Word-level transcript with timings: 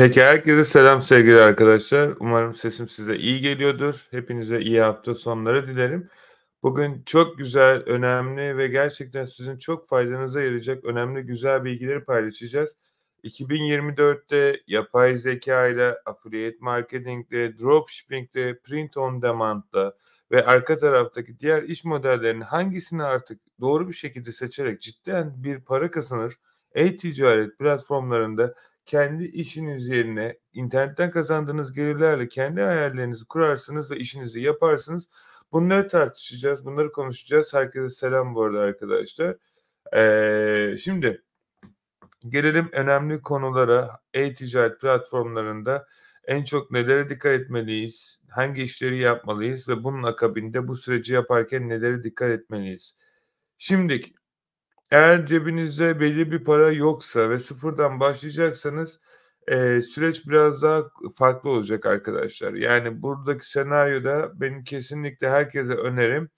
Peki 0.00 0.22
herkese 0.22 0.64
selam 0.64 1.02
sevgili 1.02 1.40
arkadaşlar. 1.40 2.10
Umarım 2.20 2.54
sesim 2.54 2.88
size 2.88 3.16
iyi 3.16 3.40
geliyordur. 3.40 4.06
Hepinize 4.10 4.60
iyi 4.60 4.80
hafta 4.80 5.14
sonları 5.14 5.68
dilerim. 5.68 6.08
Bugün 6.62 7.02
çok 7.06 7.38
güzel, 7.38 7.82
önemli 7.86 8.56
ve 8.56 8.68
gerçekten 8.68 9.24
sizin 9.24 9.58
çok 9.58 9.88
faydanıza 9.88 10.42
yarayacak 10.42 10.84
önemli 10.84 11.22
güzel 11.22 11.64
bilgileri 11.64 12.04
paylaşacağız. 12.04 12.76
2024'te 13.24 14.60
yapay 14.66 15.18
zeka 15.18 15.66
ile 15.68 15.96
affiliate 16.06 16.56
marketing'de, 16.60 17.58
dropshipping'de, 17.58 18.58
print 18.58 18.96
on 18.96 19.22
demand'da 19.22 19.96
ve 20.30 20.46
arka 20.46 20.76
taraftaki 20.76 21.40
diğer 21.40 21.62
iş 21.62 21.84
modellerinin 21.84 22.40
hangisini 22.40 23.02
artık 23.02 23.40
doğru 23.60 23.88
bir 23.88 23.94
şekilde 23.94 24.32
seçerek 24.32 24.80
cidden 24.80 25.44
bir 25.44 25.60
para 25.60 25.90
kazanır, 25.90 26.34
e-ticaret 26.74 27.58
platformlarında 27.58 28.54
kendi 28.86 29.24
işiniz 29.24 29.88
yerine 29.88 30.38
internetten 30.52 31.10
kazandığınız 31.10 31.72
gelirlerle 31.72 32.28
kendi 32.28 32.62
hayallerinizi 32.62 33.24
kurarsınız 33.24 33.90
ve 33.90 33.96
işinizi 33.96 34.40
yaparsınız. 34.40 35.08
Bunları 35.52 35.88
tartışacağız, 35.88 36.64
bunları 36.64 36.92
konuşacağız. 36.92 37.54
Herkese 37.54 37.88
selam 37.88 38.34
bu 38.34 38.42
arada 38.42 38.60
arkadaşlar. 38.60 39.36
Ee, 39.96 40.76
şimdi 40.76 41.22
gelelim 42.28 42.68
önemli 42.72 43.22
konulara. 43.22 44.00
E-ticaret 44.14 44.80
platformlarında 44.80 45.86
en 46.24 46.44
çok 46.44 46.70
nelere 46.70 47.08
dikkat 47.08 47.32
etmeliyiz? 47.32 48.20
Hangi 48.30 48.62
işleri 48.62 48.98
yapmalıyız 48.98 49.68
ve 49.68 49.84
bunun 49.84 50.02
akabinde 50.02 50.68
bu 50.68 50.76
süreci 50.76 51.12
yaparken 51.12 51.68
nelere 51.68 52.04
dikkat 52.04 52.30
etmeliyiz? 52.30 52.94
Şimdi 53.58 54.02
eğer 54.90 55.26
cebinizde 55.26 56.00
belli 56.00 56.32
bir 56.32 56.44
para 56.44 56.70
yoksa 56.72 57.30
ve 57.30 57.38
sıfırdan 57.38 58.00
başlayacaksanız 58.00 59.00
e, 59.48 59.82
süreç 59.82 60.28
biraz 60.28 60.62
daha 60.62 60.84
farklı 61.18 61.50
olacak 61.50 61.86
arkadaşlar. 61.86 62.52
Yani 62.54 63.02
buradaki 63.02 63.50
senaryoda 63.50 64.40
benim 64.40 64.64
kesinlikle 64.64 65.30
herkese 65.30 65.74
önerim 65.74 66.28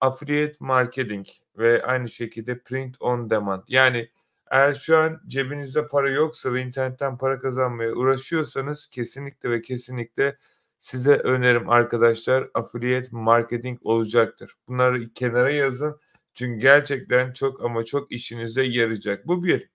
affiliate 0.00 0.56
marketing 0.60 1.26
ve 1.58 1.82
aynı 1.84 2.08
şekilde 2.08 2.58
print 2.62 2.96
on 3.00 3.30
demand. 3.30 3.62
Yani 3.68 4.10
eğer 4.50 4.74
şu 4.74 4.98
an 4.98 5.20
cebinizde 5.28 5.88
para 5.88 6.10
yoksa 6.10 6.52
ve 6.54 6.60
internetten 6.62 7.18
para 7.18 7.38
kazanmaya 7.38 7.92
uğraşıyorsanız 7.94 8.86
kesinlikle 8.86 9.50
ve 9.50 9.62
kesinlikle 9.62 10.36
size 10.78 11.14
önerim 11.16 11.70
arkadaşlar 11.70 12.48
affiliate 12.54 13.08
marketing 13.12 13.78
olacaktır. 13.82 14.52
Bunları 14.68 15.12
kenara 15.14 15.50
yazın 15.50 16.00
çünkü 16.38 16.60
gerçekten 16.60 17.32
çok 17.32 17.64
ama 17.64 17.84
çok 17.84 18.12
işinize 18.12 18.62
yarayacak. 18.62 19.26
Bu 19.26 19.44
bir. 19.44 19.70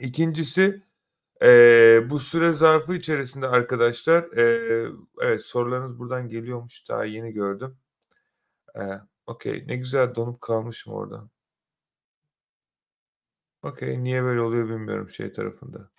İkincisi 0.00 0.82
e, 1.42 1.48
bu 2.10 2.20
süre 2.20 2.52
zarfı 2.52 2.94
içerisinde 2.94 3.48
arkadaşlar 3.48 4.22
e, 4.38 4.92
evet 5.22 5.42
sorularınız 5.42 5.98
buradan 5.98 6.28
geliyormuş 6.28 6.88
daha 6.88 7.04
yeni 7.04 7.32
gördüm. 7.32 7.78
E, 8.76 8.82
Okey 9.26 9.64
ne 9.68 9.76
güzel 9.76 10.14
donup 10.14 10.40
kalmışım 10.40 10.92
orada. 10.94 11.28
Okey 13.62 14.04
niye 14.04 14.22
böyle 14.22 14.40
oluyor 14.40 14.68
bilmiyorum 14.68 15.08
şey 15.10 15.32
tarafında. 15.32 15.90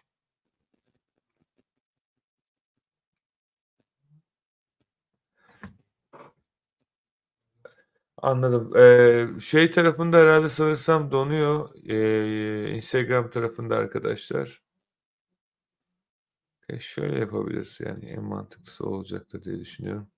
Anladım. 8.21 8.71
Eee, 8.75 9.27
şey 9.41 9.71
tarafında 9.71 10.17
herhalde 10.17 10.49
sanırsam 10.49 11.11
donuyor. 11.11 11.69
Eee, 11.83 12.69
Instagram 12.75 13.29
tarafında 13.31 13.75
arkadaşlar. 13.75 14.61
E 16.69 16.79
şöyle 16.79 17.19
yapabiliriz 17.19 17.77
yani 17.81 18.05
en 18.05 18.23
mantıklısı 18.23 18.85
olacaktır 18.85 19.43
diye 19.43 19.59
düşünüyorum. 19.59 20.09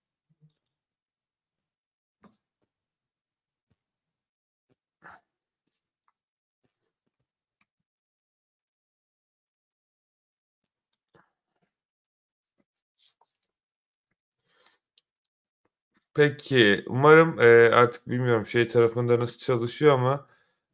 Peki, 16.22 16.84
umarım, 16.88 17.40
eee, 17.40 17.70
artık 17.74 18.10
bilmiyorum 18.10 18.46
şey 18.48 18.68
tarafında 18.68 19.20
nasıl 19.20 19.40
çalışıyor 19.40 19.94
ama, 19.94 20.28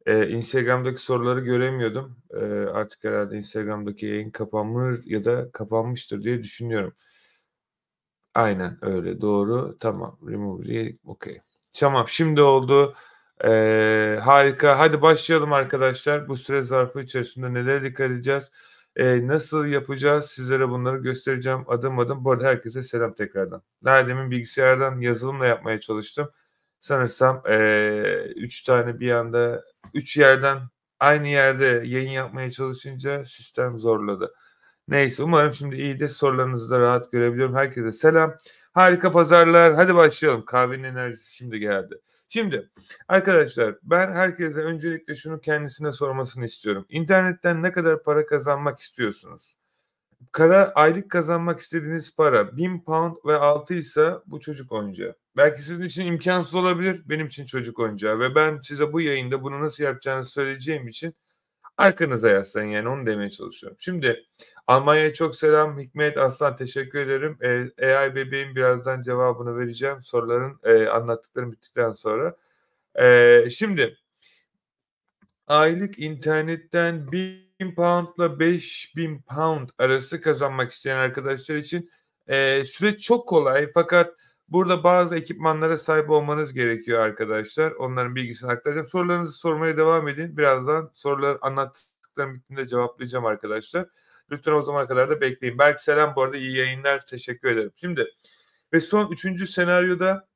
eee, 0.06 0.28
Instagram'daki 0.30 1.02
soruları 1.02 1.40
göremiyordum. 1.40 2.16
Eee, 2.34 2.40
artık 2.66 3.04
herhâlde 3.04 3.36
Instagram'daki 3.36 4.06
yayın 4.06 4.30
kapanır 4.30 5.00
ya 5.06 5.24
da 5.24 5.52
kapanmıştır 5.52 6.22
diye 6.22 6.42
düşünüyorum. 6.42 6.94
Aynen 8.34 8.78
öyle, 8.82 9.20
doğru. 9.20 9.76
Tamam, 9.80 10.18
remove 10.28 10.64
diye 10.66 10.96
okay. 11.04 11.38
Tamam, 11.74 12.04
şimdi 12.08 12.42
oldu. 12.42 12.94
Eee, 13.44 14.20
harika. 14.24 14.78
Hadi 14.78 15.02
başlayalım 15.02 15.52
arkadaşlar. 15.52 16.28
Bu 16.28 16.36
süre 16.36 16.62
zarfı 16.62 17.00
içerisinde 17.00 17.54
nelere 17.54 17.82
dikkat 17.82 18.10
edeceğiz? 18.10 18.50
Eee, 18.98 19.26
nasıl 19.26 19.66
yapacağız? 19.66 20.24
Sizlere 20.26 20.68
bunları 20.68 20.98
göstereceğim 20.98 21.64
adım 21.68 21.98
adım. 21.98 22.24
Bu 22.24 22.30
arada 22.32 22.44
herkese 22.46 22.82
selam 22.82 23.14
tekrardan. 23.14 23.62
Daha 23.84 24.08
demin 24.08 24.30
bilgisayardan 24.30 25.00
yazılımla 25.00 25.46
yapmaya 25.46 25.80
çalıştım. 25.80 26.30
Sanırsam 26.80 27.42
eee 27.48 28.32
3 28.36 28.62
tane 28.64 29.00
bir 29.00 29.10
anda 29.12 29.64
3 29.94 30.16
yerden 30.16 30.58
aynı 31.00 31.28
yerde 31.28 31.64
yayın 31.86 32.10
yapmaya 32.10 32.50
çalışınca 32.50 33.24
sistem 33.24 33.78
zorladı. 33.78 34.34
Neyse 34.88 35.22
umarım 35.22 35.52
şimdi 35.52 35.76
iyidir. 35.76 36.08
Sorularınızı 36.08 36.70
da 36.70 36.80
rahat 36.80 37.12
görebiliyorum. 37.12 37.54
Herkese 37.56 37.92
selam. 37.92 38.34
Harika 38.72 39.12
pazarlar. 39.12 39.74
Hadi 39.74 39.94
başlayalım. 39.96 40.44
Kahvenin 40.44 40.84
enerjisi 40.84 41.36
şimdi 41.36 41.58
geldi. 41.60 42.00
Şimdi 42.28 42.70
arkadaşlar 43.08 43.74
ben 43.82 44.12
herkese 44.12 44.60
öncelikle 44.60 45.14
şunu 45.14 45.40
kendisine 45.40 45.92
sormasını 45.92 46.44
istiyorum. 46.44 46.86
İnternetten 46.88 47.62
ne 47.62 47.72
kadar 47.72 48.02
para 48.02 48.26
kazanmak 48.26 48.78
istiyorsunuz? 48.78 49.54
Kara 50.32 50.72
aylık 50.74 51.10
kazanmak 51.10 51.60
istediğiniz 51.60 52.16
para 52.16 52.56
1000 52.56 52.80
pound 52.80 53.16
ve 53.26 53.36
altı 53.36 53.74
ise 53.74 54.12
bu 54.26 54.40
çocuk 54.40 54.72
oyuncağı. 54.72 55.16
Belki 55.36 55.62
sizin 55.62 55.82
için 55.82 56.06
imkansız 56.06 56.54
olabilir, 56.54 57.02
benim 57.08 57.26
için 57.26 57.46
çocuk 57.46 57.78
oyuncağı 57.78 58.20
ve 58.20 58.34
ben 58.34 58.60
size 58.60 58.92
bu 58.92 59.00
yayında 59.00 59.42
bunu 59.42 59.60
nasıl 59.60 59.84
yapacağınızı 59.84 60.30
söyleyeceğim 60.30 60.88
için 60.88 61.14
arkanıza 61.78 62.30
yaslayın 62.30 62.68
yani 62.68 62.88
onu 62.88 63.06
demeye 63.06 63.30
çalışıyorum. 63.30 63.78
Şimdi 63.80 64.24
Almanya'ya 64.66 65.14
çok 65.14 65.36
selam 65.36 65.78
Hikmet 65.78 66.16
Aslan 66.16 66.56
teşekkür 66.56 66.98
ederim. 66.98 67.38
E, 67.78 67.86
AI 67.96 68.14
bebeğin 68.14 68.56
birazdan 68.56 69.02
cevabını 69.02 69.58
vereceğim 69.58 70.02
soruların 70.02 70.60
e, 70.64 70.86
anlattıklarım 70.86 71.52
bittikten 71.52 71.92
sonra. 71.92 72.36
E, 72.94 73.50
şimdi 73.50 73.96
aylık 75.46 75.98
internetten 75.98 77.12
1000 77.12 77.74
pound 77.76 78.08
ile 78.18 78.38
5000 78.38 79.22
pound 79.22 79.68
arası 79.78 80.20
kazanmak 80.20 80.72
isteyen 80.72 80.96
arkadaşlar 80.96 81.56
için 81.56 81.90
e, 82.28 82.64
süreç 82.64 83.02
çok 83.02 83.28
kolay 83.28 83.70
fakat 83.74 84.14
burada 84.48 84.84
bazı 84.84 85.16
ekipmanlara 85.16 85.78
sahip 85.78 86.10
olmanız 86.10 86.52
gerekiyor 86.52 87.00
arkadaşlar. 87.00 87.70
Onların 87.72 88.14
bilgisini 88.14 88.50
aktaracağım. 88.50 88.86
Sorularınızı 88.86 89.38
sormaya 89.38 89.76
devam 89.76 90.08
edin. 90.08 90.36
Birazdan 90.36 90.90
soruları 90.94 91.38
anlattıklarım 91.40 92.34
bittiğinde 92.34 92.68
cevaplayacağım 92.68 93.26
arkadaşlar. 93.26 93.86
Lütfen 94.30 94.52
o 94.52 94.62
zamana 94.62 94.88
kadar 94.88 95.10
da 95.10 95.20
bekleyin. 95.20 95.58
Belki 95.58 95.82
selam 95.82 96.12
bu 96.16 96.22
arada 96.22 96.36
iyi 96.36 96.56
yayınlar. 96.56 97.06
Teşekkür 97.06 97.52
ederim. 97.52 97.72
Şimdi 97.76 98.06
ve 98.72 98.80
son 98.80 99.12
üçüncü 99.12 99.46
senaryoda 99.46 100.28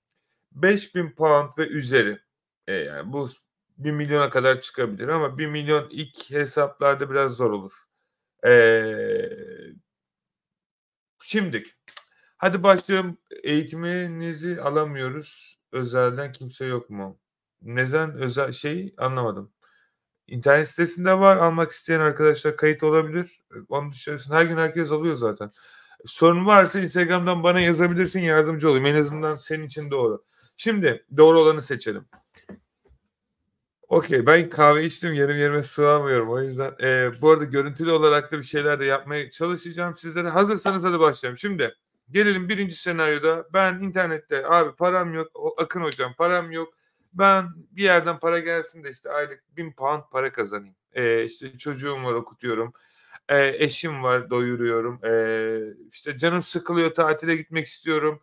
5000 0.53 1.11
pound 1.11 1.51
ve 1.59 1.69
üzeri. 1.69 2.19
E, 2.67 2.73
yani 2.75 3.13
bu 3.13 3.29
1 3.79 3.91
milyona 3.91 4.31
kadar 4.31 4.61
çıkabilir 4.61 5.09
ama 5.09 5.39
1 5.39 5.47
milyon 5.47 5.89
ilk 5.91 6.31
hesaplarda 6.31 7.11
biraz 7.11 7.33
zor 7.33 7.51
olur. 7.51 7.73
Ee, 8.47 9.29
şimdi 11.21 11.65
hadi 12.43 12.63
başlayalım. 12.63 13.19
Eğitiminizi 13.43 14.63
alamıyoruz. 14.63 15.59
Özelden 15.73 16.33
kimse 16.33 16.65
yok 16.65 16.91
mu? 16.91 17.19
Neden 17.63 18.15
özel 18.15 18.53
şey 18.53 18.95
anlamadım. 18.99 19.53
İnternet 20.27 20.69
sitesinde 20.69 21.19
var. 21.19 21.37
Almak 21.37 21.71
isteyen 21.71 22.01
arkadaşlar 22.01 22.57
kayıt 22.57 22.83
olabilir. 22.83 23.41
Onun 23.69 23.93
dışarısında 23.93 24.37
her 24.37 24.45
gün 24.45 24.57
herkes 24.57 24.93
alıyor 24.93 25.17
zaten. 25.17 25.51
Sorun 26.05 26.47
varsa 26.47 26.81
Instagram'dan 26.81 27.43
bana 27.43 27.61
yazabilirsin. 27.61 28.21
Yardımcı 28.21 28.71
olayım. 28.71 28.87
En 28.87 28.95
azından 28.95 29.37
senin 29.37 29.67
için 29.67 29.91
doğru. 29.91 30.25
Şimdi 30.57 31.07
doğru 31.17 31.41
olanı 31.41 31.63
seçelim. 31.63 32.05
Okey 33.89 34.27
ben 34.27 34.49
kahve 34.51 34.85
içtim 34.85 35.15
yarım 35.15 35.39
yerime 35.39 35.63
sığamıyorum 35.63 36.31
o 36.31 36.41
yüzden. 36.43 36.75
E, 36.83 37.11
bu 37.23 37.31
arada 37.31 37.45
görüntülü 37.45 37.91
olarak 37.91 38.33
da 38.33 38.39
bir 38.39 38.43
şeyler 38.43 38.81
de 38.81 38.85
yapmaya 38.85 39.31
çalışacağım 39.31 39.97
sizlere. 39.97 40.29
Hazırsanız 40.29 40.85
hadi 40.85 41.01
başlayalım. 41.01 41.39
Şimdi 41.39 41.75
gelelim 42.13 42.49
birinci 42.49 42.77
senaryoda 42.77 43.49
ben 43.55 43.81
internette 43.83 44.47
abi 44.49 44.77
param 44.77 45.15
yok 45.15 45.29
Akın 45.59 45.83
hocam 45.83 46.15
param 46.19 46.53
yok. 46.53 46.75
Ben 47.15 47.47
bir 47.73 47.83
yerden 47.85 48.19
para 48.21 48.39
gelsin 48.39 48.85
de 48.85 48.91
işte 48.91 49.11
aylık 49.11 49.45
bin 49.57 49.73
pound 49.73 50.03
para 50.13 50.33
kazanayım. 50.33 50.77
E, 50.95 51.25
işte 51.25 51.59
çocuğum 51.59 52.05
var 52.05 52.15
okutuyorum. 52.15 52.73
Eee, 53.31 53.57
eşim 53.59 54.03
var, 54.03 54.31
doyuruyorum. 54.31 55.01
Eee, 55.05 55.75
işte 55.93 56.19
canım 56.19 56.43
sıkılıyor, 56.43 56.95
tatile 56.95 57.37
gitmek 57.37 57.67
istiyorum, 57.67 58.23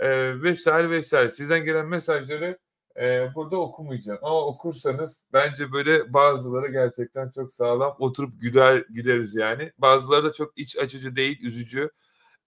eee, 0.00 0.34
vs. 0.54 0.66
vs. 0.68 1.34
Sizden 1.36 1.64
gelen 1.64 1.86
mesajları, 1.86 2.58
eee, 2.96 3.32
burada 3.34 3.56
okumayacağım 3.60 4.18
ama 4.22 4.46
okursanız 4.46 5.24
bence 5.32 5.72
böyle 5.72 6.12
bazıları 6.14 6.68
gerçekten 6.72 7.30
çok 7.30 7.52
sağlam 7.52 7.96
oturup 7.98 8.40
güler 8.40 8.84
güleriz 8.90 9.34
yani. 9.36 9.72
Bazıları 9.78 10.24
da 10.24 10.32
çok 10.32 10.58
iç 10.58 10.78
açıcı 10.78 11.16
değil, 11.16 11.40
üzücü. 11.42 11.90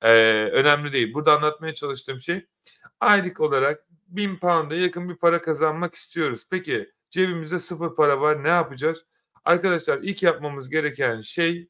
Eee, 0.03 0.49
önemli 0.51 0.93
değil. 0.93 1.13
Burada 1.13 1.33
anlatmaya 1.37 1.75
çalıştığım 1.75 2.19
şey 2.19 2.45
aylık 2.99 3.39
olarak 3.41 3.85
£1000'a 4.07 4.75
yakın 4.75 5.09
bir 5.09 5.15
para 5.15 5.41
kazanmak 5.41 5.95
istiyoruz. 5.95 6.45
Peki 6.51 6.91
cebimizde 7.09 7.59
sıfır 7.59 7.95
para 7.95 8.21
var, 8.21 8.43
ne 8.43 8.49
yapacağız? 8.49 9.05
Arkadaşlar 9.45 9.99
ilk 10.03 10.23
yapmamız 10.23 10.69
gereken 10.69 11.21
şey 11.21 11.69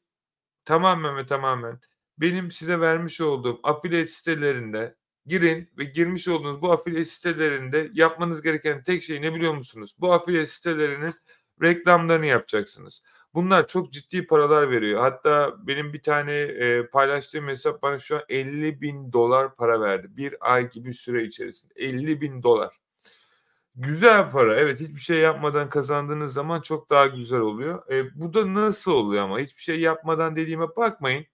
tamamen 0.64 1.16
ve 1.16 1.26
tamamen 1.26 1.80
benim 2.18 2.50
size 2.50 2.80
vermiş 2.80 3.20
olduğum 3.20 3.60
affiliate 3.62 4.06
sitelerinde 4.06 4.96
girin 5.26 5.70
ve 5.78 5.84
girmiş 5.84 6.28
olduğunuz 6.28 6.62
bu 6.62 6.72
affiliate 6.72 7.04
sitelerinde 7.04 7.90
yapmanız 7.94 8.42
gereken 8.42 8.82
tek 8.84 9.02
şey 9.02 9.22
ne 9.22 9.34
biliyor 9.34 9.54
musunuz? 9.54 9.96
Bu 10.00 10.12
affiliate 10.12 10.46
sitelerinin 10.46 11.14
reklamlarını 11.62 12.26
yapacaksınız. 12.26 13.02
Bunlar 13.34 13.66
çok 13.66 13.92
ciddi 13.92 14.26
paralar 14.26 14.70
veriyor. 14.70 15.00
Hatta 15.00 15.54
benim 15.66 15.92
bir 15.92 16.02
tane, 16.02 16.32
eee, 16.42 16.86
paylaştığım 16.92 17.48
hesap 17.48 17.82
bana 17.82 17.98
şu 17.98 18.16
an 18.16 18.22
$50.000 18.28 19.54
para 19.54 19.80
verdi. 19.80 20.08
1 20.16 20.36
ay 20.54 20.70
gibi 20.70 20.94
süre 20.94 21.24
içerisinde. 21.24 21.72
$50.000 21.76 22.74
Güzel 23.76 24.30
para. 24.30 24.56
Evet, 24.56 24.80
hiçbir 24.80 25.00
şey 25.00 25.18
yapmadan 25.18 25.68
kazandığınız 25.70 26.32
zaman 26.32 26.60
çok 26.60 26.90
daha 26.90 27.06
güzel 27.06 27.40
oluyor. 27.40 27.82
Eee, 27.90 28.10
bu 28.14 28.34
da 28.34 28.54
nasıl 28.54 28.92
oluyor 28.92 29.24
ama? 29.24 29.38
Hiçbir 29.40 29.62
şey 29.62 29.80
yapmadan 29.80 30.36
dediğime 30.36 30.76
bakmayın. 30.76 31.26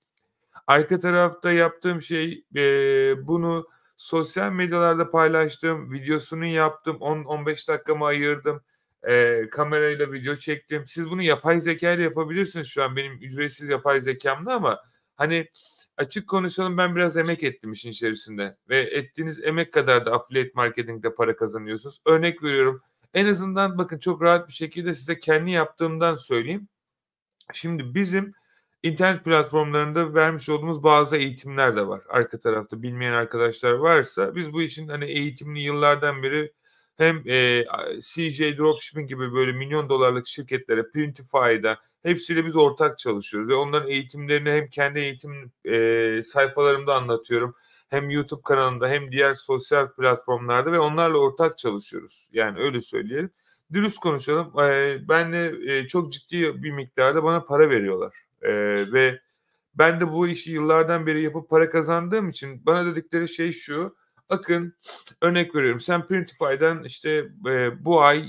Arka 0.69 0.99
tarafta 0.99 1.53
yaptığım 1.53 2.03
şey, 2.03 2.44
eee, 2.55 3.14
bunu 3.23 3.69
sosyal 3.96 4.53
medyalarda 4.53 5.11
paylaştım, 5.11 5.93
videosunu 5.93 6.46
yaptım, 6.46 6.96
10-15 7.00 7.69
dakikamı 7.69 8.06
ayırdım, 8.06 8.62
eee, 9.08 9.49
kamerayla 9.50 10.12
video 10.12 10.37
çektim. 10.37 10.82
Siz 10.87 11.11
bunu 11.11 11.23
yapay 11.23 11.61
zekâyla 11.61 12.05
yapabilirsiniz 12.05 12.67
şu 12.69 12.82
an 12.85 12.97
benim 12.97 13.12
ücretsiz 13.12 13.69
yapay 13.69 14.00
zekâmla 14.00 14.55
ama 14.55 14.81
hani 15.17 15.49
açık 15.97 16.29
konuşalım 16.29 16.79
ben 16.79 16.97
biraz 16.97 17.17
emek 17.17 17.43
ettim 17.43 17.73
işin 17.73 17.91
içerisinde 17.91 18.56
ve 18.69 18.79
ettiğiniz 18.81 19.44
emek 19.44 19.73
kadar 19.73 20.06
da 20.06 20.12
affiliate 20.12 20.50
marketing'de 20.55 21.14
para 21.14 21.37
kazanıyorsunuz. 21.37 22.00
Örnek 22.06 22.43
veriyorum, 22.43 22.82
en 23.14 23.26
azından 23.26 23.79
bakın 23.79 23.99
çok 23.99 24.23
rahat 24.23 24.49
bir 24.49 24.52
şekilde 24.52 24.94
size 24.94 25.19
kendi 25.19 25.50
yaptığımdan 25.50 26.17
söyleyeyim. 26.17 26.69
Şimdi 27.53 27.94
bizim 27.94 28.32
internet 28.82 29.25
platformlarında 29.25 30.14
vermiş 30.14 30.49
olduğumuz 30.49 30.82
bazı 30.82 31.17
eğitimler 31.17 31.76
de 31.76 31.87
var 31.88 32.03
arka 32.08 32.38
tarafta. 32.38 32.82
Bilmeyen 32.82 33.12
arkadaşlar 33.12 33.73
varsa 33.73 34.35
biz 34.35 34.53
bu 34.53 34.62
işin 34.62 34.88
hani 34.88 35.05
eğitimini 35.05 35.62
yıllardan 35.62 36.23
beri 36.23 36.53
hem, 37.00 37.23
eee, 37.26 37.67
CJ 38.02 38.58
Dropshipping 38.58 39.08
gibi 39.08 39.32
böyle 39.35 39.52
milyon 39.52 39.88
dolarlık 39.88 40.26
şirketlere, 40.26 40.91
Printify'da 40.93 41.79
hepsiyle 42.02 42.47
biz 42.47 42.56
ortak 42.56 42.99
çalışıyoruz 42.99 43.49
ve 43.49 43.55
onların 43.55 43.91
eğitimlerini 43.91 44.50
hem 44.52 44.69
kendi 44.69 44.99
eğitim, 45.00 45.52
eee, 45.64 46.23
sayfalarımda 46.25 46.94
anlatıyorum 46.97 47.55
hem 47.91 48.11
YouTube 48.11 48.43
kanalımda 48.44 48.88
hem 48.88 49.12
diğer 49.12 49.35
sosyal 49.35 49.93
platformlarda 49.94 50.73
ve 50.73 50.79
onlarla 50.81 51.19
ortak 51.19 51.58
çalışıyoruz. 51.58 52.29
Yani 52.32 52.61
öyle 52.61 52.81
söyleyelim. 52.81 53.31
Dürüst 53.73 53.99
konuşalım, 53.99 54.53
eee, 54.58 55.00
benle, 55.08 55.53
eee, 55.61 55.87
çok 55.87 56.12
ciddi 56.12 56.62
bir 56.62 56.70
miktarda 56.73 57.25
bana 57.25 57.44
para 57.44 57.70
veriyorlar, 57.70 58.14
eee, 58.44 58.93
ve 58.93 59.20
ben 59.75 60.00
de 60.00 60.12
bu 60.12 60.29
işi 60.29 60.53
yıllardan 60.53 61.06
beri 61.06 61.23
yapıp 61.23 61.50
para 61.50 61.70
kazandığım 61.70 62.31
için 62.31 62.67
bana 62.67 62.87
dedikleri 62.87 63.29
şey 63.31 63.53
şu: 63.53 63.96
"Akın, 64.31 64.75
örnek 65.23 65.55
veriyorum, 65.55 65.81
sen 65.81 66.06
Printify'dan 66.06 66.85
işte, 66.85 67.29
eee, 67.47 67.73
bu 67.81 68.03
ay 68.03 68.25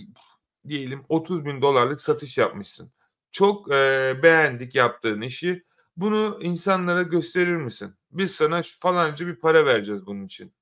diyelim 0.68 1.03
$30.000'lık 1.09 2.01
satış 2.01 2.38
yapmışsın. 2.38 2.92
Çok, 3.31 3.71
eee, 3.71 4.19
beğendik 4.24 4.75
yaptığın 4.75 5.21
işi. 5.21 5.63
Bunu 5.98 6.39
insanlara 6.42 7.01
gösterir 7.03 7.56
misin? 7.56 7.95
Biz 8.12 8.31
sana 8.36 8.63
şu 8.63 8.80
falanca 8.80 9.27
bir 9.27 9.36
para 9.36 9.65
vereceğiz 9.65 10.06
bunun 10.07 10.25
için." 10.25 10.53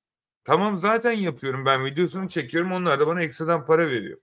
Tamam, 0.44 0.78
zaten 0.78 1.12
yapıyorum 1.12 1.66
ben 1.66 1.84
videosunu 1.84 2.28
çekiyorum, 2.28 2.72
onlar 2.72 3.00
da 3.00 3.06
bana 3.06 3.22
ekstradan 3.22 3.66
para 3.66 3.88
veriyor. 3.88 4.18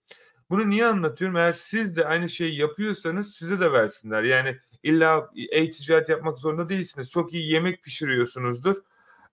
Bunu 0.50 0.70
niye 0.70 0.86
anlatıyorum? 0.86 1.38
Eğer 1.38 1.54
siz 1.54 1.98
de 1.98 2.06
aynı 2.08 2.30
şeyi 2.30 2.60
yapıyorsanız 2.60 3.36
size 3.36 3.60
de 3.60 3.72
versinler. 3.72 4.24
Yani 4.24 4.58
illa 4.84 5.32
e-ticaret 5.52 6.10
yapmak 6.10 6.40
zorunda 6.40 6.70
değilsiniz. 6.70 7.10
Çok 7.12 7.34
iyi 7.34 7.52
yemek 7.54 7.84
pişiriyorsunuzdur. 7.84 8.76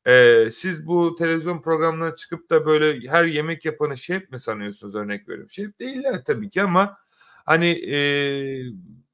Eee, 0.06 0.48
siz 0.52 0.86
bu 0.86 1.14
televizyon 1.16 1.62
programlarına 1.62 2.16
çıkıp 2.16 2.50
da 2.50 2.66
böyle 2.66 3.08
her 3.08 3.24
yemek 3.24 3.64
yapanı 3.64 3.96
şef 3.96 4.30
mi 4.30 4.38
sanıyorsunuz 4.40 4.94
örnek 4.94 5.28
veriyorum. 5.28 5.50
Şef 5.50 5.78
değiller 5.80 6.22
tabii 6.26 6.50
ki 6.50 6.62
ama 6.62 6.98
hani, 7.46 7.68
eee, 7.72 8.64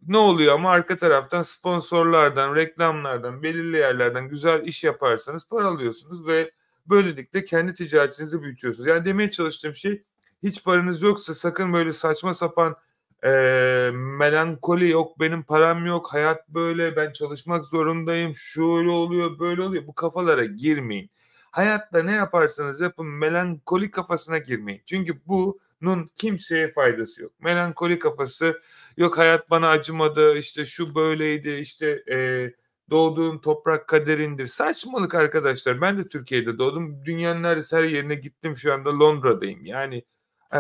ne 0.09 0.19
oluyor 0.19 0.55
ama 0.55 0.71
arka 0.71 0.97
taraftan 0.97 1.43
sponsorlardan, 1.43 2.55
reklamlardan, 2.57 3.43
belirli 3.43 3.77
yerlerden 3.77 4.29
güzel 4.29 4.65
iş 4.67 4.85
yaparsanız 4.85 5.49
para 5.49 5.67
alıyorsunuz 5.69 6.27
ve 6.27 6.51
böylelikle 6.87 7.45
kendi 7.45 7.75
ticaretinizi 7.75 8.43
büyütüyorsunuz. 8.43 8.87
Yani 8.87 9.05
demeye 9.05 9.31
çalıştığım 9.31 9.75
şey 9.75 10.03
hiç 10.43 10.65
paranız 10.65 11.03
yoksa 11.03 11.35
sakın 11.35 11.73
böyle 11.73 11.93
saçma 11.93 12.35
sapan, 12.35 12.77
eee, 13.25 13.91
melankoli, 13.95 14.91
"Yok 14.91 15.21
benim 15.21 15.43
param 15.43 15.87
yok, 15.87 16.15
hayat 16.15 16.49
böyle, 16.49 16.97
ben 16.97 17.13
çalışmak 17.13 17.67
zorundayım, 17.67 18.35
şöyle 18.35 18.91
oluyor, 18.91 19.39
böyle 19.39 19.63
oluyor." 19.63 19.87
Bu 19.87 19.95
kafalara 19.95 20.45
girmeyin. 20.45 21.11
Hayatta 21.51 22.03
ne 22.03 22.13
yaparsanız 22.13 22.81
yapın 22.81 23.07
melankoli 23.07 23.91
kafasına 23.91 24.39
girmeyin. 24.39 24.83
Çünkü 24.87 25.21
bunun 25.27 26.09
kimseye 26.17 26.73
faydası 26.73 27.23
yok. 27.23 27.33
Melankoli 27.41 27.99
kafası, 27.99 28.61
"Yok 28.97 29.19
hayat 29.19 29.50
bana 29.50 29.69
acımadı, 29.69 30.37
işte 30.39 30.67
şu 30.67 30.95
böyleydi, 30.95 31.50
işte, 31.50 32.03
eee, 32.09 32.55
doğduğun 32.91 33.39
toprak 33.39 33.89
kaderindir." 33.89 34.47
Saçmalık 34.47 35.15
arkadaşlar. 35.15 35.81
Ben 35.81 35.99
de 35.99 36.09
Türkiye'de 36.09 36.59
doğdum. 36.59 37.05
Dünyanın 37.05 37.45
her 37.73 37.85
yerine 37.85 38.15
gittim. 38.15 38.57
Şu 38.57 38.73
anda 38.75 38.99
Londra'dayım. 38.99 39.65
Yani, 39.65 40.03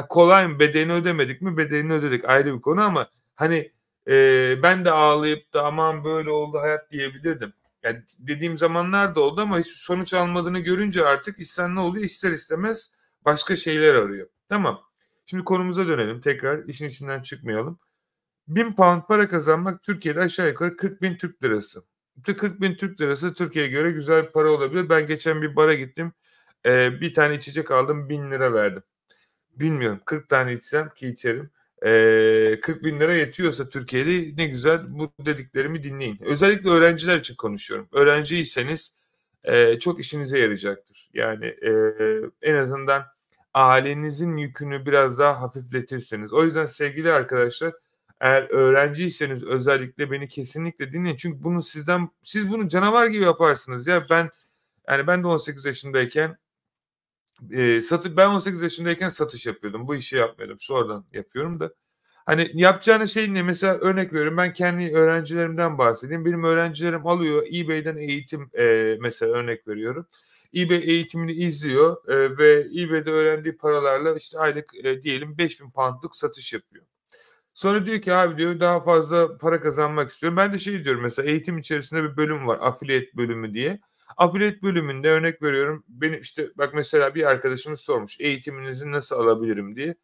kolay 0.08 0.46
mı? 0.48 0.58
Bedelini 0.58 0.92
ödemedik 0.92 1.42
mi? 1.42 1.56
Bedelini 1.56 1.92
ödedik. 1.92 2.24
Ayrı 2.28 2.54
bir 2.56 2.60
konu 2.60 2.82
ama 2.82 3.08
hani, 3.36 3.72
eee, 4.06 4.58
ben 4.62 4.84
de 4.84 4.90
ağlayıp 4.90 5.54
da 5.54 5.64
"Aman 5.64 6.04
böyle 6.04 6.30
oldu 6.30 6.58
hayat." 6.58 6.90
diyebilirdim. 6.92 7.52
Yani 7.82 8.02
dediğim 8.18 8.56
zamanlar 8.58 9.14
da 9.14 9.20
oldu 9.20 9.40
ama 9.40 9.58
hiçbir 9.58 9.74
sonuç 9.74 10.14
almadığını 10.14 10.58
görünce 10.58 11.04
artık 11.06 11.38
insan 11.40 11.74
ne 11.74 11.80
oluyor? 11.80 12.04
İster 12.04 12.30
istemez 12.32 12.90
başka 13.24 13.56
şeyler 13.56 13.94
arıyor. 13.94 14.28
Tamam. 14.48 14.80
Şimdi 15.26 15.44
konumuza 15.44 15.86
dönelim 15.88 16.20
tekrar, 16.20 16.64
işin 16.68 16.88
içinden 16.88 17.22
çıkmayalım. 17.22 17.78
£1000 18.48 19.06
para 19.08 19.28
kazanmak 19.28 19.82
Türkiye'de 19.82 20.20
aşağı 20.20 20.48
yukarı 20.48 20.76
40.000 20.76 21.16
Türk 21.18 21.44
Lirası. 21.44 21.84
İşte 22.16 22.36
40.000 22.36 22.76
Türk 22.76 23.00
Lirası 23.00 23.34
Türkiye'ye 23.34 23.70
göre 23.70 23.90
güzel 23.92 24.24
bir 24.26 24.32
para 24.32 24.52
olabilir. 24.52 24.88
Ben 24.88 25.06
geçen 25.06 25.42
bir 25.42 25.56
bara 25.56 25.74
gittim. 25.74 26.12
Eee, 26.66 26.98
bir 27.00 27.14
tane 27.14 27.34
içecek 27.34 27.70
aldım, 27.70 28.08
₺1000 28.08 28.54
verdim. 28.54 28.82
Bilmiyorum 29.60 30.00
40 30.04 30.28
tane 30.28 30.52
içsem 30.52 30.88
ki 30.94 31.08
içerim, 31.08 31.50
eee, 31.84 32.60
£40.000 32.60 33.14
yetiyorsa 33.16 33.68
Türkiye'de 33.68 34.36
ne 34.42 34.46
güzel 34.46 34.80
bu 34.98 35.12
dediklerimi 35.26 35.82
dinleyin. 35.84 36.18
Özellikle 36.22 36.70
öğrenciler 36.70 37.18
için 37.18 37.34
konuşuyorum. 37.34 37.88
Öğrenciyseniz, 37.92 38.96
eee, 39.46 39.78
çok 39.80 40.00
işinize 40.00 40.38
yarayacaktır. 40.38 41.10
Yani, 41.14 41.46
eee, 41.62 42.20
en 42.42 42.54
azından 42.54 43.04
ailenizin 43.54 44.36
yükünü 44.36 44.86
biraz 44.86 45.18
daha 45.18 45.40
hafifletirsiniz. 45.42 46.32
O 46.32 46.44
yüzden 46.44 46.66
sevgili 46.66 47.12
arkadaşlar, 47.12 47.72
eğer 48.20 48.42
öğrenciyseniz 48.50 49.44
özellikle 49.44 50.10
beni 50.10 50.28
kesinlikle 50.28 50.92
dinleyin. 50.92 51.16
Çünkü 51.16 51.44
bunu 51.44 51.62
sizden 51.62 52.08
siz 52.22 52.50
bunu 52.50 52.68
canavar 52.68 53.06
gibi 53.06 53.24
yaparsınız 53.24 53.86
ya. 53.86 54.06
Ben, 54.10 54.30
yani 54.88 55.06
ben 55.06 55.22
de 55.22 55.26
18 55.26 55.64
yaşındayken, 55.64 56.36
eee, 57.50 57.80
satı 57.82 58.16
ben 58.16 58.28
18 58.30 58.62
yaşındayken 58.62 59.08
satış 59.08 59.46
yapıyordum. 59.46 59.88
Bu 59.88 59.94
işi 59.96 60.16
yapmıyordum. 60.16 60.56
Sonradan 60.60 61.04
yapıyorum 61.12 61.60
da. 61.60 61.74
Hani 62.26 62.50
yapacağınız 62.54 63.12
şey 63.14 63.34
ne? 63.34 63.42
Mesela 63.42 63.74
örnek 63.78 64.12
veriyorum, 64.14 64.36
ben 64.38 64.52
kendi 64.52 64.92
öğrencilerimden 64.96 65.78
bahsedeyim. 65.78 66.24
Benim 66.24 66.44
öğrencilerim 66.44 67.06
alıyor 67.06 67.46
eBay'den 67.54 67.96
eğitim, 67.96 68.50
eee, 68.58 68.98
mesela 69.02 69.32
örnek 69.34 69.68
veriyorum. 69.68 70.06
eBay 70.56 70.78
eğitimini 70.78 71.32
izliyor, 71.32 71.96
eee, 72.08 72.38
ve 72.38 72.66
eBay'de 72.82 73.10
öğrendiği 73.10 73.56
paralarla 73.56 74.16
işte 74.16 74.38
aylık, 74.38 74.66
eee, 74.84 75.02
diyelim 75.02 75.38
£5.000'luk 75.38 76.16
satış 76.16 76.52
yapıyor. 76.52 76.84
Sonra 77.54 77.86
diyor 77.86 78.00
ki 78.02 78.14
"Abi" 78.14 78.38
diyor 78.38 78.60
"daha 78.60 78.80
fazla 78.80 79.38
para 79.38 79.60
kazanmak 79.62 80.10
istiyorum." 80.10 80.36
Ben 80.36 80.52
de 80.52 80.58
şey 80.58 80.84
diyorum 80.84 81.02
mesela 81.02 81.30
eğitim 81.30 81.58
içerisinde 81.58 82.04
bir 82.04 82.16
bölüm 82.16 82.46
var 82.46 82.58
affiliate 82.62 83.08
bölümü 83.16 83.54
diye. 83.54 83.80
Affiliate 84.16 84.62
bölümünde 84.62 85.10
örnek 85.10 85.42
veriyorum, 85.42 85.84
benim 85.88 86.20
işte 86.20 86.50
bak 86.58 86.74
mesela 86.74 87.14
bir 87.14 87.24
arkadaşımız 87.24 87.80
sormuş 87.80 88.20
"Eğitiminizi 88.20 88.92
nasıl 88.92 89.16
alabilirim?" 89.16 89.76
diye. 89.76 89.94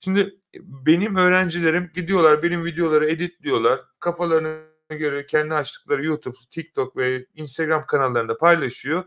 Şimdi 0.00 0.40
benim 0.54 1.16
öğrencilerim 1.16 1.90
gidiyorlar, 1.94 2.42
benim 2.42 2.64
videoları 2.64 3.10
editliyorlar, 3.10 3.80
kafalarına 4.00 4.62
göre 4.90 5.26
kendi 5.26 5.54
açtıkları 5.54 6.04
YouTube, 6.04 6.36
TikTok 6.50 6.96
ve 6.96 7.26
Instagram 7.34 7.86
kanallarında 7.86 8.38
paylaşıyor 8.38 9.04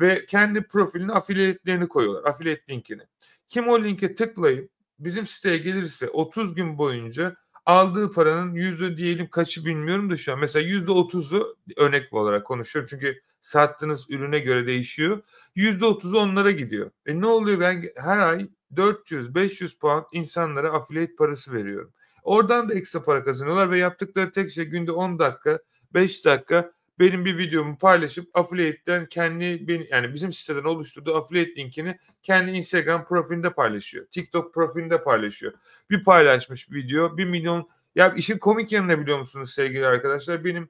ve 0.00 0.26
kendi 0.26 0.62
profilini 0.62 1.12
afiliyetlerini 1.12 1.88
koyuyorlar. 1.88 2.30
Afiliyet 2.30 2.70
linkini. 2.70 3.02
Kim 3.48 3.68
o 3.68 3.84
linke 3.84 4.14
tıklayıp 4.14 4.70
bizim 4.98 5.26
siteye 5.26 5.58
gelirse 5.58 6.08
30 6.08 6.54
gün 6.54 6.78
boyunca 6.78 7.36
aldığı 7.66 8.12
paranın 8.12 8.54
yüzde 8.54 8.96
diyelim 8.96 9.28
kaçı 9.30 9.64
bilmiyorum 9.64 10.10
da 10.10 10.16
şu 10.16 10.32
an 10.32 10.38
mesela 10.38 10.66
yüzde 10.66 10.90
otuzu 10.90 11.56
örnek 11.76 12.12
olarak 12.12 12.46
konuşuyorum 12.46 12.86
çünkü 12.90 13.20
sattığınız 13.40 14.06
ürüne 14.10 14.38
göre 14.38 14.66
değişiyor. 14.66 15.22
Yüzde 15.54 15.84
otuzu 15.84 16.18
onlara 16.18 16.50
gidiyor. 16.50 16.90
E 17.06 17.20
ne 17.20 17.26
oluyor 17.26 17.60
ben 17.60 17.90
her 17.96 18.18
ay 18.18 18.48
400-500 18.74 19.78
pound 19.78 20.04
insanlara 20.12 20.72
afiliyet 20.72 21.18
parası 21.18 21.52
veriyorum. 21.52 21.92
Oradan 22.22 22.68
da 22.68 22.74
ekstra 22.74 23.04
para 23.04 23.24
kazanıyorlar 23.24 23.70
ve 23.70 23.78
yaptıkları 23.78 24.32
tek 24.32 24.50
şey 24.50 24.64
günde 24.64 24.92
10 24.92 25.18
dakika 25.18 25.58
5 25.94 26.24
dakika 26.24 26.72
benim 26.98 27.24
bir 27.24 27.38
videomu 27.38 27.78
paylaşıp 27.78 28.30
affiliate'den 28.34 29.06
kendi 29.06 29.66
yani 29.90 30.14
bizim 30.14 30.32
siteden 30.32 30.64
oluşturduğu 30.64 31.16
affiliate 31.16 31.56
linkini 31.56 31.98
kendi 32.22 32.50
Instagram 32.50 33.04
profilinde 33.04 33.52
paylaşıyor. 33.52 34.06
TikTok 34.06 34.54
profilinde 34.54 35.02
paylaşıyor. 35.02 35.52
Bir 35.90 36.04
paylaşmış 36.04 36.72
video 36.72 37.16
1 37.16 37.24
milyon 37.24 37.68
ya 37.94 38.14
işin 38.14 38.38
komik 38.38 38.72
yanını 38.72 39.00
biliyor 39.00 39.18
musunuz 39.18 39.54
sevgili 39.54 39.86
arkadaşlar? 39.86 40.44
Benim 40.44 40.68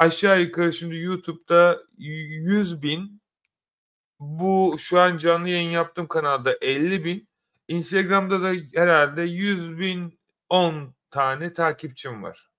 aşağı 0.00 0.40
yukarı 0.40 0.72
şimdi 0.72 0.96
YouTube'da 0.96 1.82
100 1.98 2.82
bin 2.82 3.22
bu 4.20 4.76
şu 4.78 5.00
an 5.00 5.18
canlı 5.18 5.48
yayın 5.48 5.70
yaptığım 5.70 6.08
kanalda 6.08 6.56
50 6.60 7.04
bin 7.04 7.28
Instagram'da 7.68 8.42
da 8.42 8.52
herhalde 8.74 9.22
100 9.22 9.78
bin 9.78 10.20
10 10.48 10.94
tane 11.10 11.52
takipçim 11.52 12.22
var 12.22 12.50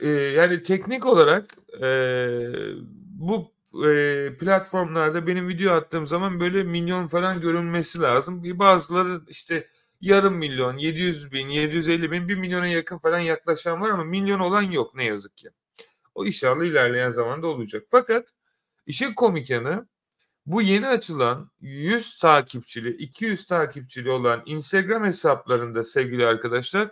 e, 0.00 0.08
yani 0.08 0.62
teknik 0.62 1.06
olarak 1.06 1.50
e, 1.82 1.86
bu 3.04 3.52
e, 3.88 4.36
platformlarda 4.36 5.26
benim 5.26 5.48
video 5.48 5.72
attığım 5.72 6.06
zaman 6.06 6.40
böyle 6.40 6.62
milyon 6.62 7.08
falan 7.08 7.40
görünmesi 7.40 8.00
lazım. 8.00 8.42
Bir 8.42 8.58
bazıları 8.58 9.20
işte 9.28 9.68
yarım 10.02 10.34
milyon, 10.34 10.76
700 10.78 11.32
bin, 11.32 11.48
750 11.48 12.10
bin, 12.10 12.28
1 12.28 12.34
milyona 12.34 12.66
yakın 12.66 12.98
falan 12.98 13.18
yaklaşan 13.18 13.80
var 13.80 13.90
ama 13.90 14.04
milyon 14.04 14.40
olan 14.40 14.62
yok 14.62 14.94
ne 14.94 15.04
yazık 15.04 15.36
ki. 15.36 15.48
O 16.14 16.26
inşallah 16.26 16.64
ilerleyen 16.64 17.10
zamanda 17.10 17.46
olacak. 17.46 17.84
Fakat 17.90 18.28
işin 18.86 19.14
komik 19.14 19.50
yanı 19.50 19.88
bu 20.46 20.62
yeni 20.62 20.88
açılan 20.88 21.50
100 21.60 22.18
takipçili, 22.18 22.90
200 22.96 23.46
takipçili 23.46 24.10
olan 24.10 24.42
Instagram 24.46 25.04
hesaplarında 25.04 25.84
sevgili 25.84 26.26
arkadaşlar 26.26 26.90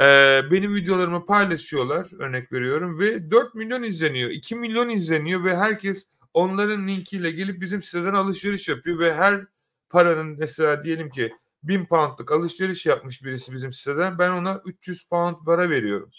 ee, 0.00 0.42
benim 0.50 0.74
videolarımı 0.74 1.26
paylaşıyorlar 1.26 2.06
örnek 2.18 2.52
veriyorum 2.52 2.98
ve 2.98 3.30
4 3.30 3.54
milyon 3.54 3.82
izleniyor 3.82 4.30
2 4.30 4.56
milyon 4.56 4.88
izleniyor 4.88 5.44
ve 5.44 5.56
herkes 5.56 6.06
onların 6.34 6.88
linkiyle 6.88 7.30
gelip 7.30 7.60
bizim 7.60 7.82
siteden 7.82 8.14
alışveriş 8.14 8.68
yapıyor 8.68 8.98
ve 8.98 9.14
her 9.14 9.46
paranın 9.90 10.38
mesela 10.38 10.84
diyelim 10.84 11.10
ki 11.10 11.32
1000 11.62 11.86
poundluk 11.86 12.32
alışveriş 12.32 12.86
yapmış 12.86 13.24
birisi 13.24 13.52
bizim 13.52 13.72
siteden 13.72 14.18
ben 14.18 14.30
ona 14.30 14.62
300 14.64 15.08
pound 15.08 15.36
para 15.46 15.70
veriyorum. 15.70 16.10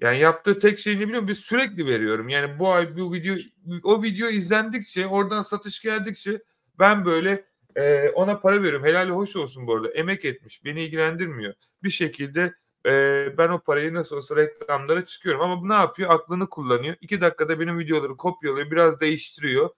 Yani 0.00 0.18
yaptığı 0.18 0.58
tek 0.58 0.78
şey 0.78 0.96
ne 0.96 1.08
biliyorum 1.08 1.28
biz 1.28 1.38
sürekli 1.38 1.86
veriyorum. 1.86 2.28
Yani 2.28 2.58
bu 2.58 2.72
ay 2.72 2.96
bu 2.96 3.12
video 3.12 3.36
o 3.84 4.02
video 4.02 4.28
izlendikçe 4.28 5.06
oradan 5.06 5.42
satış 5.42 5.80
geldikçe 5.82 6.42
ben 6.78 7.04
böyle 7.04 7.44
e, 7.76 8.08
ona 8.08 8.40
para 8.40 8.62
veriyorum. 8.62 8.84
Helal 8.84 9.08
hoş 9.08 9.36
olsun 9.36 9.66
bu 9.66 9.74
arada. 9.74 9.88
Emek 9.88 10.24
etmiş. 10.24 10.64
Beni 10.64 10.82
ilgilendirmiyor. 10.82 11.54
Bir 11.82 11.90
şekilde 11.90 12.54
e, 12.86 12.90
ben 13.38 13.48
o 13.48 13.58
parayı 13.60 13.94
nasıl 13.94 14.16
olsa 14.16 14.36
reklamlara 14.36 15.04
çıkıyorum. 15.06 15.40
Ama 15.40 15.62
bu 15.62 15.68
ne 15.68 15.74
yapıyor? 15.74 16.10
Aklını 16.10 16.48
kullanıyor. 16.48 16.96
İki 17.00 17.20
dakikada 17.20 17.60
benim 17.60 17.78
videoları 17.78 18.16
kopyalıyor. 18.16 18.70
Biraz 18.70 19.00
değiştiriyor. 19.00 19.70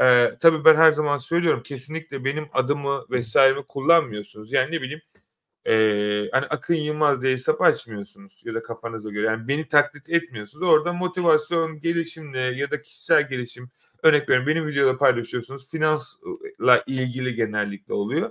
E, 0.00 0.38
tabii 0.40 0.64
ben 0.64 0.76
her 0.76 0.92
zaman 0.92 1.18
söylüyorum. 1.18 1.62
Kesinlikle 1.62 2.24
benim 2.24 2.48
adımı 2.52 3.04
vesairemi 3.10 3.64
kullanmıyorsunuz. 3.64 4.52
Yani 4.52 4.72
ne 4.72 4.82
bileyim 4.82 5.02
e, 5.64 5.72
hani 6.32 6.46
Akın 6.46 6.74
Yılmaz 6.74 7.22
diye 7.22 7.32
hesap 7.32 7.62
açmıyorsunuz 7.62 8.42
ya 8.44 8.54
da 8.54 8.62
kafanıza 8.62 9.10
göre. 9.10 9.26
Yani 9.26 9.48
beni 9.48 9.68
taklit 9.68 10.10
etmiyorsunuz. 10.10 10.68
Orada 10.68 10.92
motivasyon, 10.92 11.80
gelişimle 11.80 12.40
ya 12.40 12.70
da 12.70 12.82
kişisel 12.82 13.28
gelişim 13.28 13.70
örnek 14.02 14.28
veriyorum 14.28 14.46
benim 14.46 14.66
videoda 14.66 14.98
paylaşıyorsunuz. 14.98 15.70
Finansla 15.70 16.84
ilgili 16.86 17.34
genellikle 17.34 17.94
oluyor 17.94 18.30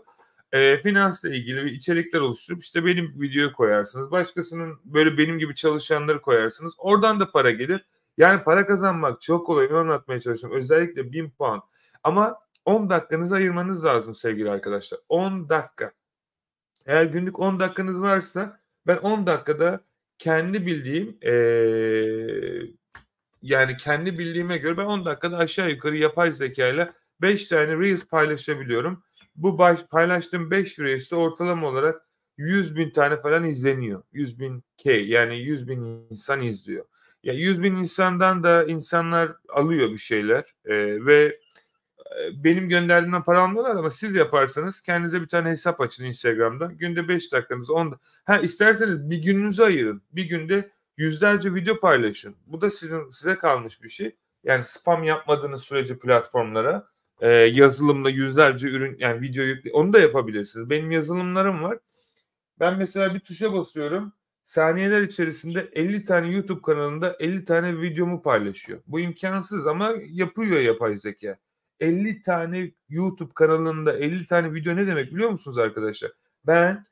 e, 0.56 0.82
finansla 0.82 1.30
ilgili 1.30 1.70
içerikler 1.70 2.20
oluşturup 2.20 2.64
işte 2.64 2.86
benim 2.86 3.22
videoyu 3.22 3.54
koyarsınız. 3.54 4.12
Başkasının 4.12 4.80
böyle 4.86 5.18
benim 5.18 5.40
gibi 5.40 5.56
çalışanları 5.56 6.22
koyarsınız. 6.22 6.74
Oradan 6.78 7.20
da 7.20 7.32
para 7.32 7.52
gelir. 7.52 7.82
Yani 8.18 8.44
para 8.44 8.68
kazanmak 8.68 9.22
çok 9.22 9.46
kolay. 9.46 9.68
Onu 9.68 9.78
anlatmaya 9.78 10.22
çalışıyorum. 10.22 10.60
Özellikle 10.60 11.12
1000 11.12 11.30
puan. 11.30 11.62
Ama 12.04 12.40
10 12.66 12.90
dakikanızı 12.90 13.36
ayırmanız 13.36 13.86
lazım 13.86 14.16
sevgili 14.16 14.52
arkadaşlar. 14.52 15.00
10 15.10 15.50
dakika. 15.50 15.92
Eğer 16.86 17.06
günlük 17.06 17.40
10 17.40 17.60
dakikanız 17.60 18.02
varsa 18.02 18.60
ben 18.88 18.98
10 18.98 19.28
dakikada 19.28 19.82
kendi 20.18 20.66
bildiğim 20.66 21.18
ee, 21.22 21.32
yani 23.42 23.78
kendi 23.78 24.20
bildiğime 24.20 24.58
göre 24.58 24.78
ben 24.78 24.86
10 24.86 25.06
dakikada 25.06 25.38
aşağı 25.38 25.70
yukarı 25.70 25.98
yapay 25.98 26.32
zeka 26.32 26.68
ile 26.68 26.94
5 27.22 27.48
tane 27.48 27.80
Reels 27.80 28.08
paylaşabiliyorum 28.08 29.04
bu 29.36 29.58
baş, 29.58 29.84
paylaştığım 29.84 30.52
5 30.52 30.80
Reels'te 30.80 31.16
ortalama 31.16 31.68
olarak 31.68 32.02
100 32.38 32.76
bin 32.76 32.90
tane 32.90 33.22
falan 33.22 33.44
izleniyor. 33.44 34.04
100 34.14 34.40
bin 34.40 34.64
K 34.78 34.92
yani 34.92 35.40
100 35.40 35.68
bin 35.68 36.08
insan 36.10 36.42
izliyor. 36.42 36.86
Ya 37.26 37.34
100 37.34 37.64
bin 37.64 37.76
insandan 37.76 38.44
da 38.44 38.66
insanlar 38.66 39.32
alıyor 39.50 39.92
bir 39.92 39.98
şeyler 39.98 40.44
ee, 40.66 41.06
ve 41.06 41.40
benim 42.32 42.70
gönderdiğimden 42.70 43.24
para 43.24 43.42
almıyorlar 43.42 43.76
ama 43.76 43.92
siz 43.92 44.16
yaparsanız 44.16 44.82
kendinize 44.82 45.22
bir 45.22 45.28
tane 45.28 45.50
hesap 45.50 45.82
açın 45.82 46.06
Instagram'da. 46.06 46.66
Günde 46.66 47.08
5 47.08 47.32
dakikanız 47.32 47.70
10 47.70 48.00
ha 48.26 48.38
isterseniz 48.38 49.10
bir 49.10 49.18
gününüzü 49.18 49.64
ayırın. 49.64 50.02
Bir 50.12 50.24
günde 50.24 50.72
yüzlerce 50.98 51.56
video 51.56 51.80
paylaşın. 51.80 52.36
Bu 52.48 52.62
da 52.62 52.72
sizin 52.72 53.10
size 53.10 53.36
kalmış 53.36 53.84
bir 53.84 53.90
şey. 53.90 54.16
Yani 54.44 54.64
spam 54.64 55.04
yapmadığınız 55.04 55.64
sürece 55.64 56.00
platformlara 56.00 56.88
e, 57.22 57.30
yazılımla 57.30 58.10
yüzlerce 58.10 58.68
ürün 58.68 58.96
yani 59.00 59.22
video 59.22 59.44
yükle 59.44 59.72
onu 59.72 59.94
da 59.94 60.00
yapabilirsiniz. 60.00 60.70
Benim 60.70 60.92
yazılımlarım 60.92 61.64
var. 61.64 61.78
Ben 62.60 62.78
mesela 62.78 63.14
bir 63.14 63.20
tuşa 63.20 63.54
basıyorum. 63.54 64.14
Saniyeler 64.46 65.02
içerisinde 65.02 65.70
50 65.74 66.06
tane 66.06 66.32
YouTube 66.32 66.62
kanalında 66.62 67.16
50 67.20 67.46
tane 67.46 67.82
videomu 67.82 68.22
paylaşıyor. 68.22 68.82
Bu 68.88 69.00
imkansız 69.00 69.68
ama 69.68 69.94
yapıyor 70.10 70.60
yapay 70.60 70.98
zeka. 70.98 71.38
50 71.80 72.22
tane 72.22 72.72
YouTube 72.90 73.34
kanalında 73.34 73.98
50 73.98 74.28
tane 74.28 74.54
video 74.54 74.76
ne 74.76 74.88
demek 74.88 75.14
biliyor 75.14 75.30
musunuz 75.30 75.58
arkadaşlar? 75.58 76.12
Ben 76.48 76.86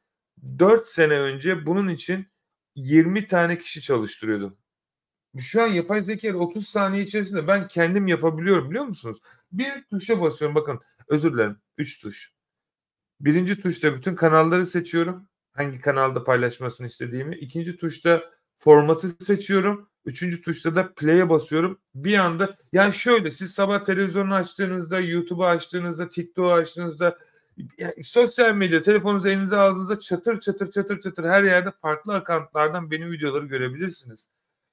4 0.59 0.87
sene 0.87 1.19
önce 1.19 1.65
bunun 1.65 1.89
için 1.89 2.27
20 2.75 3.27
tane 3.27 3.59
kişi 3.59 3.81
çalıştırıyordum. 3.81 4.57
Şu 5.39 5.63
an 5.63 5.67
yapay 5.67 6.03
zeka 6.03 6.37
30 6.37 6.67
saniye 6.67 7.03
içerisinde 7.03 7.47
ben 7.47 7.67
kendim 7.67 8.07
yapabiliyorum 8.07 8.69
biliyor 8.69 8.85
musunuz? 8.85 9.21
Bir 9.51 9.83
tuşa 9.89 10.21
basıyorum 10.21 10.55
bakın 10.55 10.79
özür 11.07 11.33
dilerim 11.33 11.57
3 11.77 12.01
tuş. 12.01 12.33
Birinci 13.19 13.61
tuşta 13.61 13.95
bütün 13.95 14.15
kanalları 14.15 14.65
seçiyorum. 14.65 15.27
Hangi 15.53 15.81
kanalda 15.81 16.23
paylaşmasını 16.23 16.87
istediğimi. 16.87 17.35
İkinci 17.35 17.77
tuşta 17.77 18.23
formatı 18.57 19.09
seçiyorum. 19.09 19.89
Üçüncü 20.05 20.41
tuşta 20.41 20.75
da 20.75 20.93
play'e 20.93 21.29
basıyorum. 21.29 21.79
Bir 21.95 22.17
anda 22.17 22.57
yani 22.73 22.93
şöyle 22.93 23.31
siz 23.31 23.53
sabah 23.53 23.85
televizyonu 23.85 24.33
açtığınızda, 24.33 24.99
YouTube'u 24.99 25.45
açtığınızda, 25.45 26.09
TikTok'u 26.09 26.51
açtığınızda 26.51 27.17
yani 27.77 28.03
sosyal 28.03 28.55
medya 28.55 28.81
telefonunuzu 28.81 29.29
elinize 29.29 29.57
aldığınızda 29.57 29.99
çatır 29.99 30.39
çatır 30.39 30.71
çatır 30.71 30.99
çatır 30.99 31.23
her 31.23 31.43
yerde 31.43 31.71
farklı 31.81 32.13
akantlardan 32.13 32.91
benim 32.91 33.11
videoları 33.11 33.45
görebilirsiniz. 33.45 34.29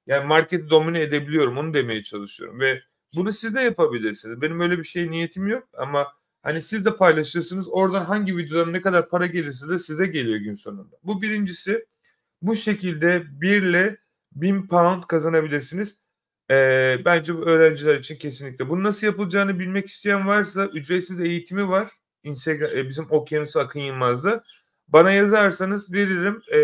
Yani 0.06 0.26
marketi 0.26 0.70
domine 0.70 1.00
edebiliyorum 1.00 1.58
onu 1.58 1.75
demeye 1.75 2.02
çalışıyorum 2.02 2.60
ve 2.60 2.82
bunu 3.14 3.32
siz 3.32 3.54
de 3.54 3.60
yapabilirsiniz. 3.60 4.40
Benim 4.40 4.60
öyle 4.60 4.78
bir 4.78 4.84
şey 4.84 5.10
niyetim 5.10 5.46
yok 5.46 5.68
ama 5.78 6.06
hani 6.42 6.62
siz 6.62 6.85
de 6.85 6.97
paylaşırsınız. 6.97 7.68
Oradan 7.68 8.04
hangi 8.04 8.37
videodan 8.37 8.73
ne 8.73 8.82
kadar 8.82 9.09
para 9.09 9.26
gelirse 9.26 9.68
de 9.68 9.78
size 9.78 10.06
geliyor 10.06 10.38
gün 10.38 10.54
sonunda. 10.54 10.97
Bu 11.04 11.23
birincisi. 11.23 11.87
Bu 12.42 12.56
şekilde 12.56 13.40
1 13.40 13.62
ile 13.62 13.99
1000 14.32 14.66
pound 14.68 15.02
kazanabilirsiniz. 15.02 15.99
Ee, 16.50 16.99
bence 17.04 17.35
bu 17.37 17.40
öğrenciler 17.40 17.99
için 17.99 18.16
kesinlikle. 18.16 18.68
Bunu 18.68 18.82
nasıl 18.82 19.06
yapılacağını 19.06 19.59
bilmek 19.59 19.87
isteyen 19.88 20.26
varsa 20.26 20.66
ücretsiz 20.66 21.20
eğitimi 21.20 21.68
var. 21.68 21.90
Instagram, 22.23 22.70
e, 22.76 22.88
bizim 22.88 23.06
Okyanus 23.11 23.56
Akın 23.56 23.80
Yılmaz'da. 23.80 24.44
Bana 24.88 25.12
yazarsanız 25.12 25.92
veririm 25.92 26.42
e, 26.49 26.59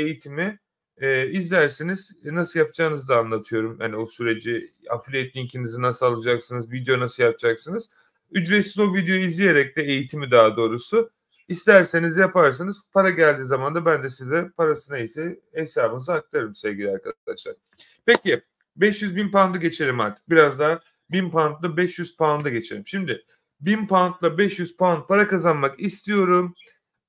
eğitimi 0.00 0.58
e, 0.98 1.30
izlersiniz. 1.30 2.18
Nasıl 2.24 2.60
yapacağınızı 2.60 3.08
da 3.08 3.18
anlatıyorum. 3.18 3.78
Yani 3.80 3.96
o 3.96 4.06
süreci 4.06 4.72
affiliate 4.90 5.40
linkinizi 5.40 5.82
nasıl 5.82 6.06
alacaksınız, 6.06 6.72
video 6.72 7.00
nasıl 7.00 7.22
yapacaksınız. 7.22 7.90
Ücretsiz 8.30 8.78
o 8.78 8.94
videoyu 8.94 9.24
izleyerek 9.24 9.76
de 9.76 9.82
eğitimi 9.82 10.30
daha 10.30 10.56
doğrusu 10.56 11.10
İsterseniz 11.48 12.16
yaparsınız. 12.16 12.82
Para 12.92 13.10
geldiği 13.10 13.44
zaman 13.44 13.74
da 13.74 13.86
ben 13.86 14.02
de 14.02 14.10
size 14.10 14.50
parası 14.56 14.92
neyse 14.92 15.40
hesabınıza 15.54 16.14
aktarırım 16.14 16.54
sevgili 16.54 16.90
arkadaşlar. 16.90 17.54
Peki 18.06 18.42
500 18.76 19.16
bin 19.16 19.30
pound'u 19.30 19.60
geçelim 19.60 20.00
artık. 20.00 20.30
Biraz 20.30 20.58
daha 20.58 20.80
1000 21.10 21.30
pound'la 21.30 21.76
500 21.76 22.16
pound'a 22.16 22.48
geçelim. 22.48 22.86
Şimdi 22.86 23.24
1000 23.60 23.86
pound'la 23.86 24.38
500 24.38 24.76
pound 24.76 25.06
para 25.08 25.28
kazanmak 25.28 25.80
istiyorum. 25.80 26.54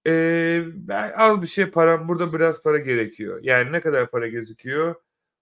Ee, 0.07 0.63
ben 0.73 1.13
az 1.15 1.41
bir 1.41 1.47
şey 1.47 1.65
param 1.65 2.07
burada 2.07 2.33
biraz 2.33 2.61
para 2.63 2.77
gerekiyor. 2.77 3.39
Yani 3.43 3.71
ne 3.71 3.81
kadar 3.81 4.11
para 4.11 4.27
gözüküyor? 4.27 4.95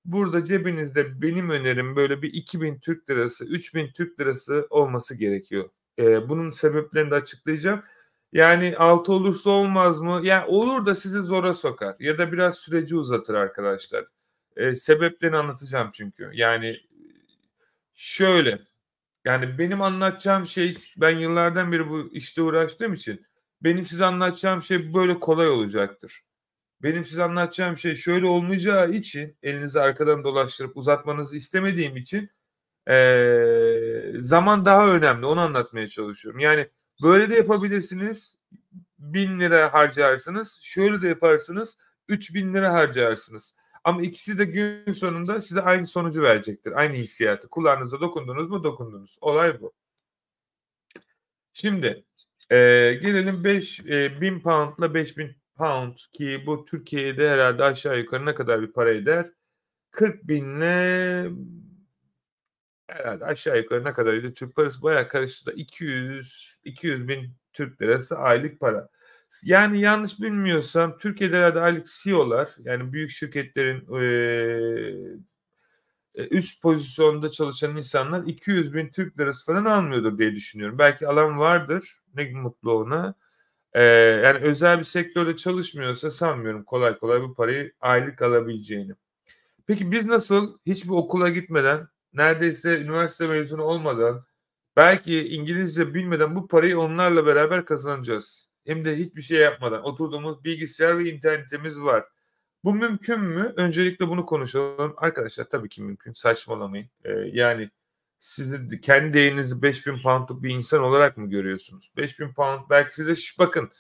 Burada 0.06 0.46
cebinizde 0.46 1.22
benim 1.22 1.50
önerim 1.50 1.96
böyle 1.96 2.22
bir 2.22 2.34
2000 2.34 2.80
Türk 2.80 3.10
lirası, 3.10 3.46
3000 3.46 3.92
Türk 3.92 4.20
lirası 4.20 4.68
olması 4.70 5.16
gerekiyor. 5.16 5.70
Ee, 6.00 6.30
bunun 6.30 6.52
sebeplerini 6.52 7.12
de 7.12 7.16
açıklayacağım. 7.16 7.84
Yani 8.34 8.78
altı 8.78 9.14
olursa 9.14 9.50
olmaz 9.50 10.00
mı? 10.02 10.22
Yani 10.24 10.46
olur 10.46 10.86
da 10.86 10.96
sizi 10.96 11.20
zora 11.20 11.54
sokar 11.54 11.96
ya 12.00 12.18
da 12.18 12.32
biraz 12.32 12.58
süreci 12.58 12.96
uzatır 12.96 13.36
arkadaşlar. 13.36 14.06
Ee, 14.58 14.76
sebeplerini 14.76 15.38
anlatacağım 15.38 15.90
çünkü. 15.94 16.30
Yani 16.34 16.78
şöyle 17.94 18.60
yani 19.26 19.58
benim 19.60 19.82
anlatacağım 19.82 20.46
şey 20.48 20.76
ben 20.98 21.18
yıllardan 21.20 21.72
beri 21.72 21.90
bu 21.90 22.10
işte 22.14 22.42
uğraştığım 22.42 22.94
için 22.94 23.26
benim 23.62 23.86
size 23.86 24.06
anlatacağım 24.06 24.64
şey 24.64 24.94
böyle 24.94 25.20
kolay 25.20 25.50
olacaktır. 25.50 26.22
Benim 26.84 27.06
size 27.06 27.24
anlatacağım 27.24 27.78
şey 27.78 27.96
şöyle 27.96 28.26
olmayacağı 28.28 28.92
için 28.92 29.38
elinizi 29.44 29.82
arkadan 29.82 30.24
dolaştırıp 30.24 30.78
uzatmanızı 30.78 31.36
istemediğim 31.36 31.98
için 31.98 32.30
ee, 32.90 34.14
zaman 34.18 34.66
daha 34.66 34.90
önemli. 34.90 35.26
Onu 35.26 35.42
anlatmaya 35.42 35.88
çalışıyorum. 35.88 36.40
Yani 36.40 36.70
böyle 37.04 37.30
de 37.30 37.36
yapabilirsiniz. 37.36 38.38
Bin 39.00 39.40
lira 39.40 39.74
harcarsınız. 39.74 40.60
Şöyle 40.64 41.02
de 41.02 41.08
yaparsınız. 41.08 41.78
Üç 42.10 42.36
bin 42.36 42.54
lira 42.54 42.74
harcarsınız. 42.74 43.56
Ama 43.84 44.02
ikisi 44.02 44.40
de 44.40 44.46
gün 44.46 44.92
sonunda 44.92 45.42
size 45.42 45.62
aynı 45.62 45.86
sonucu 45.86 46.22
verecektir. 46.22 46.72
Aynı 46.72 46.94
hissiyatı. 46.94 47.50
Kulağınıza 47.50 48.02
dokundunuz 48.02 48.50
mu 48.50 48.64
dokundunuz. 48.64 49.18
Olay 49.22 49.62
bu. 49.62 49.74
Şimdi 51.54 52.06
e, 52.50 52.58
gelelim 53.02 53.44
5 53.44 53.80
e, 53.80 54.22
1000 54.22 54.40
poundla 54.40 54.94
5000 54.94 55.36
pound 55.64 55.98
ki 56.14 56.44
bu 56.46 56.66
Türkiye'de 56.66 57.30
herhalde 57.30 57.64
aşağı 57.64 58.00
yukarı 58.00 58.26
ne 58.26 58.36
kadar 58.36 58.62
bir 58.62 58.74
para 58.74 58.92
eder? 58.92 59.32
40 59.92 60.28
binle 60.28 61.30
herhalde 62.88 63.26
aşağı 63.26 63.58
yukarı 63.58 63.84
ne 63.84 63.94
kadarıydı? 63.94 64.34
Türk 64.34 64.56
parası 64.56 64.82
bayağı 64.82 65.08
karıştı 65.08 65.46
da 65.46 65.54
200 65.54 66.60
200 66.64 67.08
bin 67.08 67.34
Türk 67.54 67.82
lirası 67.82 68.18
aylık 68.20 68.60
para. 68.60 68.90
Yani 69.44 69.80
yanlış 69.82 70.22
bilmiyorsam 70.22 70.98
Türkiye'de 70.98 71.38
herhalde 71.38 71.60
aylık 71.60 71.88
CEO'lar 71.88 72.50
yani 72.64 72.94
büyük 72.94 73.10
şirketlerin 73.12 73.88
e, 76.16 76.28
üst 76.30 76.62
pozisyonda 76.62 77.32
çalışan 77.32 77.78
insanlar 77.78 78.24
200 78.24 78.74
bin 78.74 78.90
Türk 78.90 79.20
lirası 79.20 79.46
falan 79.46 79.66
almıyordur 79.66 80.18
diye 80.18 80.36
düşünüyorum. 80.36 80.78
Belki 80.80 81.08
alan 81.08 81.40
vardır. 81.40 82.00
Ne 82.16 82.32
mutlu 82.32 82.72
ona. 82.80 83.16
Ee, 83.74 83.84
yani 84.24 84.40
özel 84.40 84.80
bir 84.80 84.84
sektörde 84.84 85.36
çalışmıyorsa 85.36 86.12
sanmıyorum 86.12 86.64
kolay 86.64 86.98
kolay 86.98 87.22
bu 87.22 87.34
parayı 87.34 87.74
aylık 87.82 88.22
alabileceğini. 88.22 88.94
Peki 89.68 89.92
biz 89.92 90.06
nasıl 90.06 90.58
hiçbir 90.66 90.90
okula 90.90 91.30
gitmeden 91.30 91.88
neredeyse 92.14 92.80
üniversite 92.80 93.28
mezunu 93.28 93.64
olmadan 93.64 94.26
belki 94.78 95.28
İngilizce 95.30 95.94
bilmeden 95.94 96.36
bu 96.36 96.48
parayı 96.48 96.80
onlarla 96.80 97.26
beraber 97.26 97.66
kazanacağız. 97.66 98.54
Hem 98.66 98.86
de 98.86 98.98
hiçbir 98.98 99.22
şey 99.22 99.40
yapmadan 99.40 99.84
oturduğumuz 99.84 100.44
bilgisayar 100.44 100.98
ve 101.00 101.12
internetimiz 101.12 101.82
var. 101.82 102.06
Bu 102.64 102.76
mümkün 102.76 103.22
mü? 103.22 103.54
Öncelikle 103.58 104.08
bunu 104.08 104.26
konuşalım. 104.26 104.94
Arkadaşlar 104.98 105.46
tabii 105.46 105.70
ki 105.70 105.82
mümkün. 105.82 106.14
Saçmalamayın. 106.14 106.90
Ee, 107.06 107.12
yani 107.12 107.70
siz 108.24 108.54
kendi 108.82 109.14
değerinizi 109.14 109.62
5000 109.62 110.02
poundluk 110.02 110.44
bir 110.44 110.50
insan 110.50 110.82
olarak 110.84 111.18
mı 111.18 111.30
görüyorsunuz? 111.30 111.92
5000 111.98 112.34
pound 112.34 112.60
belki 112.70 112.96
size 112.96 113.16
şu 113.16 113.40
bakın. 113.40 113.72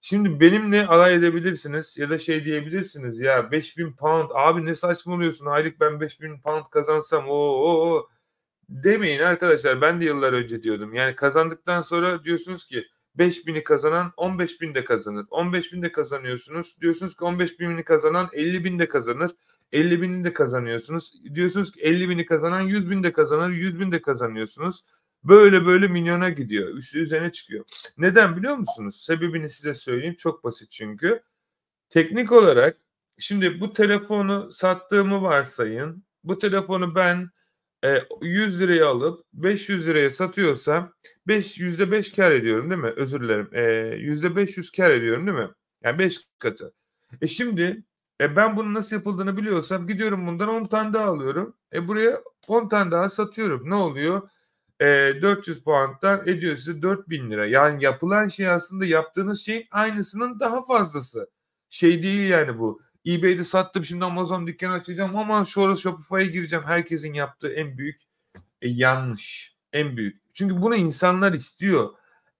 Şimdi 0.00 0.40
benimle 0.40 0.86
alay 0.86 1.14
edebilirsiniz 1.14 1.98
ya 1.98 2.10
da 2.10 2.18
şey 2.18 2.44
diyebilirsiniz 2.44 3.20
ya 3.20 3.50
5000 3.50 3.92
pound 3.92 4.30
abi 4.34 4.66
ne 4.66 4.74
saçmalıyorsun 4.74 5.46
aylık 5.46 5.80
ben 5.80 6.00
5000 6.00 6.40
pound 6.40 6.64
kazansam 6.70 7.24
o 7.28 8.08
demeyin 8.68 9.20
arkadaşlar 9.20 9.80
ben 9.80 10.00
de 10.00 10.04
yıllar 10.04 10.32
önce 10.32 10.62
diyordum. 10.62 10.94
Yani 10.94 11.16
kazandıktan 11.16 11.82
sonra 11.82 12.24
diyorsunuz 12.24 12.66
ki 12.66 12.86
5 13.14 13.46
bini 13.46 13.64
kazanan 13.64 14.12
15 14.16 14.60
bin 14.60 14.74
de 14.74 14.84
kazanır. 14.84 15.26
15 15.30 15.72
bin 15.72 15.82
de 15.82 15.92
kazanıyorsunuz. 15.92 16.80
Diyorsunuz 16.80 17.16
ki 17.16 17.24
15 17.24 17.60
bini 17.60 17.84
kazanan 17.84 18.28
50 18.32 18.64
bin 18.64 18.78
de 18.78 18.88
kazanır. 18.88 19.30
50 19.72 20.02
bini 20.02 20.24
de 20.24 20.32
kazanıyorsunuz. 20.32 21.12
Diyorsunuz 21.34 21.72
ki 21.72 21.80
50 21.80 22.08
bini 22.08 22.26
kazanan 22.26 22.60
100 22.60 22.90
bin 22.90 23.02
de 23.02 23.12
kazanır. 23.12 23.50
100 23.50 23.80
bin 23.80 23.92
de 23.92 24.02
kazanıyorsunuz. 24.02 24.86
Böyle 25.24 25.66
böyle 25.66 25.88
milyona 25.88 26.30
gidiyor. 26.30 26.74
Üstü 26.74 26.98
üzerine 26.98 27.32
çıkıyor. 27.32 27.64
Neden 27.98 28.36
biliyor 28.36 28.56
musunuz? 28.56 29.02
Sebebini 29.06 29.50
size 29.50 29.74
söyleyeyim. 29.74 30.14
Çok 30.18 30.44
basit 30.44 30.70
çünkü. 30.70 31.22
Teknik 31.88 32.32
olarak 32.32 32.78
şimdi 33.18 33.60
bu 33.60 33.72
telefonu 33.72 34.52
sattığımı 34.52 35.22
varsayın. 35.22 36.04
Bu 36.24 36.38
telefonu 36.38 36.94
ben 36.94 37.30
100 38.22 38.56
e, 38.56 38.58
liraya 38.58 38.86
alıp 38.88 39.24
500 39.32 39.86
liraya 39.86 40.10
satıyorsam 40.10 40.92
5 41.28 41.58
yüzde 41.58 41.90
5 41.90 42.12
kar 42.12 42.32
ediyorum 42.32 42.70
değil 42.70 42.80
mi? 42.80 42.92
Özür 42.96 43.20
dilerim. 43.20 43.48
E, 43.52 43.62
yüzde 43.96 44.36
500 44.36 44.70
kar 44.72 44.90
ediyorum 44.90 45.26
değil 45.26 45.38
mi? 45.38 45.48
Yani 45.84 45.98
5 45.98 46.20
katı. 46.38 46.74
E 47.22 47.26
şimdi 47.26 47.84
e 48.22 48.36
ben 48.36 48.56
bunun 48.56 48.74
nasıl 48.74 48.96
yapıldığını 48.96 49.36
biliyorsam 49.36 49.86
gidiyorum 49.86 50.26
bundan 50.26 50.48
10 50.48 50.64
tane 50.64 50.92
daha 50.92 51.06
alıyorum. 51.06 51.56
E 51.72 51.88
buraya 51.88 52.22
10 52.48 52.68
tane 52.68 52.90
daha 52.90 53.08
satıyorum. 53.08 53.70
Ne 53.70 53.74
oluyor? 53.74 54.30
E, 54.80 54.86
400 55.22 55.64
puandan 55.64 56.28
ediyor 56.28 56.56
size 56.56 56.82
4000 56.82 57.30
lira. 57.30 57.46
Yani 57.46 57.84
yapılan 57.84 58.28
şey 58.28 58.48
aslında 58.48 58.86
yaptığınız 58.86 59.40
şeyin 59.40 59.66
aynısının 59.70 60.40
daha 60.40 60.64
fazlası. 60.64 61.30
Şey 61.70 62.02
değil 62.02 62.30
yani 62.30 62.58
bu 62.58 62.82
eBay'de 63.06 63.44
sattım 63.44 63.84
şimdi 63.84 64.04
Amazon 64.04 64.46
dükkanı 64.46 64.72
açacağım 64.72 65.16
ama 65.16 65.44
sonra 65.44 65.76
Shopify'a 65.76 66.22
gireceğim. 66.22 66.64
Herkesin 66.66 67.14
yaptığı 67.14 67.52
en 67.52 67.78
büyük 67.78 68.00
e, 68.62 68.68
yanlış. 68.68 69.56
En 69.72 69.96
büyük. 69.96 70.22
Çünkü 70.34 70.62
bunu 70.62 70.76
insanlar 70.76 71.32
istiyor. 71.32 71.90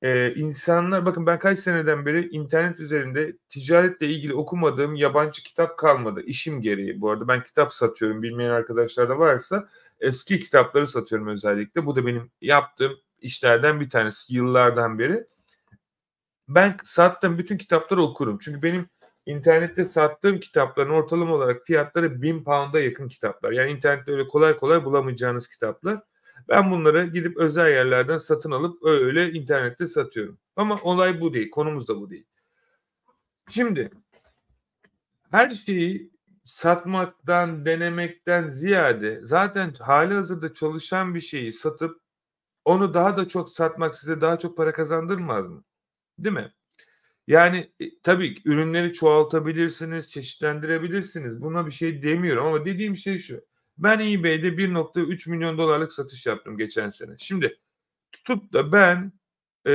Ee, 0.03 0.35
insanlar 0.35 1.07
bakın 1.07 1.27
ben 1.27 1.39
kaç 1.39 1.59
seneden 1.59 2.07
beri 2.07 2.29
internet 2.29 2.81
üzerinde 2.81 3.37
ticaretle 3.49 4.07
ilgili 4.07 4.35
okumadığım 4.35 4.95
yabancı 4.95 5.43
kitap 5.43 5.79
kalmadı. 5.79 6.23
İşim 6.23 6.63
gereği 6.63 7.01
bu 7.01 7.11
arada 7.11 7.29
ben 7.29 7.43
kitap 7.43 7.73
satıyorum 7.73 8.23
bilmeyen 8.23 8.51
arkadaşlar 8.51 9.09
da 9.09 9.19
varsa 9.19 9.69
eski 10.01 10.39
kitapları 10.39 10.87
satıyorum 10.87 11.29
özellikle. 11.29 11.87
Bu 11.87 11.97
da 11.97 12.07
benim 12.07 12.31
yaptığım 12.41 12.93
işlerden 13.21 13.81
bir 13.81 13.91
tanesi 13.91 14.35
yıllardan 14.35 14.99
beri. 14.99 15.27
Ben 16.49 16.77
sattığım 16.85 17.39
bütün 17.39 17.57
kitapları 17.59 18.03
okurum. 18.03 18.39
Çünkü 18.39 18.63
benim 18.63 18.89
internette 19.27 19.85
sattığım 19.85 20.41
kitapların 20.41 20.91
ortalama 20.91 21.35
olarak 21.35 21.67
fiyatları 21.67 22.23
1000 22.23 22.45
pound'a 22.45 22.81
yakın 22.81 23.09
kitaplar. 23.09 23.53
Yani 23.53 23.71
internette 23.71 24.13
öyle 24.13 24.29
kolay 24.29 24.57
kolay 24.57 24.85
bulamayacağınız 24.85 25.49
kitaplar. 25.49 26.01
Ben 26.49 26.71
bunları 26.71 27.07
gidip 27.07 27.37
özel 27.37 27.71
yerlerden 27.71 28.19
satın 28.19 28.51
alıp 28.51 28.85
öyle 28.85 29.33
internette 29.33 29.87
satıyorum. 29.87 30.39
Ama 30.57 30.79
olay 30.83 31.21
bu 31.21 31.35
değil. 31.35 31.51
Konumuz 31.51 31.89
da 31.89 32.01
bu 32.01 32.11
değil. 32.11 32.27
Şimdi 33.51 33.91
her 35.31 35.51
şeyi 35.51 36.13
satmaktan, 36.45 37.67
denemekten 37.67 38.49
ziyade 38.49 39.21
zaten 39.23 39.75
hali 39.81 40.15
hazırda 40.15 40.55
çalışan 40.55 41.15
bir 41.15 41.21
şeyi 41.21 41.53
satıp 41.53 42.01
onu 42.65 42.95
daha 42.95 43.17
da 43.17 43.29
çok 43.29 43.49
satmak 43.49 43.97
size 43.97 44.21
daha 44.21 44.39
çok 44.39 44.57
para 44.57 44.73
kazandırmaz 44.73 45.49
mı? 45.49 45.65
Değil 46.19 46.35
mi? 46.35 46.53
Yani 47.27 47.73
e, 47.81 48.01
tabii 48.03 48.37
ürünleri 48.45 48.93
çoğaltabilirsiniz, 48.93 50.11
çeşitlendirebilirsiniz. 50.11 51.43
Buna 51.43 51.67
bir 51.67 51.71
şey 51.71 52.03
demiyorum 52.03 52.47
ama 52.47 52.65
dediğim 52.65 52.97
şey 52.97 53.19
şu. 53.19 53.45
Ben 53.79 53.99
eBay'de 53.99 54.49
1.3 54.49 55.31
milyon 55.31 55.59
dolarlık 55.59 55.93
satış 55.93 56.27
yaptım 56.27 56.59
geçen 56.59 56.89
sene. 56.89 57.15
Şimdi 57.19 57.59
tutup 58.13 58.53
da 58.53 58.73
ben 58.73 59.13
e, 59.67 59.71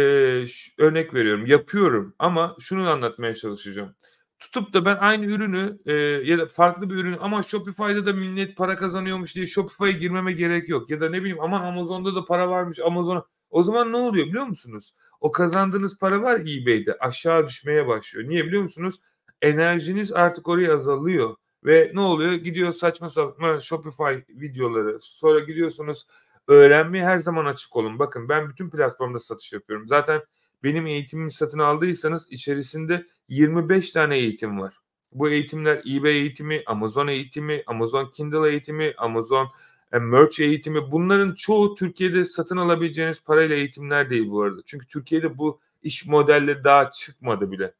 örnek 0.77 1.13
veriyorum 1.13 1.45
yapıyorum 1.45 2.15
ama 2.19 2.55
şunu 2.59 2.89
anlatmaya 2.89 3.35
çalışacağım. 3.35 3.95
Tutup 4.39 4.73
da 4.73 4.85
ben 4.85 4.97
aynı 4.99 5.25
ürünü 5.25 5.79
e, 5.85 5.93
ya 6.31 6.37
da 6.39 6.45
farklı 6.47 6.89
bir 6.89 6.95
ürün 6.95 7.17
ama 7.21 7.43
Shopify'da 7.43 8.05
da 8.05 8.13
millet 8.13 8.57
para 8.57 8.75
kazanıyormuş 8.75 9.35
diye 9.35 9.47
Shopify'a 9.47 9.91
girmeme 9.91 10.33
gerek 10.33 10.69
yok. 10.69 10.89
Ya 10.89 11.01
da 11.01 11.09
ne 11.09 11.19
bileyim 11.21 11.41
aman 11.41 11.61
Amazon'da 11.61 12.15
da 12.15 12.25
para 12.25 12.49
varmış 12.49 12.79
Amazon'a. 12.79 13.25
O 13.49 13.63
zaman 13.63 13.91
ne 13.91 13.97
oluyor 13.97 14.27
biliyor 14.27 14.45
musunuz? 14.45 14.95
O 15.21 15.31
kazandığınız 15.31 15.97
para 15.97 16.21
var 16.21 16.39
eBay'de 16.39 16.97
aşağı 16.99 17.47
düşmeye 17.47 17.87
başlıyor. 17.87 18.29
Niye 18.29 18.45
biliyor 18.45 18.63
musunuz? 18.63 18.95
Enerjiniz 19.41 20.13
artık 20.13 20.47
oraya 20.47 20.75
azalıyor. 20.75 21.35
Ve 21.67 21.91
ne 21.93 21.99
oluyor? 21.99 22.33
Gidiyor 22.33 22.73
saçma 22.73 23.09
sapan 23.09 23.59
Shopify 23.59 24.03
videoları. 24.29 24.97
Sonra 25.01 25.39
gidiyorsunuz 25.39 26.07
öğrenmeye 26.47 27.05
her 27.05 27.17
zaman 27.19 27.45
açık 27.45 27.75
olun. 27.75 27.99
Bakın 27.99 28.29
ben 28.29 28.49
bütün 28.49 28.69
platformda 28.69 29.19
satış 29.19 29.53
yapıyorum. 29.53 29.87
Zaten 29.87 30.21
benim 30.63 30.87
eğitimimi 30.87 31.31
satın 31.31 31.59
aldıysanız 31.59 32.27
içerisinde 32.31 33.05
25 33.29 33.91
tane 33.91 34.17
eğitim 34.17 34.59
var. 34.59 34.79
Bu 35.11 35.29
eğitimler 35.29 35.77
eBay 35.77 36.17
eğitimi, 36.17 36.63
Amazon 36.65 37.07
eğitimi, 37.07 37.63
Amazon 37.67 38.11
Kindle 38.11 38.49
eğitimi, 38.49 38.93
Amazon 38.97 39.47
e, 39.93 39.99
Merch 39.99 40.39
eğitimi 40.39 40.91
bunların 40.91 41.35
çoğu 41.35 41.75
Türkiye'de 41.75 42.25
satın 42.25 42.57
alabileceğiniz 42.57 43.23
parayla 43.23 43.55
eğitimler 43.55 44.09
değil 44.09 44.29
bu 44.29 44.41
arada. 44.41 44.61
Çünkü 44.65 44.87
Türkiye'de 44.87 45.37
bu 45.37 45.59
iş 45.83 46.05
modelleri 46.05 46.63
daha 46.63 46.91
çıkmadı 46.91 47.51
bile. 47.51 47.73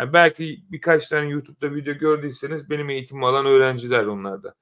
Yani 0.00 0.12
belki 0.12 0.64
birkaç 0.70 1.08
tane 1.08 1.28
YouTube'da 1.28 1.74
video 1.74 1.94
gördüyseniz 1.94 2.70
benim 2.70 2.90
eğitimimi 2.90 3.26
alan 3.26 3.46
öğrenciler 3.46 4.04
onlarda. 4.04 4.54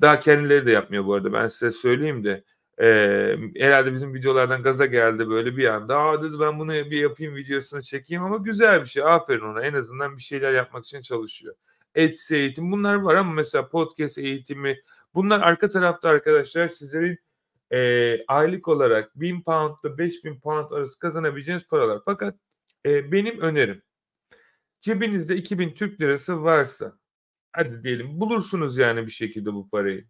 Daha 0.00 0.20
kendileri 0.20 0.66
de 0.66 0.70
yapmıyor 0.70 1.06
bu 1.06 1.14
arada 1.14 1.32
ben 1.32 1.48
size 1.48 1.72
söyleyeyim 1.72 2.24
de. 2.24 2.44
Ee, 2.82 3.36
herhalde 3.56 3.94
bizim 3.94 4.14
videolardan 4.14 4.62
gaza 4.62 4.86
geldi 4.86 5.28
böyle 5.30 5.56
bir 5.56 5.66
anda. 5.66 5.98
Aa 5.98 6.22
dedi 6.22 6.40
ben 6.40 6.58
bunu 6.58 6.72
bir 6.72 7.00
yapayım 7.00 7.34
videosunu 7.34 7.82
çekeyim 7.82 8.24
ama 8.24 8.36
güzel 8.36 8.80
bir 8.80 8.86
şey. 8.86 9.02
Aferin 9.02 9.40
ona 9.40 9.62
en 9.62 9.74
azından 9.74 10.16
bir 10.16 10.22
şeyler 10.22 10.52
yapmak 10.52 10.84
için 10.84 11.02
çalışıyor. 11.02 11.54
Etsy 11.94 12.34
eğitim 12.34 12.72
bunlar 12.72 12.94
var 12.94 13.14
ama 13.14 13.32
mesela 13.32 13.68
podcast 13.68 14.18
eğitimi 14.18 14.80
bunlar 15.14 15.40
arka 15.40 15.68
tarafta 15.68 16.08
arkadaşlar 16.08 16.68
sizlerin 16.68 17.18
e, 17.72 18.24
aylık 18.26 18.68
olarak 18.68 19.20
1000 19.20 19.42
pound 19.42 19.74
ile 19.84 19.98
5000 19.98 20.40
pound 20.40 20.70
arası 20.70 20.98
kazanabileceğiniz 20.98 21.68
paralar. 21.68 22.00
Fakat 22.04 22.34
e, 22.86 23.12
benim 23.12 23.40
önerim 23.40 23.82
cebinizde 24.80 25.36
2000 25.36 25.74
Türk 25.74 26.00
lirası 26.00 26.42
varsa 26.42 26.98
hadi 27.52 27.82
diyelim 27.84 28.20
bulursunuz 28.20 28.78
yani 28.78 29.06
bir 29.06 29.12
şekilde 29.12 29.52
bu 29.52 29.70
parayı. 29.70 30.06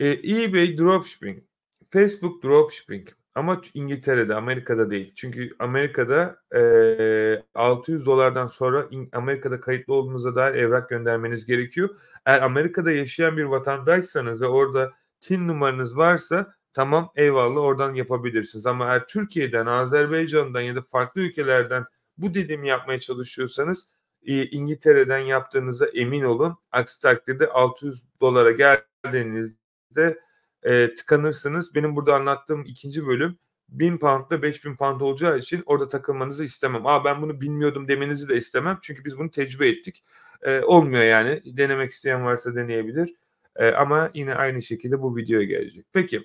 E, 0.00 0.08
eBay 0.08 0.78
dropshipping, 0.78 1.42
Facebook 1.90 2.42
dropshipping 2.42 3.08
ama 3.34 3.62
İngiltere'de, 3.74 4.34
Amerika'da 4.34 4.90
değil. 4.90 5.12
Çünkü 5.16 5.50
Amerika'da 5.58 6.42
e, 6.54 7.42
600 7.54 8.06
dolardan 8.06 8.46
sonra 8.46 8.88
Amerika'da 9.12 9.60
kayıtlı 9.60 9.94
olduğunuza 9.94 10.34
dair 10.34 10.54
evrak 10.54 10.88
göndermeniz 10.88 11.46
gerekiyor. 11.46 11.90
Eğer 12.26 12.42
Amerika'da 12.42 12.92
yaşayan 12.92 13.36
bir 13.36 13.44
vatandaşsanız 13.44 14.42
ve 14.42 14.46
orada 14.46 14.92
TIN 15.20 15.48
numaranız 15.48 15.96
varsa 15.96 16.54
tamam 16.72 17.12
eyvallah 17.16 17.60
oradan 17.60 17.94
yapabilirsiniz. 17.94 18.66
Ama 18.66 18.84
eğer 18.86 19.06
Türkiye'den, 19.06 19.66
Azerbaycan'dan 19.66 20.60
ya 20.60 20.76
da 20.76 20.82
farklı 20.82 21.20
ülkelerden 21.20 21.84
bu 22.22 22.34
dediğimi 22.34 22.68
yapmaya 22.68 23.00
çalışıyorsanız 23.00 23.88
e, 24.26 24.46
İngiltere'den 24.46 25.18
yaptığınıza 25.18 25.86
emin 25.86 26.22
olun. 26.22 26.58
Aksi 26.72 27.02
takdirde 27.02 27.48
600 27.48 28.02
dolara 28.20 28.50
geldiğinizde 28.50 30.20
e, 30.62 30.94
tıkanırsınız. 30.94 31.74
Benim 31.74 31.96
burada 31.96 32.14
anlattığım 32.14 32.64
ikinci 32.64 33.06
bölüm 33.06 33.38
1000 33.68 33.98
pound 33.98 34.30
ile 34.30 34.42
5000 34.42 34.76
pound 34.76 35.00
olacağı 35.00 35.38
için 35.38 35.62
orada 35.66 35.88
takılmanızı 35.88 36.44
istemem. 36.44 36.86
Aa 36.86 37.04
ben 37.04 37.22
bunu 37.22 37.40
bilmiyordum 37.40 37.88
demenizi 37.88 38.28
de 38.28 38.36
istemem. 38.36 38.78
Çünkü 38.82 39.04
biz 39.04 39.18
bunu 39.18 39.30
tecrübe 39.30 39.68
ettik. 39.68 40.04
E, 40.42 40.60
olmuyor 40.60 41.04
yani. 41.04 41.42
Denemek 41.44 41.92
isteyen 41.92 42.24
varsa 42.24 42.54
deneyebilir. 42.54 43.14
E, 43.56 43.70
ama 43.70 44.10
yine 44.14 44.34
aynı 44.34 44.62
şekilde 44.62 45.02
bu 45.02 45.16
videoya 45.16 45.44
gelecek. 45.44 45.86
Peki. 45.92 46.22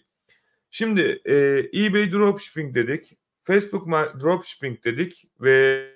Şimdi 0.71 1.21
e, 1.25 1.35
eBay 1.73 2.11
dropshipping 2.11 2.75
dedik. 2.75 3.17
Facebook 3.45 3.87
dropshipping 4.21 4.83
dedik 4.83 5.29
ve 5.41 5.89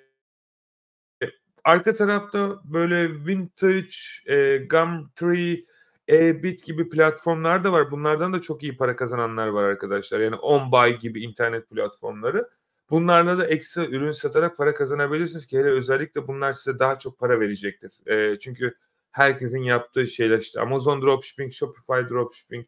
arka 1.64 1.94
tarafta 1.94 2.60
böyle 2.64 3.26
vintage, 3.26 3.94
e, 4.26 4.56
Gumtree, 4.56 5.64
e-bit 6.08 6.64
gibi 6.64 6.88
platformlar 6.88 7.64
da 7.64 7.72
var. 7.72 7.90
Bunlardan 7.90 8.32
da 8.32 8.40
çok 8.40 8.62
iyi 8.62 8.76
para 8.76 8.96
kazananlar 8.96 9.48
var 9.48 9.64
arkadaşlar. 9.64 10.20
Yani 10.20 10.36
OnBuy 10.36 10.98
gibi 10.98 11.22
internet 11.22 11.70
platformları. 11.70 12.48
Bunlarla 12.90 13.38
da 13.38 13.46
ekstra 13.46 13.84
ürün 13.84 14.12
satarak 14.12 14.56
para 14.56 14.74
kazanabilirsiniz 14.74 15.46
ki 15.46 15.58
hele 15.58 15.68
özellikle 15.68 16.28
bunlar 16.28 16.52
size 16.52 16.78
daha 16.78 16.98
çok 16.98 17.18
para 17.18 17.40
verecektir. 17.40 17.92
E, 18.06 18.38
çünkü 18.38 18.74
herkesin 19.10 19.62
yaptığı 19.62 20.06
şeyler 20.06 20.38
işte 20.38 20.60
Amazon 20.60 21.02
dropshipping, 21.02 21.52
Shopify 21.52 22.08
dropshipping 22.10 22.66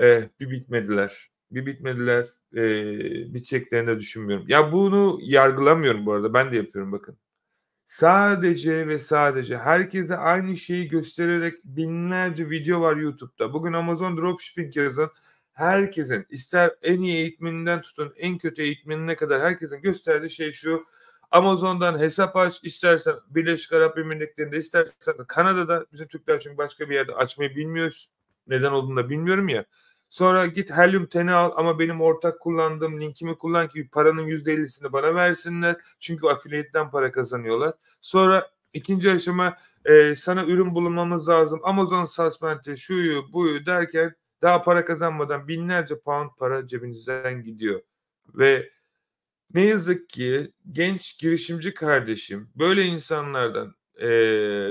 e, 0.00 0.30
bir 0.40 0.50
bitmediler. 0.50 1.30
Bir 1.50 1.66
bitmediler. 1.66 2.26
E, 2.54 3.34
biteceklerini 3.34 3.86
de 3.88 4.00
düşünmüyorum. 4.00 4.44
Ya 4.48 4.72
bunu 4.72 5.18
yargılamıyorum 5.22 6.06
bu 6.06 6.12
arada. 6.12 6.34
Ben 6.34 6.52
de 6.52 6.56
yapıyorum 6.56 6.92
bakın. 6.92 7.18
Sadece 7.86 8.88
ve 8.88 8.98
sadece 8.98 9.58
herkese 9.58 10.16
aynı 10.16 10.56
şeyi 10.56 10.88
göstererek 10.88 11.64
binlerce 11.64 12.50
video 12.50 12.80
var 12.80 12.96
YouTube'da. 12.96 13.52
Bugün 13.52 13.72
Amazon 13.72 14.16
Dropshipping 14.16 14.76
yazın. 14.76 15.10
Herkesin 15.52 16.26
ister 16.30 16.70
en 16.82 17.00
iyi 17.00 17.16
eğitmeninden 17.16 17.80
tutun 17.80 18.12
en 18.16 18.38
kötü 18.38 18.62
eğitmenine 18.62 19.16
kadar 19.16 19.42
herkesin 19.42 19.82
gösterdiği 19.82 20.30
şey 20.30 20.52
şu. 20.52 20.86
Amazon'dan 21.30 21.98
hesap 21.98 22.36
aç 22.36 22.60
istersen 22.64 23.14
Birleşik 23.30 23.72
Arap 23.72 23.98
Emirlikleri'nde 23.98 24.58
istersen 24.58 25.14
Kanada'da 25.28 25.86
bizim 25.92 26.06
Türkler 26.08 26.40
çünkü 26.40 26.58
başka 26.58 26.90
bir 26.90 26.94
yerde 26.94 27.12
açmayı 27.12 27.56
bilmiyoruz. 27.56 28.10
Neden 28.46 28.72
olduğunu 28.72 28.96
da 28.96 29.10
bilmiyorum 29.10 29.48
ya. 29.48 29.64
Sonra 30.16 30.46
git 30.46 30.70
Helium 30.70 31.06
teni 31.06 31.32
al 31.32 31.52
ama 31.56 31.78
benim 31.78 32.00
ortak 32.00 32.40
kullandığım 32.40 33.00
linkimi 33.00 33.38
kullan 33.38 33.68
ki 33.68 33.88
paranın 33.92 34.26
%50'sini 34.26 34.92
bana 34.92 35.14
versinler. 35.14 35.76
Çünkü 35.98 36.26
affiliate'den 36.26 36.90
para 36.90 37.12
kazanıyorlar. 37.12 37.72
Sonra 38.00 38.50
ikinci 38.72 39.10
aşama 39.10 39.56
e, 39.84 40.14
sana 40.14 40.44
ürün 40.44 40.74
bulunmamız 40.74 41.28
lazım. 41.28 41.60
Amazon 41.62 42.04
suspend'i 42.04 42.76
şuyu 42.76 43.32
buyu 43.32 43.66
derken 43.66 44.14
daha 44.42 44.62
para 44.62 44.84
kazanmadan 44.84 45.48
binlerce 45.48 46.00
pound 46.00 46.30
para 46.38 46.66
cebinizden 46.66 47.42
gidiyor. 47.42 47.80
Ve 48.34 48.70
ne 49.54 49.64
yazık 49.64 50.08
ki 50.08 50.52
genç 50.72 51.18
girişimci 51.18 51.74
kardeşim 51.74 52.50
böyle 52.54 52.84
insanlardan 52.84 53.74
e, 53.96 54.08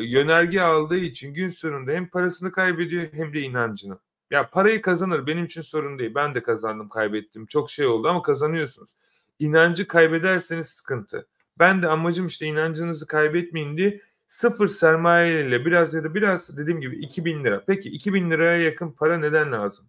yönerge 0.02 0.62
aldığı 0.62 0.98
için 0.98 1.34
gün 1.34 1.50
sonunda 1.50 1.92
hem 1.92 2.08
parasını 2.08 2.52
kaybediyor 2.52 3.08
hem 3.14 3.34
de 3.34 3.42
inancını. 3.42 4.00
Ya 4.36 4.50
parayı 4.50 4.82
kazanır 4.82 5.28
benim 5.28 5.46
için 5.46 5.62
sorun 5.62 6.00
değil. 6.00 6.16
Ben 6.16 6.36
de 6.36 6.44
kazandım 6.44 6.90
kaybettim. 6.90 7.46
Çok 7.46 7.72
şey 7.72 7.86
oldu 7.86 8.08
ama 8.08 8.22
kazanıyorsunuz. 8.22 8.96
İnancı 9.40 9.88
kaybederseniz 9.88 10.68
sıkıntı. 10.68 11.28
Ben 11.60 11.82
de 11.82 11.88
amacım 11.88 12.28
işte 12.28 12.46
inancınızı 12.46 13.08
kaybetmeyin 13.08 13.78
diye 13.78 14.02
sıfır 14.28 14.68
sermaye 14.68 15.48
ile 15.48 15.66
biraz 15.66 15.94
ya 15.94 16.04
da 16.04 16.16
biraz 16.16 16.58
dediğim 16.58 16.82
gibi 16.82 16.96
2000 16.96 17.44
lira. 17.44 17.64
Peki 17.68 17.90
2000 17.90 18.32
liraya 18.32 18.62
yakın 18.62 18.92
para 18.92 19.18
neden 19.18 19.52
lazım? 19.52 19.86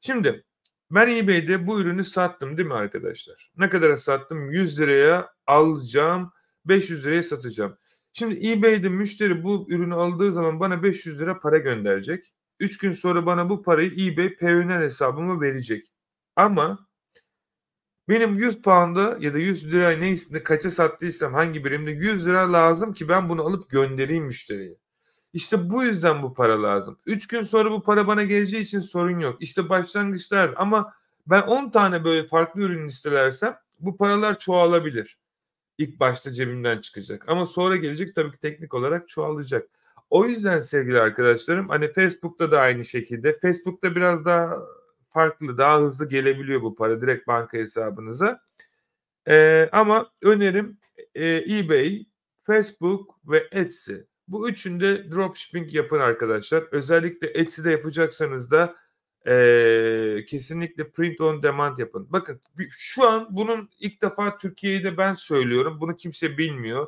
Şimdi 0.00 0.44
ben 0.90 1.08
eBay'de 1.08 1.66
bu 1.66 1.80
ürünü 1.80 2.04
sattım 2.04 2.56
değil 2.56 2.68
mi 2.68 2.74
arkadaşlar? 2.74 3.52
Ne 3.56 3.68
kadar 3.68 3.96
sattım? 3.96 4.50
100 4.50 4.80
liraya 4.80 5.32
alacağım, 5.46 6.32
500 6.64 7.06
liraya 7.06 7.22
satacağım. 7.22 7.76
Şimdi 8.12 8.48
eBay'de 8.50 8.88
müşteri 8.88 9.44
bu 9.44 9.66
ürünü 9.68 9.94
aldığı 9.94 10.32
zaman 10.32 10.60
bana 10.60 10.82
500 10.82 11.20
lira 11.20 11.40
para 11.40 11.58
gönderecek. 11.58 12.32
3 12.62 12.78
gün 12.78 12.92
sonra 12.92 13.26
bana 13.26 13.50
bu 13.50 13.62
parayı 13.62 13.90
eBay 14.06 14.36
Payoneer 14.36 14.80
hesabıma 14.80 15.40
verecek. 15.40 15.92
Ama 16.36 16.88
benim 18.08 18.38
100 18.38 18.62
pound'a 18.62 19.16
ya 19.20 19.34
da 19.34 19.38
100 19.38 19.72
lira 19.72 19.90
neyse 19.90 20.42
kaça 20.42 20.70
sattıysam 20.70 21.34
hangi 21.34 21.64
birimde 21.64 21.90
100 21.90 22.26
lira 22.26 22.52
lazım 22.52 22.92
ki 22.92 23.08
ben 23.08 23.28
bunu 23.28 23.42
alıp 23.42 23.70
göndereyim 23.70 24.24
müşteriye. 24.24 24.76
İşte 25.32 25.70
bu 25.70 25.82
yüzden 25.84 26.22
bu 26.22 26.34
para 26.34 26.62
lazım. 26.62 26.98
3 27.06 27.28
gün 27.28 27.42
sonra 27.42 27.70
bu 27.70 27.82
para 27.82 28.06
bana 28.06 28.22
geleceği 28.22 28.62
için 28.62 28.80
sorun 28.80 29.18
yok. 29.18 29.36
İşte 29.42 29.68
başlangıçlar 29.68 30.54
ama 30.56 30.94
ben 31.26 31.42
10 31.42 31.70
tane 31.70 32.04
böyle 32.04 32.26
farklı 32.26 32.60
ürün 32.60 32.88
listelersem 32.88 33.58
bu 33.80 33.96
paralar 33.96 34.38
çoğalabilir. 34.38 35.18
İlk 35.78 36.00
başta 36.00 36.32
cebimden 36.32 36.80
çıkacak. 36.80 37.28
Ama 37.28 37.46
sonra 37.46 37.76
gelecek 37.76 38.14
tabii 38.14 38.32
ki 38.32 38.38
teknik 38.38 38.74
olarak 38.74 39.08
çoğalacak. 39.08 39.68
O 40.12 40.26
yüzden 40.26 40.60
sevgili 40.60 41.00
arkadaşlarım 41.00 41.68
hani 41.68 41.92
Facebook'ta 41.92 42.50
da 42.50 42.60
aynı 42.60 42.84
şekilde. 42.84 43.38
Facebook'ta 43.38 43.96
biraz 43.96 44.24
daha 44.24 44.58
farklı, 45.10 45.58
daha 45.58 45.80
hızlı 45.80 46.08
gelebiliyor 46.08 46.62
bu 46.62 46.74
para 46.74 47.00
direkt 47.00 47.26
banka 47.26 47.58
hesabınıza. 47.58 48.40
Ee, 49.28 49.68
ama 49.72 50.10
önerim 50.22 50.78
e, 51.14 51.36
eBay, 51.36 52.06
Facebook 52.44 53.14
ve 53.26 53.48
Etsy. 53.52 53.94
Bu 54.28 54.48
üçünde 54.48 55.10
dropshipping 55.10 55.74
yapın 55.74 56.00
arkadaşlar. 56.00 56.64
Özellikle 56.72 57.26
Etsy'de 57.26 57.70
yapacaksanız 57.70 58.50
da 58.50 58.76
e, 59.26 60.24
kesinlikle 60.28 60.90
print 60.90 61.20
on 61.20 61.42
demand 61.42 61.78
yapın. 61.78 62.06
Bakın 62.10 62.40
şu 62.70 63.08
an 63.08 63.28
bunun 63.30 63.70
ilk 63.78 64.02
defa 64.02 64.38
Türkiye'de 64.38 64.96
ben 64.96 65.12
söylüyorum. 65.12 65.80
Bunu 65.80 65.96
kimse 65.96 66.38
bilmiyor 66.38 66.86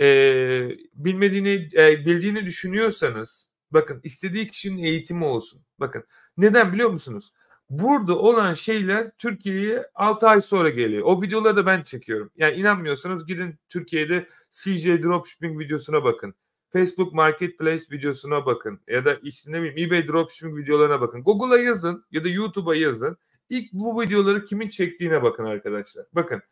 e, 0.00 0.68
bilmediğini 0.94 1.68
e, 1.76 2.06
bildiğini 2.06 2.46
düşünüyorsanız 2.46 3.50
bakın 3.70 4.00
istediği 4.04 4.48
kişinin 4.48 4.82
eğitimi 4.82 5.24
olsun. 5.24 5.60
Bakın 5.80 6.04
neden 6.36 6.72
biliyor 6.72 6.90
musunuz? 6.90 7.32
Burada 7.70 8.18
olan 8.18 8.54
şeyler 8.54 9.10
Türkiye'ye 9.18 9.86
6 9.94 10.28
ay 10.28 10.40
sonra 10.40 10.68
geliyor. 10.68 11.02
O 11.04 11.22
videoları 11.22 11.56
da 11.56 11.66
ben 11.66 11.82
çekiyorum. 11.82 12.30
Yani 12.36 12.56
inanmıyorsanız 12.56 13.26
gidin 13.26 13.54
Türkiye'de 13.68 14.28
CJ 14.50 14.86
Dropshipping 14.86 15.60
videosuna 15.60 16.04
bakın. 16.04 16.34
Facebook 16.72 17.12
Marketplace 17.12 17.84
videosuna 17.92 18.46
bakın. 18.46 18.80
Ya 18.88 19.04
da 19.04 19.14
işte 19.14 19.52
ne 19.52 19.62
bileyim 19.62 19.88
eBay 19.88 20.08
Dropshipping 20.08 20.58
videolarına 20.58 21.00
bakın. 21.00 21.22
Google'a 21.22 21.58
yazın 21.58 22.04
ya 22.10 22.24
da 22.24 22.28
YouTube'a 22.28 22.74
yazın. 22.74 23.16
İlk 23.48 23.72
bu 23.72 24.02
videoları 24.02 24.44
kimin 24.44 24.68
çektiğine 24.68 25.22
bakın 25.22 25.44
arkadaşlar. 25.44 26.06
Bakın 26.12 26.42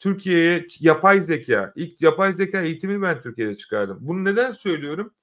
Türkiye'ye 0.00 0.66
yapay 0.80 1.22
zeka, 1.22 1.72
ilk 1.76 2.02
yapay 2.02 2.32
zeka 2.36 2.60
eğitimini 2.60 3.02
ben 3.02 3.20
Türkiye'de 3.20 3.56
çıkardım. 3.56 3.98
Bunu 4.00 4.24
neden 4.24 4.50
söylüyorum? 4.50 5.14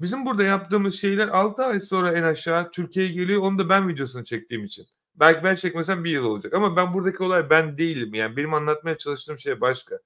Bizim 0.00 0.26
burada 0.26 0.44
yaptığımız 0.44 0.94
şeyler 0.94 1.28
6 1.28 1.62
ay 1.64 1.80
sonra 1.80 2.12
en 2.12 2.22
aşağı 2.22 2.70
Türkiye'ye 2.70 3.12
geliyor. 3.12 3.42
Onu 3.42 3.58
da 3.58 3.68
ben 3.68 3.88
videosunu 3.88 4.24
çektiğim 4.24 4.64
için. 4.64 4.86
Belki 5.14 5.44
ben 5.44 5.54
çekmesem 5.54 6.04
bir 6.04 6.10
yıl 6.10 6.24
olacak. 6.24 6.54
Ama 6.54 6.76
ben 6.76 6.94
buradaki 6.94 7.22
olay 7.22 7.50
ben 7.50 7.78
değilim. 7.78 8.14
Yani 8.14 8.36
benim 8.36 8.54
anlatmaya 8.54 8.98
çalıştığım 8.98 9.38
şey 9.38 9.60
başka. 9.60 9.98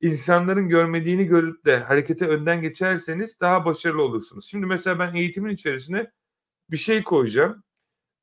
İnsanların 0.00 0.68
görmediğini 0.68 1.26
görüp 1.26 1.64
de 1.64 1.78
harekete 1.78 2.26
önden 2.26 2.62
geçerseniz 2.62 3.40
daha 3.40 3.64
başarılı 3.64 4.02
olursunuz. 4.02 4.46
Şimdi 4.46 4.66
mesela 4.66 4.98
ben 4.98 5.14
eğitimin 5.14 5.54
içerisine 5.54 6.10
bir 6.70 6.76
şey 6.76 7.02
koyacağım. 7.02 7.62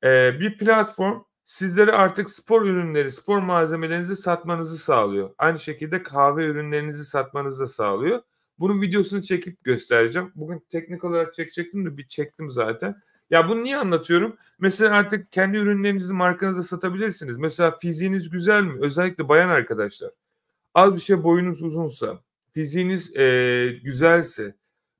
Ee, 0.04 0.40
bir 0.40 0.58
platform 0.58 1.22
sizlere 1.52 1.92
artık 1.92 2.30
spor 2.30 2.66
ürünleri, 2.66 3.12
spor 3.12 3.38
malzemelerinizi 3.38 4.16
satmanızı 4.16 4.78
sağlıyor. 4.78 5.30
Aynı 5.38 5.58
şekilde 5.58 6.02
kahve 6.02 6.46
ürünlerinizi 6.46 7.04
satmanızı 7.04 7.62
da 7.62 7.66
sağlıyor. 7.66 8.22
Bunun 8.58 8.82
videosunu 8.82 9.22
çekip 9.22 9.64
göstereceğim. 9.64 10.32
Bugün 10.34 10.66
teknik 10.70 11.04
olarak 11.04 11.34
çekecektim 11.34 11.86
de 11.86 11.96
bir 11.96 12.08
çektim 12.08 12.50
zaten. 12.50 13.02
Ya 13.30 13.48
bunu 13.48 13.64
niye 13.64 13.76
anlatıyorum? 13.76 14.36
Mesela 14.58 14.96
artık 14.96 15.32
kendi 15.32 15.56
ürünlerinizi 15.56 16.12
markanıza 16.12 16.62
satabilirsiniz. 16.62 17.36
Mesela 17.36 17.78
fiziğiniz 17.78 18.30
güzel 18.30 18.62
mi? 18.62 18.78
Özellikle 18.80 19.28
bayan 19.28 19.48
arkadaşlar. 19.48 20.10
Az 20.74 20.94
bir 20.94 21.00
şey 21.00 21.22
boyunuz 21.22 21.62
uzunsa, 21.62 22.20
fiziğiniz 22.54 23.16
e, 23.16 23.66
güzelse, 23.84 24.54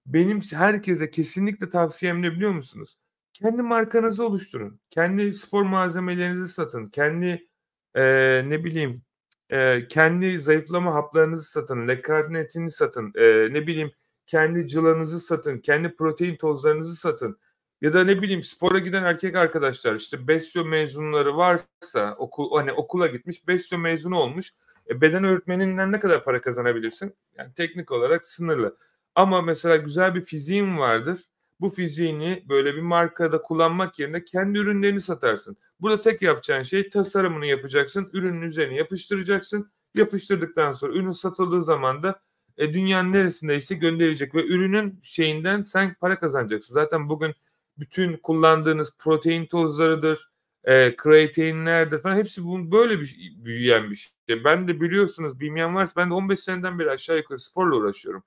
benim 0.07 0.41
herkese 0.41 1.11
kesinlikle 1.11 1.71
tavsiyem 1.71 2.23
ne 2.23 2.33
biliyor 2.33 2.53
musunuz? 2.53 2.97
Kendi 3.43 3.63
markanızı 3.63 4.27
oluşturun. 4.27 4.81
Kendi 4.91 5.35
spor 5.35 5.63
malzemelerinizi 5.63 6.53
satın. 6.53 6.89
Kendi 6.89 7.49
e, 7.95 8.03
ne 8.49 8.65
bileyim 8.65 9.03
e, 9.51 9.89
kendi 9.89 10.41
zayıflama 10.41 10.95
haplarınızı 10.95 11.51
satın. 11.51 11.89
Lekarnetini 11.89 12.71
satın. 12.71 13.13
E, 13.15 13.49
ne 13.53 13.67
bileyim 13.67 13.93
kendi 14.27 14.67
cılanızı 14.67 15.21
satın. 15.21 15.59
Kendi 15.59 15.97
protein 15.97 16.37
tozlarınızı 16.37 16.97
satın. 16.97 17.39
Ya 17.81 17.93
da 17.93 18.05
ne 18.05 18.23
bileyim 18.23 18.43
spora 18.43 18.79
giden 18.79 19.05
erkek 19.05 19.37
arkadaşlar 19.37 19.95
işte 19.95 20.29
Besyo 20.29 20.65
mezunları 20.65 21.37
varsa 21.37 22.15
okul 22.19 22.57
hani 22.57 22.73
okula 22.73 23.07
gitmiş 23.07 23.49
Besyo 23.49 23.79
mezunu 23.79 24.19
olmuş. 24.19 24.53
E, 24.91 25.01
beden 25.01 25.25
öğretmeninden 25.25 25.93
ne 25.93 26.01
kadar 26.01 26.25
para 26.25 26.41
kazanabilirsin? 26.41 27.17
Yani 27.39 27.55
teknik 27.55 27.93
olarak 27.93 28.27
sınırlı. 28.27 28.77
Ama 29.15 29.43
mesela 29.43 29.77
güzel 29.77 30.15
bir 30.15 30.25
fiziğin 30.25 30.79
vardır. 30.79 31.21
Bu 31.63 31.71
fiziğini 31.71 32.45
böyle 32.49 32.75
bir 32.75 32.81
markada 32.81 33.43
kullanmak 33.43 33.99
yerine 33.99 34.25
kendi 34.25 34.59
ürünlerini 34.59 35.01
satarsın. 35.01 35.57
Burada 35.81 36.01
tek 36.01 36.23
yapacağın 36.23 36.63
şey 36.63 36.91
tasarımını 36.91 37.47
yapacaksın. 37.47 38.11
Ürünün 38.13 38.43
üzerine 38.43 38.75
yapıştıracaksın. 38.75 39.73
Yapıştırdıktan 39.95 40.73
sonra 40.73 40.93
ürün 40.93 41.11
satıldığı 41.11 41.63
zaman 41.63 42.03
da 42.03 42.21
e, 42.57 42.75
dünyanın 42.75 43.13
neresindeyse 43.13 43.75
gönderecek 43.75 44.35
ve 44.35 44.47
ürünün 44.47 45.01
şeyinden 45.03 45.63
sen 45.63 45.95
para 46.01 46.19
kazanacaksın. 46.19 46.75
Zaten 46.75 47.09
bugün 47.09 47.35
bütün 47.79 48.17
kullandığınız 48.17 48.97
protein 48.99 49.47
tozlarıdır, 49.47 50.31
e, 50.65 50.97
kreatinlerdir 50.97 51.99
falan 51.99 52.17
hepsi 52.17 52.45
bu 52.45 52.73
böyle 52.73 53.01
bir 53.01 53.35
büyüyen 53.37 53.91
bir 53.91 53.97
şey. 53.97 54.45
Ben 54.45 54.69
de 54.69 54.81
biliyorsunuz 54.81 55.41
bilmeyen 55.41 55.75
varsa 55.75 55.93
ben 55.97 56.11
de 56.11 56.15
15 56.15 56.41
seneden 56.41 56.79
beri 56.79 56.91
aşağı 56.91 57.17
yukarı 57.17 57.39
sporla 57.39 57.77
uğraşıyorum. 57.77 58.25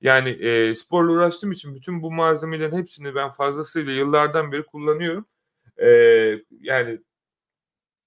Yani 0.00 0.30
e, 0.30 0.74
sporla 0.74 1.12
uğraştığım 1.12 1.52
için 1.52 1.74
bütün 1.74 2.02
bu 2.02 2.12
malzemelerin 2.12 2.76
hepsini 2.76 3.14
ben 3.14 3.32
fazlasıyla 3.32 3.92
yıllardan 3.92 4.52
beri 4.52 4.62
kullanıyorum. 4.66 5.26
E, 5.76 5.88
yani 6.60 7.00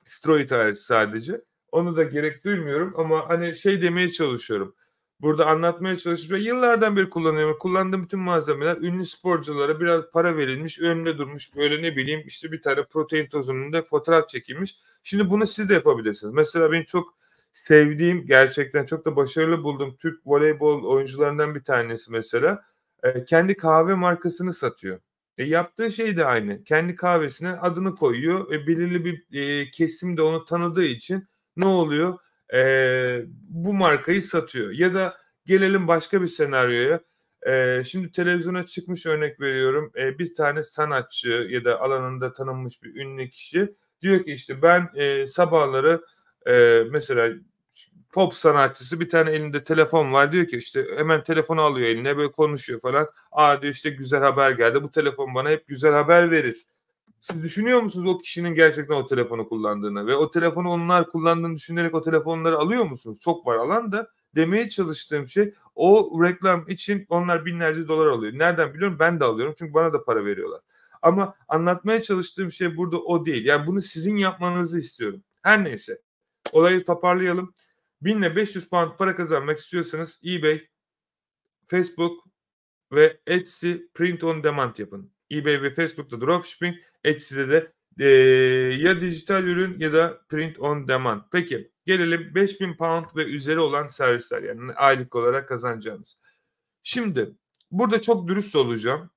steroid 0.04 0.76
sadece. 0.76 1.42
Onu 1.72 1.96
da 1.96 2.04
gerek 2.04 2.44
duymuyorum 2.46 2.94
ama 2.98 3.30
hani 3.30 3.58
şey 3.58 3.82
demeye 3.82 4.10
çalışıyorum 4.10 4.76
burada 5.22 5.46
anlatmaya 5.48 5.98
çalışıp 5.98 6.40
yıllardan 6.42 6.96
beri 6.96 7.10
kullanıyorum. 7.10 7.58
Kullandığım 7.60 8.04
bütün 8.04 8.20
malzemeler 8.20 8.78
ünlü 8.78 9.06
sporculara 9.06 9.80
biraz 9.80 10.12
para 10.12 10.38
verilmiş, 10.38 10.80
önünde 10.80 11.18
durmuş 11.18 11.56
böyle 11.56 11.82
ne 11.82 11.96
bileyim 11.96 12.24
işte 12.28 12.52
bir 12.52 12.62
tane 12.62 12.84
protein 12.84 13.28
tozunun 13.28 13.74
da 13.74 13.82
fotoğraf 13.82 14.30
çekilmiş. 14.30 14.76
Şimdi 15.04 15.30
bunu 15.30 15.48
siz 15.48 15.70
de 15.70 15.74
yapabilirsiniz. 15.74 16.34
Mesela 16.34 16.72
benim 16.72 16.84
çok 16.84 17.14
sevdiğim 17.54 18.26
gerçekten 18.26 18.86
çok 18.86 19.06
da 19.06 19.16
başarılı 19.16 19.64
bulduğum 19.64 19.98
Türk 19.98 20.22
voleybol 20.26 20.84
oyuncularından 20.84 21.56
bir 21.56 21.64
tanesi 21.64 22.12
mesela 22.12 22.64
e, 23.04 23.26
kendi 23.26 23.58
kahve 23.58 23.94
markasını 23.94 24.54
satıyor. 24.54 25.00
E, 25.38 25.44
yaptığı 25.44 25.92
şey 25.92 26.18
de 26.18 26.26
aynı. 26.26 26.64
Kendi 26.64 26.96
kahvesine 26.96 27.50
adını 27.50 27.96
koyuyor. 27.96 28.52
E, 28.54 28.68
belirli 28.68 29.06
bir 29.06 29.40
e, 29.42 29.72
kesim 29.72 30.18
de 30.18 30.22
onu 30.22 30.46
tanıdığı 30.46 30.84
için 30.84 31.28
ne 31.58 31.66
oluyor? 31.66 32.20
e, 32.54 33.22
bu 33.50 33.74
markayı 33.74 34.22
satıyor. 34.22 34.72
Ya 34.72 34.94
da 34.94 35.18
gelelim 35.46 35.88
başka 35.88 36.22
bir 36.22 36.28
senaryoya. 36.28 37.00
E, 37.48 37.84
şimdi 37.86 38.12
televizyona 38.12 38.66
çıkmış 38.66 39.06
örnek 39.06 39.40
veriyorum. 39.42 39.92
E, 39.98 40.20
bir 40.20 40.36
tane 40.36 40.64
sanatçı 40.64 41.48
ya 41.50 41.66
da 41.66 41.82
alanında 41.82 42.34
tanınmış 42.34 42.84
bir 42.84 42.96
ünlü 42.96 43.30
kişi 43.30 43.74
diyor 44.02 44.24
ki 44.24 44.32
işte 44.32 44.62
ben 44.62 44.90
e, 44.96 45.28
sabahları 45.28 46.02
e, 46.48 46.84
mesela 46.92 47.30
pop 48.12 48.34
sanatçısı 48.34 49.00
bir 49.00 49.10
tane 49.10 49.32
elinde 49.32 49.64
telefon 49.64 50.14
var 50.14 50.32
diyor 50.32 50.48
ki 50.48 50.58
işte 50.58 50.86
hemen 50.98 51.24
telefonu 51.24 51.62
alıyor 51.62 51.88
eline 51.88 52.18
böyle 52.18 52.32
konuşuyor 52.32 52.80
falan. 52.80 53.08
Aa 53.32 53.62
diyor 53.62 53.74
işte 53.74 53.90
güzel 53.90 54.22
haber 54.22 54.52
geldi 54.52 54.84
bu 54.84 54.92
telefon 54.92 55.36
bana 55.36 55.50
hep 55.50 55.68
güzel 55.68 55.94
haber 55.94 56.32
verir. 56.32 56.66
Siz 57.22 57.44
düşünüyor 57.44 57.82
musunuz 57.82 58.12
o 58.12 58.18
kişinin 58.20 58.56
gerçekten 58.56 58.96
o 58.96 59.08
telefonu 59.08 59.50
kullandığını 59.50 60.08
ve 60.08 60.16
o 60.16 60.32
telefonu 60.32 60.70
onlar 60.70 61.10
kullandığını 61.10 61.56
düşünerek 61.56 61.96
o 61.96 62.02
telefonları 62.02 62.58
alıyor 62.58 62.86
musunuz? 62.86 63.20
Çok 63.20 63.48
var 63.48 63.56
alan 63.56 63.92
da 63.92 64.08
demeye 64.36 64.70
çalıştığım 64.70 65.28
şey 65.28 65.54
o 65.76 66.20
reklam 66.24 66.70
için 66.70 67.06
onlar 67.10 67.46
binlerce 67.46 67.88
dolar 67.88 68.08
alıyor. 68.08 68.34
Nereden 68.34 68.74
biliyorum? 68.74 68.98
Ben 69.00 69.20
de 69.20 69.24
alıyorum 69.24 69.56
çünkü 69.58 69.74
bana 69.74 69.94
da 69.94 70.04
para 70.04 70.26
veriyorlar. 70.26 70.62
Ama 71.02 71.36
anlatmaya 71.48 72.02
çalıştığım 72.02 72.52
şey 72.52 72.78
burada 72.78 72.98
o 72.98 73.26
değil. 73.26 73.46
Yani 73.46 73.68
bunu 73.68 73.82
sizin 73.82 74.18
yapmanızı 74.18 74.80
istiyorum. 74.80 75.24
Her 75.42 75.64
neyse. 75.64 76.02
Olayı 76.52 76.86
toparlayalım. 76.86 77.54
1000 78.02 78.20
ile 78.20 78.36
500 78.36 78.70
pound 78.70 78.92
para 78.98 79.16
kazanmak 79.16 79.60
istiyorsanız 79.60 80.22
eBay, 80.26 80.68
Facebook 81.68 82.24
ve 82.92 83.20
Etsy 83.28 83.74
print 83.94 84.24
on 84.24 84.44
demand 84.44 84.78
yapın 84.78 85.12
eBay 85.32 85.62
ve 85.62 85.74
Facebook'ta 85.74 86.22
dropshipping, 86.22 86.76
Etsy'de 87.04 87.50
de 87.50 87.74
e, 88.00 88.08
ya 88.76 89.02
dijital 89.02 89.44
ürün 89.44 89.80
ya 89.80 89.94
da 89.94 90.22
print 90.30 90.60
on 90.60 90.88
demand. 90.88 91.22
Peki 91.32 91.72
gelelim 91.86 92.36
5000 92.36 92.78
pound 92.78 93.06
ve 93.16 93.24
üzeri 93.24 93.60
olan 93.60 93.88
servisler 93.88 94.44
yani 94.44 94.74
aylık 94.74 95.16
olarak 95.16 95.50
kazanacağımız. 95.50 96.18
Şimdi 96.84 97.32
burada 97.72 98.02
çok 98.02 98.28
dürüst 98.28 98.56
olacağım. 98.56 99.10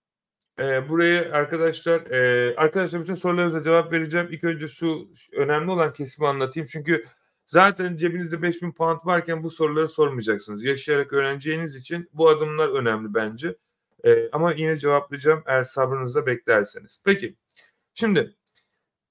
E, 0.59 0.88
buraya 0.88 1.33
arkadaşlar 1.33 2.11
e, 2.11 2.55
arkadaşlar 2.57 3.01
bütün 3.01 3.14
sorularınıza 3.14 3.62
cevap 3.62 3.92
vereceğim. 3.92 4.29
İlk 4.31 4.44
önce 4.44 4.68
şu 4.68 5.09
önemli 5.33 5.70
olan 5.70 5.92
kesimi 5.92 6.29
anlatayım. 6.29 6.68
Çünkü 6.73 7.05
zaten 7.46 7.96
cebinizde 7.96 8.42
5000 8.42 8.72
pound 8.72 9.00
varken 9.04 9.42
bu 9.42 9.50
soruları 9.50 9.88
sormayacaksınız. 9.88 10.64
Yaşayarak 10.64 11.12
öğreneceğiniz 11.12 11.76
için 11.76 12.11
bu 12.12 12.28
adımlar 12.28 12.68
önemli 12.68 13.14
bence. 13.14 13.57
E, 14.04 14.30
ama 14.33 14.52
yine 14.52 14.76
cevaplayacağım 14.76 15.42
eğer 15.46 15.64
sabrınızla 15.64 16.26
beklerseniz. 16.26 17.00
Peki 17.04 17.37
şimdi 17.94 18.35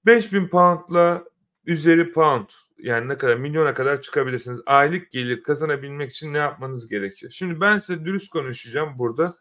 5000 0.05 0.47
poundla 0.47 1.23
üzeri 1.65 2.11
pound 2.11 2.49
yani 2.77 3.09
ne 3.09 3.17
kadar 3.17 3.37
milyona 3.37 3.73
kadar 3.73 4.01
çıkabilirsiniz. 4.01 4.61
Aylık 4.65 5.11
gelir 5.11 5.43
kazanabilmek 5.43 6.11
için 6.11 6.33
ne 6.33 6.37
yapmanız 6.37 6.87
gerekiyor? 6.87 7.31
Şimdi 7.31 7.61
ben 7.61 7.77
size 7.77 8.05
dürüst 8.05 8.29
konuşacağım 8.29 8.99
burada. 8.99 9.37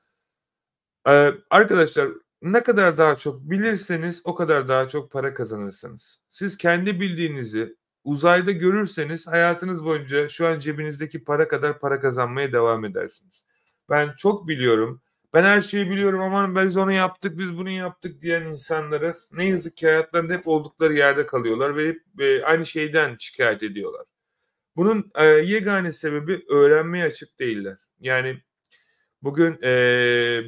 Ee, 1.08 1.32
arkadaşlar 1.50 2.08
ne 2.42 2.62
kadar 2.62 2.98
daha 2.98 3.16
çok 3.16 3.40
bilirseniz 3.50 4.20
o 4.24 4.34
kadar 4.34 4.68
daha 4.68 4.88
çok 4.88 5.10
para 5.10 5.34
kazanırsınız. 5.34 6.22
Siz 6.28 6.56
kendi 6.56 7.00
bildiğinizi 7.00 7.76
uzayda 8.04 8.50
görürseniz 8.50 9.26
hayatınız 9.26 9.84
boyunca 9.84 10.28
şu 10.28 10.46
an 10.46 10.58
cebinizdeki 10.58 11.24
para 11.24 11.48
kadar 11.48 11.78
para 11.80 12.00
kazanmaya 12.00 12.52
devam 12.52 12.84
edersiniz. 12.84 13.46
Ben 13.90 14.14
çok 14.16 14.48
biliyorum 14.48 15.02
ben 15.34 15.44
her 15.44 15.60
şeyi 15.60 15.90
biliyorum 15.90 16.20
ama 16.20 16.64
biz 16.64 16.76
onu 16.76 16.92
yaptık 16.92 17.38
biz 17.38 17.56
bunu 17.56 17.70
yaptık 17.70 18.22
diyen 18.22 18.42
insanları 18.42 19.14
ne 19.32 19.48
yazık 19.48 19.76
ki 19.76 19.86
hayatlarında 19.86 20.32
hep 20.34 20.48
oldukları 20.48 20.94
yerde 20.94 21.26
kalıyorlar 21.26 21.76
ve 21.76 21.88
hep 21.88 22.02
e, 22.20 22.44
aynı 22.44 22.66
şeyden 22.66 23.16
şikayet 23.18 23.62
ediyorlar. 23.62 24.06
Bunun 24.76 25.10
e, 25.14 25.24
yegane 25.26 25.92
sebebi 25.92 26.44
öğrenmeye 26.48 27.04
açık 27.04 27.40
değiller. 27.40 27.78
Yani 28.00 28.42
bugün 29.22 29.62
e, 29.62 29.72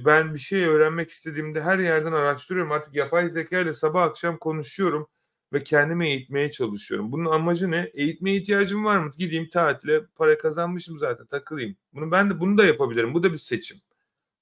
ben 0.05 0.35
bir 0.35 0.39
şey 0.39 0.65
öğrenmek 0.65 1.11
istediğimde 1.11 1.63
her 1.63 1.79
yerden 1.79 2.13
araştırıyorum. 2.13 2.73
Artık 2.73 2.95
yapay 2.95 3.31
zeka 3.31 3.61
ile 3.61 3.75
sabah 3.75 4.03
akşam 4.03 4.39
konuşuyorum 4.39 5.09
ve 5.55 5.65
kendimi 5.65 6.09
eğitmeye 6.09 6.51
çalışıyorum. 6.51 7.13
Bunun 7.13 7.25
amacı 7.31 7.71
ne? 7.71 7.91
Eğitmeye 7.95 8.37
ihtiyacım 8.37 8.85
var 8.85 8.99
mı? 8.99 9.11
Gideyim 9.19 9.51
tatile, 9.51 10.07
para 10.07 10.39
kazanmışım 10.39 10.99
zaten 10.99 11.27
takılayım. 11.27 11.77
Bunu 11.93 12.11
ben 12.11 12.31
de 12.31 12.41
bunu 12.41 12.59
da 12.59 12.65
yapabilirim. 12.65 13.15
Bu 13.15 13.23
da 13.23 13.33
bir 13.33 13.39
seçim. 13.39 13.79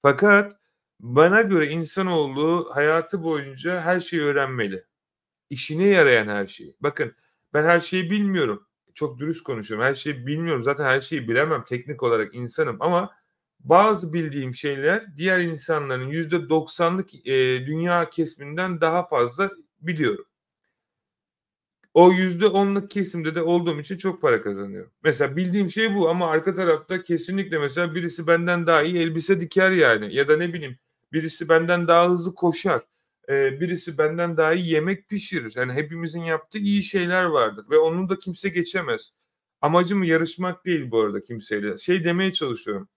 Fakat 0.01 0.57
bana 0.99 1.41
göre 1.41 1.67
insanoğlu 1.67 2.69
hayatı 2.73 3.23
boyunca 3.23 3.81
her 3.81 3.99
şeyi 3.99 4.21
öğrenmeli. 4.21 4.85
İşine 5.49 5.85
yarayan 5.85 6.27
her 6.27 6.47
şeyi. 6.47 6.75
Bakın 6.81 7.15
ben 7.53 7.63
her 7.63 7.79
şeyi 7.79 8.11
bilmiyorum. 8.11 8.67
çok 8.93 9.19
dürüst 9.19 9.43
konuşuyorum. 9.43 9.85
Her 9.85 9.95
şeyi 9.95 10.27
bilmiyorum. 10.27 10.61
Zaten 10.61 10.85
her 10.85 11.01
şeyi 11.01 11.29
bilemem. 11.29 11.63
Teknik 11.65 12.03
olarak 12.03 12.35
insanım 12.35 12.77
ama 12.79 13.11
bazı 13.59 14.13
bildiğim 14.13 14.55
şeyler 14.55 15.17
diğer 15.17 15.39
insanların 15.39 16.07
yüzde 16.07 16.49
doksanlık 16.49 17.13
dünya 17.67 18.09
kesiminden 18.09 18.81
daha 18.81 19.07
fazla 19.07 19.51
biliyorum. 19.81 20.25
O 21.93 22.11
yüzde 22.11 22.47
onluk 22.47 22.91
kesimde 22.91 23.35
de 23.35 23.41
olduğum 23.41 23.79
için 23.79 23.97
çok 23.97 24.21
para 24.21 24.41
kazanıyorum. 24.41 24.91
Mesela 25.03 25.35
bildiğim 25.35 25.69
şey 25.69 25.95
bu 25.95 26.09
ama 26.09 26.31
arka 26.31 26.55
tarafta 26.55 27.03
kesinlikle 27.03 27.57
mesela 27.57 27.95
birisi 27.95 28.27
benden 28.27 28.67
daha 28.67 28.83
iyi 28.83 28.97
elbise 28.97 29.41
diker 29.41 29.71
yani 29.71 30.15
ya 30.15 30.27
da 30.27 30.37
ne 30.37 30.53
bileyim 30.53 30.77
birisi 31.13 31.49
benden 31.49 31.87
daha 31.87 32.09
hızlı 32.09 32.35
koşar. 32.35 32.81
Ee, 33.29 33.59
birisi 33.59 33.97
benden 33.97 34.37
daha 34.37 34.53
iyi 34.53 34.73
yemek 34.73 35.09
pişirir. 35.09 35.53
Yani 35.55 35.73
hepimizin 35.73 36.21
yaptığı 36.21 36.57
iyi 36.59 36.83
şeyler 36.83 37.25
vardır 37.25 37.65
ve 37.69 37.77
onu 37.77 38.09
da 38.09 38.19
kimse 38.19 38.49
geçemez. 38.49 39.11
Amacım 39.61 40.03
yarışmak 40.03 40.65
değil 40.65 40.91
bu 40.91 40.99
arada 40.99 41.23
kimseyle. 41.23 41.77
Şey 41.77 42.03
demeye 42.03 42.33
çalışıyorum. 42.33 42.89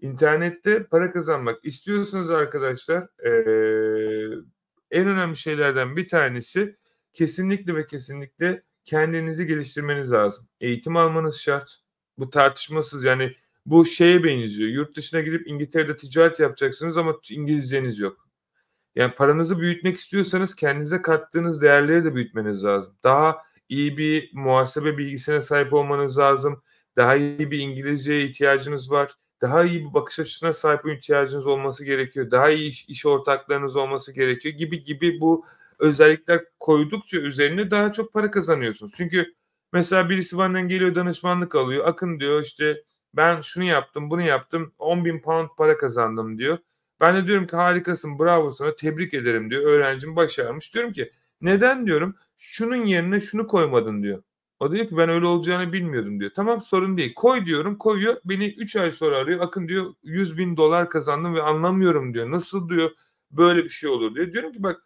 İnternette 0.00 0.84
para 0.84 1.12
kazanmak 1.12 1.64
istiyorsanız 1.64 2.30
arkadaşlar 2.30 3.02
ee, 3.26 3.30
en 4.90 5.06
önemli 5.08 5.36
şeylerden 5.36 5.96
bir 5.96 6.08
tanesi 6.08 6.76
kesinlikle 7.12 7.74
ve 7.74 7.86
kesinlikle 7.86 8.62
kendinizi 8.84 9.46
geliştirmeniz 9.46 10.12
lazım. 10.12 10.48
Eğitim 10.60 10.96
almanız 10.96 11.40
şart. 11.40 11.76
Bu 12.18 12.30
tartışmasız 12.30 13.04
yani 13.04 13.34
bu 13.66 13.86
şeye 13.86 14.24
benziyor. 14.24 14.70
Yurt 14.70 14.96
dışına 14.96 15.20
gidip 15.20 15.48
İngiltere'de 15.48 15.96
ticaret 15.96 16.40
yapacaksınız 16.40 16.96
ama 16.96 17.16
İngilizceniz 17.30 17.98
yok. 17.98 18.28
Yani 18.96 19.14
paranızı 19.14 19.60
büyütmek 19.60 19.96
istiyorsanız 19.96 20.54
kendinize 20.54 21.02
kattığınız 21.02 21.62
değerleri 21.62 22.04
de 22.04 22.14
büyütmeniz 22.14 22.64
lazım. 22.64 22.94
Daha 23.04 23.38
iyi 23.68 23.98
bir 23.98 24.30
muhasebe 24.32 24.98
bilgisine 24.98 25.42
sahip 25.42 25.72
olmanız 25.72 26.18
lazım. 26.18 26.62
Daha 26.96 27.16
iyi 27.16 27.50
bir 27.50 27.58
İngilizceye 27.58 28.24
ihtiyacınız 28.24 28.90
var. 28.90 29.14
Daha 29.40 29.64
iyi 29.64 29.84
bir 29.84 29.94
bakış 29.94 30.18
açısına 30.18 30.52
sahip 30.52 30.86
ihtiyacınız 30.86 31.46
olması 31.46 31.84
gerekiyor. 31.84 32.30
Daha 32.30 32.50
iyi 32.50 32.70
iş, 32.70 32.88
iş 32.88 33.06
ortaklarınız 33.06 33.76
olması 33.76 34.12
gerekiyor 34.14 34.54
gibi 34.54 34.84
gibi 34.84 35.20
bu 35.20 35.44
özellikler 35.78 36.44
koydukça 36.60 37.18
üzerine 37.18 37.70
daha 37.70 37.92
çok 37.92 38.12
para 38.12 38.30
kazanıyorsunuz. 38.30 38.92
Çünkü 38.96 39.34
mesela 39.72 40.10
birisi 40.10 40.38
benden 40.38 40.68
geliyor 40.68 40.94
danışmanlık 40.94 41.54
alıyor. 41.54 41.86
Akın 41.86 42.20
diyor 42.20 42.42
işte 42.42 42.82
ben 43.14 43.40
şunu 43.40 43.64
yaptım 43.64 44.10
bunu 44.10 44.22
yaptım 44.22 44.74
10 44.78 45.04
bin 45.04 45.20
pound 45.20 45.48
para 45.58 45.78
kazandım 45.78 46.38
diyor. 46.38 46.58
Ben 47.00 47.16
de 47.16 47.26
diyorum 47.26 47.46
ki 47.46 47.56
harikasın 47.56 48.18
bravo 48.18 48.50
sana 48.50 48.76
tebrik 48.76 49.14
ederim 49.14 49.50
diyor. 49.50 49.62
Öğrencim 49.62 50.16
başarmış. 50.16 50.74
Diyorum 50.74 50.92
ki 50.92 51.12
neden 51.40 51.86
diyorum 51.86 52.14
şunun 52.36 52.84
yerine 52.86 53.20
şunu 53.20 53.46
koymadın 53.46 54.02
diyor. 54.02 54.22
O 54.60 54.72
diyor 54.72 54.88
ki 54.88 54.96
ben 54.96 55.08
öyle 55.08 55.26
olacağını 55.26 55.72
bilmiyordum 55.72 56.20
diyor. 56.20 56.30
Tamam 56.36 56.62
sorun 56.62 56.96
değil. 56.96 57.14
Koy 57.14 57.46
diyorum 57.46 57.78
koyuyor. 57.78 58.16
Beni 58.24 58.46
3 58.46 58.76
ay 58.76 58.92
sonra 58.92 59.16
arıyor. 59.16 59.40
Akın 59.40 59.68
diyor 59.68 59.94
100 60.02 60.38
bin 60.38 60.56
dolar 60.56 60.90
kazandım 60.90 61.34
ve 61.34 61.42
anlamıyorum 61.42 62.14
diyor. 62.14 62.30
Nasıl 62.30 62.68
diyor 62.68 62.90
böyle 63.30 63.64
bir 63.64 63.70
şey 63.70 63.90
olur 63.90 64.14
diyor. 64.14 64.32
Diyorum 64.32 64.52
ki 64.52 64.62
bak 64.62 64.82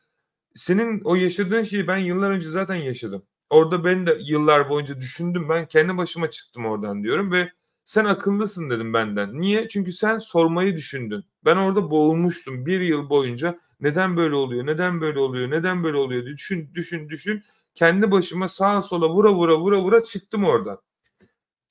senin 0.55 1.01
o 1.05 1.15
yaşadığın 1.15 1.63
şeyi 1.63 1.87
ben 1.87 1.99
yıllar 1.99 2.31
önce 2.31 2.51
zaten 2.51 2.75
yaşadım. 2.75 3.23
Orada 3.51 3.85
ben 3.85 4.07
de 4.07 4.19
yıllar 4.21 4.69
boyunca 4.71 5.01
düşündüm. 5.01 5.49
Ben 5.49 5.67
kendi 5.67 5.97
başıma 5.97 6.31
çıktım 6.31 6.67
oradan 6.67 7.03
diyorum 7.03 7.33
ve 7.33 7.53
sen 7.85 8.05
akıllısın 8.05 8.71
dedim 8.71 8.95
benden. 8.95 9.41
Niye? 9.41 9.69
Çünkü 9.69 9.93
sen 9.93 10.19
sormayı 10.19 10.77
düşündün. 10.77 11.25
Ben 11.45 11.57
orada 11.57 11.91
boğulmuştum 11.91 12.67
bir 12.67 12.81
yıl 12.81 13.11
boyunca. 13.11 13.59
Neden 13.81 14.17
böyle 14.17 14.35
oluyor? 14.35 14.67
Neden 14.67 15.01
böyle 15.01 15.19
oluyor? 15.19 15.51
Neden 15.51 15.85
böyle 15.85 15.97
oluyor? 15.97 16.27
Düşün, 16.27 16.71
düşün, 16.75 17.09
düşün. 17.09 17.43
Kendi 17.75 18.11
başıma 18.11 18.49
sağa 18.49 18.83
sola 18.83 19.11
vura 19.11 19.33
vura 19.33 19.59
vura 19.59 19.81
vura 19.81 20.03
çıktım 20.03 20.45
oradan. 20.45 20.79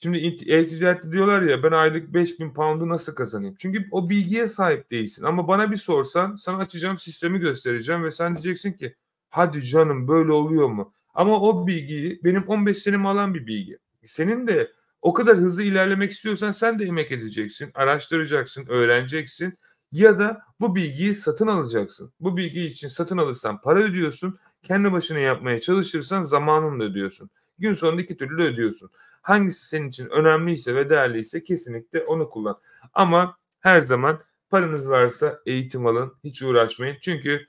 Şimdi 0.03 0.17
e-ticarette 0.47 1.11
diyorlar 1.11 1.41
ya 1.41 1.63
ben 1.63 1.71
aylık 1.71 2.13
5000 2.13 2.53
pound'u 2.53 2.89
nasıl 2.89 3.15
kazanayım? 3.15 3.55
Çünkü 3.59 3.87
o 3.91 4.09
bilgiye 4.09 4.47
sahip 4.47 4.91
değilsin. 4.91 5.23
Ama 5.23 5.47
bana 5.47 5.71
bir 5.71 5.77
sorsan 5.77 6.35
sana 6.35 6.57
açacağım 6.57 6.99
sistemi 6.99 7.39
göstereceğim 7.39 8.03
ve 8.03 8.11
sen 8.11 8.33
diyeceksin 8.33 8.73
ki 8.73 8.95
hadi 9.29 9.61
canım 9.61 10.07
böyle 10.07 10.31
oluyor 10.31 10.67
mu? 10.67 10.93
Ama 11.13 11.41
o 11.41 11.67
bilgiyi 11.67 12.19
benim 12.23 12.43
15 12.47 12.77
senemi 12.77 13.07
alan 13.07 13.33
bir 13.33 13.47
bilgi. 13.47 13.77
Senin 14.05 14.47
de 14.47 14.71
o 15.01 15.13
kadar 15.13 15.37
hızlı 15.37 15.63
ilerlemek 15.63 16.11
istiyorsan 16.11 16.51
sen 16.51 16.79
de 16.79 16.85
emek 16.85 17.11
edeceksin, 17.11 17.71
araştıracaksın, 17.73 18.65
öğreneceksin 18.67 19.57
ya 19.91 20.19
da 20.19 20.41
bu 20.59 20.75
bilgiyi 20.75 21.15
satın 21.15 21.47
alacaksın. 21.47 22.13
Bu 22.19 22.37
bilgi 22.37 22.61
için 22.61 22.87
satın 22.87 23.17
alırsan 23.17 23.61
para 23.61 23.79
ödüyorsun, 23.79 24.37
kendi 24.63 24.91
başına 24.91 25.19
yapmaya 25.19 25.59
çalışırsan 25.61 26.23
zamanını 26.23 26.79
da 26.79 26.83
ödüyorsun. 26.83 27.29
Gün 27.61 27.73
sonunda 27.73 28.01
iki 28.01 28.17
türlü 28.17 28.43
ödüyorsun. 28.43 28.89
Hangisi 29.21 29.67
senin 29.67 29.89
için 29.89 30.09
önemliyse 30.09 30.75
ve 30.75 30.89
değerliyse 30.89 31.43
kesinlikle 31.43 32.03
onu 32.03 32.29
kullan. 32.29 32.59
Ama 32.93 33.37
her 33.59 33.81
zaman 33.81 34.19
paranız 34.49 34.89
varsa 34.89 35.39
eğitim 35.45 35.85
alın, 35.85 36.13
hiç 36.23 36.41
uğraşmayın. 36.41 36.97
Çünkü 37.01 37.47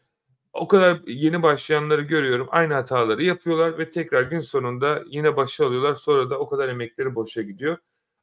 o 0.52 0.68
kadar 0.68 1.00
yeni 1.06 1.42
başlayanları 1.42 2.02
görüyorum. 2.02 2.48
Aynı 2.50 2.74
hataları 2.74 3.22
yapıyorlar 3.22 3.78
ve 3.78 3.90
tekrar 3.90 4.22
gün 4.22 4.40
sonunda 4.40 5.02
yine 5.06 5.36
başa 5.36 5.66
alıyorlar. 5.66 5.94
Sonra 5.94 6.30
da 6.30 6.38
o 6.38 6.48
kadar 6.48 6.68
emekleri 6.68 7.14
boşa 7.14 7.42
gidiyor. 7.42 7.76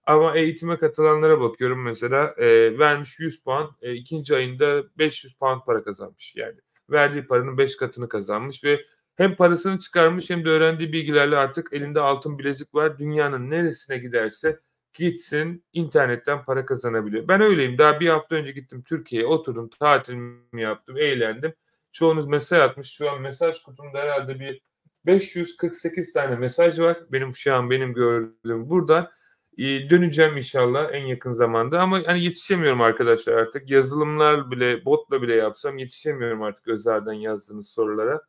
Ama 0.06 0.36
eğitime 0.36 0.78
katılanlara 0.78 1.42
bakıyorum 1.42 1.84
mesela 1.84 2.36
e, 2.38 2.80
vermiş 2.80 3.20
100 3.20 3.44
puan 3.44 3.72
e, 3.82 3.94
ikinci 3.94 4.36
ayında 4.36 4.84
500 4.98 5.34
puan 5.34 5.64
para 5.66 5.84
kazanmış. 5.84 6.36
Yani 6.36 6.56
verdiği 6.90 7.28
paranın 7.28 7.58
5 7.58 7.78
katını 7.78 8.10
kazanmış 8.10 8.64
ve 8.64 8.86
hem 9.20 9.36
parasını 9.36 9.80
çıkarmış 9.80 10.30
hem 10.30 10.46
de 10.46 10.50
öğrendiği 10.50 10.94
bilgilerle 10.94 11.38
artık 11.38 11.74
elinde 11.74 12.00
altın 12.00 12.40
bilezik 12.40 12.76
var. 12.76 13.00
Dünyanın 13.00 13.50
neresine 13.50 13.98
giderse 13.98 14.60
gitsin 14.94 15.66
internetten 15.74 16.46
para 16.46 16.66
kazanabiliyor. 16.66 17.28
Ben 17.28 17.42
öyleyim. 17.42 17.78
Daha 17.78 18.00
bir 18.00 18.10
hafta 18.10 18.36
önce 18.36 18.52
gittim 18.52 18.84
Türkiye'ye 18.88 19.28
oturdum 19.28 19.70
tatilimi 19.70 20.62
yaptım 20.62 20.98
eğlendim. 20.98 21.54
Çoğunuz 21.92 22.28
mesaj 22.28 22.60
atmış. 22.60 22.92
Şu 22.92 23.12
an 23.12 23.22
mesaj 23.22 23.64
kutumda 23.64 24.00
herhalde 24.00 24.40
bir 24.40 24.62
548 25.06 26.14
tane 26.14 26.36
mesaj 26.36 26.80
var. 26.80 26.98
Benim 27.12 27.36
şu 27.36 27.54
an 27.56 27.70
benim 27.70 27.94
gördüğüm 27.94 28.70
buradan. 28.70 29.10
Ee, 29.58 29.90
döneceğim 29.90 30.38
inşallah 30.38 30.90
en 30.94 31.06
yakın 31.06 31.34
zamanda 31.34 31.80
ama 31.82 32.02
hani 32.06 32.24
yetişemiyorum 32.24 32.82
arkadaşlar 32.82 33.34
artık. 33.34 33.70
Yazılımlar 33.70 34.52
bile 34.52 34.86
botla 34.86 35.22
bile 35.22 35.36
yapsam 35.36 35.78
yetişemiyorum 35.78 36.42
artık 36.42 36.68
özelden 36.68 37.14
yazdığınız 37.14 37.70
sorulara 37.70 38.29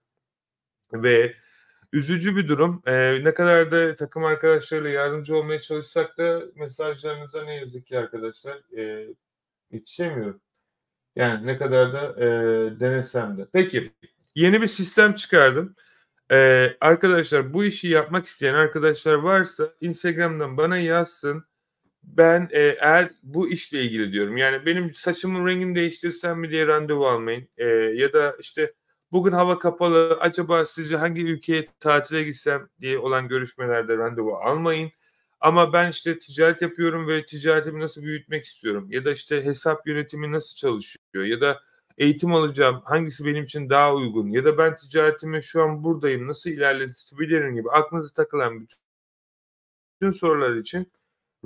ve 0.93 1.35
üzücü 1.93 2.37
bir 2.37 2.49
durum. 2.49 2.83
Ee, 2.87 3.25
ne 3.25 3.35
kadar 3.35 3.71
da 3.71 3.97
takım 3.97 4.25
arkadaşlarıyla 4.25 4.91
yardımcı 4.91 5.37
olmaya 5.37 5.61
çalışsak 5.61 6.19
da 6.19 6.43
mesajlarınıza 6.55 7.45
ne 7.45 7.55
yazık 7.57 7.87
ki 7.87 7.99
arkadaşlar 7.99 8.79
e, 8.79 9.09
yetişemiyorum. 9.71 10.41
Yani 11.17 11.47
ne 11.47 11.59
kadar 11.59 11.93
da 11.93 12.25
e, 12.25 12.27
denesem 12.81 13.39
de. 13.39 13.47
Peki 13.53 13.93
yeni 14.35 14.63
bir 14.63 14.67
sistem 14.67 15.15
çıkardım. 15.15 15.77
Ee, 16.33 16.77
arkadaşlar 16.81 17.55
bu 17.55 17.65
işi 17.65 17.89
yapmak 17.89 18.27
isteyen 18.27 18.55
arkadaşlar 18.55 19.15
varsa 19.15 19.75
Instagram'dan 19.81 20.57
bana 20.57 20.79
yazsın. 20.79 21.45
Ben 22.03 22.49
e, 22.53 22.61
eğer 22.61 23.11
bu 23.23 23.49
işle 23.49 23.83
ilgili 23.83 24.13
diyorum. 24.13 24.37
Yani 24.37 24.67
benim 24.67 24.95
saçımın 24.95 25.47
rengini 25.47 25.75
değiştirsem 25.75 26.41
mi 26.41 26.51
diye 26.51 26.67
randevu 26.67 27.07
almayın. 27.07 27.49
E, 27.57 27.67
ya 27.67 28.13
da 28.13 28.37
işte 28.41 28.75
Bugün 29.13 29.33
hava 29.33 29.59
kapalı. 29.59 30.19
Acaba 30.21 30.67
sizce 30.67 30.97
hangi 30.97 31.23
ülkeye 31.23 31.67
tatile 31.81 32.23
gitsem 32.25 32.69
diye 32.81 32.99
olan 32.99 33.29
görüşmelerde 33.29 33.97
randevu 33.97 34.35
almayın. 34.37 34.91
Ama 35.41 35.73
ben 35.73 35.91
işte 35.91 36.19
ticaret 36.19 36.63
yapıyorum 36.63 37.09
ve 37.09 37.27
ticaretimi 37.27 37.81
nasıl 37.81 38.03
büyütmek 38.03 38.45
istiyorum. 38.45 38.87
Ya 38.91 39.05
da 39.05 39.13
işte 39.13 39.45
hesap 39.45 39.87
yönetimi 39.87 40.33
nasıl 40.33 40.57
çalışıyor. 40.57 41.25
Ya 41.25 41.41
da 41.41 41.61
eğitim 41.99 42.35
alacağım. 42.35 42.81
Hangisi 42.85 43.25
benim 43.25 43.45
için 43.45 43.71
daha 43.71 43.95
uygun. 43.95 44.29
Ya 44.29 44.45
da 44.45 44.59
ben 44.59 44.77
ticaretimi 44.77 45.43
şu 45.43 45.63
an 45.63 45.85
buradayım. 45.85 46.29
Nasıl 46.29 46.51
ilerletebilirim 46.51 47.55
gibi. 47.55 47.71
Aklınıza 47.71 48.15
takılan 48.15 48.67
bütün 50.01 50.11
sorular 50.11 50.57
için 50.57 50.93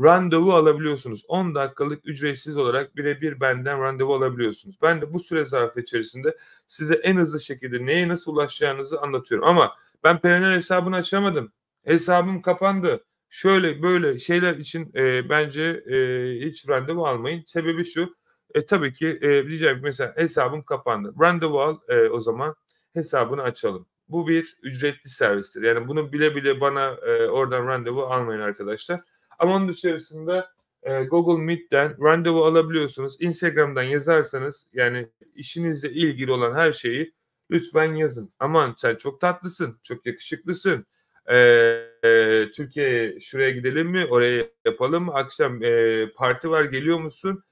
randevu 0.03 0.53
alabiliyorsunuz. 0.53 1.24
10 1.28 1.55
dakikalık 1.55 2.09
ücretsiz 2.09 2.57
olarak 2.57 2.97
birebir 2.97 3.40
benden 3.40 3.80
randevu 3.82 4.14
alabiliyorsunuz. 4.14 4.76
Ben 4.82 5.01
de 5.01 5.12
bu 5.12 5.20
süre 5.20 5.45
zarfı 5.45 5.80
içerisinde 5.80 6.36
size 6.68 6.95
en 6.95 7.16
hızlı 7.16 7.40
şekilde 7.40 7.86
neye 7.86 8.09
nasıl 8.09 8.32
ulaşacağınızı 8.32 9.01
anlatıyorum. 9.01 9.49
Ama 9.49 9.76
ben 10.05 10.20
Perenel 10.20 10.57
hesabını 10.57 10.97
açamadım. 10.97 11.53
Hesabım 11.84 12.42
kapandı. 12.42 13.05
Şöyle 13.30 13.82
böyle 13.82 14.18
şeyler 14.18 14.57
için 14.57 14.90
e, 14.95 15.28
bence 15.28 15.62
e, 15.62 15.97
hiç 16.47 16.68
randevu 16.68 17.07
almayın. 17.07 17.45
Sebebi 17.47 17.84
şu. 17.84 18.16
E, 18.55 18.66
tabii 18.66 18.92
ki 18.92 19.18
e, 19.22 19.47
diyeceğim 19.49 19.80
mesela 19.82 20.16
hesabım 20.16 20.62
kapandı. 20.62 21.14
Randevu 21.20 21.61
al 21.61 21.78
e, 21.88 22.09
o 22.09 22.20
zaman 22.20 22.55
hesabını 22.92 23.42
açalım. 23.42 23.86
Bu 24.09 24.28
bir 24.28 24.57
ücretli 24.62 25.09
servistir. 25.09 25.62
Yani 25.62 25.88
bunu 25.88 26.12
bile 26.12 26.34
bile 26.34 26.61
bana 26.61 26.86
e, 26.86 27.28
oradan 27.28 27.66
randevu 27.66 28.03
almayın 28.03 28.40
arkadaşlar. 28.40 29.01
Ama 29.39 29.55
onun 29.57 29.68
dışarısında 29.68 30.51
e, 30.82 31.05
Google 31.05 31.43
Meet'ten 31.45 31.97
randevu 32.07 32.45
alabiliyorsunuz. 32.45 33.16
Instagram'dan 33.20 33.82
yazarsanız 33.82 34.68
yani 34.72 35.09
işinizle 35.35 35.91
ilgili 35.91 36.32
olan 36.32 36.55
her 36.55 36.72
şeyi 36.72 37.14
lütfen 37.51 37.95
yazın. 37.95 38.32
Aman 38.39 38.74
sen 38.78 38.95
çok 38.97 39.20
tatlısın, 39.20 39.80
çok 39.82 40.07
yakışıklısın. 40.07 40.87
Ee, 41.30 42.47
Türkiye'ye 42.55 43.20
şuraya 43.20 43.51
gidelim 43.51 43.89
mi? 43.89 44.07
Oraya 44.11 44.49
yapalım 44.64 45.05
mı? 45.05 45.14
Akşam 45.14 45.62
e, 45.64 46.07
parti 46.16 46.51
var 46.51 46.64
geliyor 46.64 47.01
musun? 47.01 47.45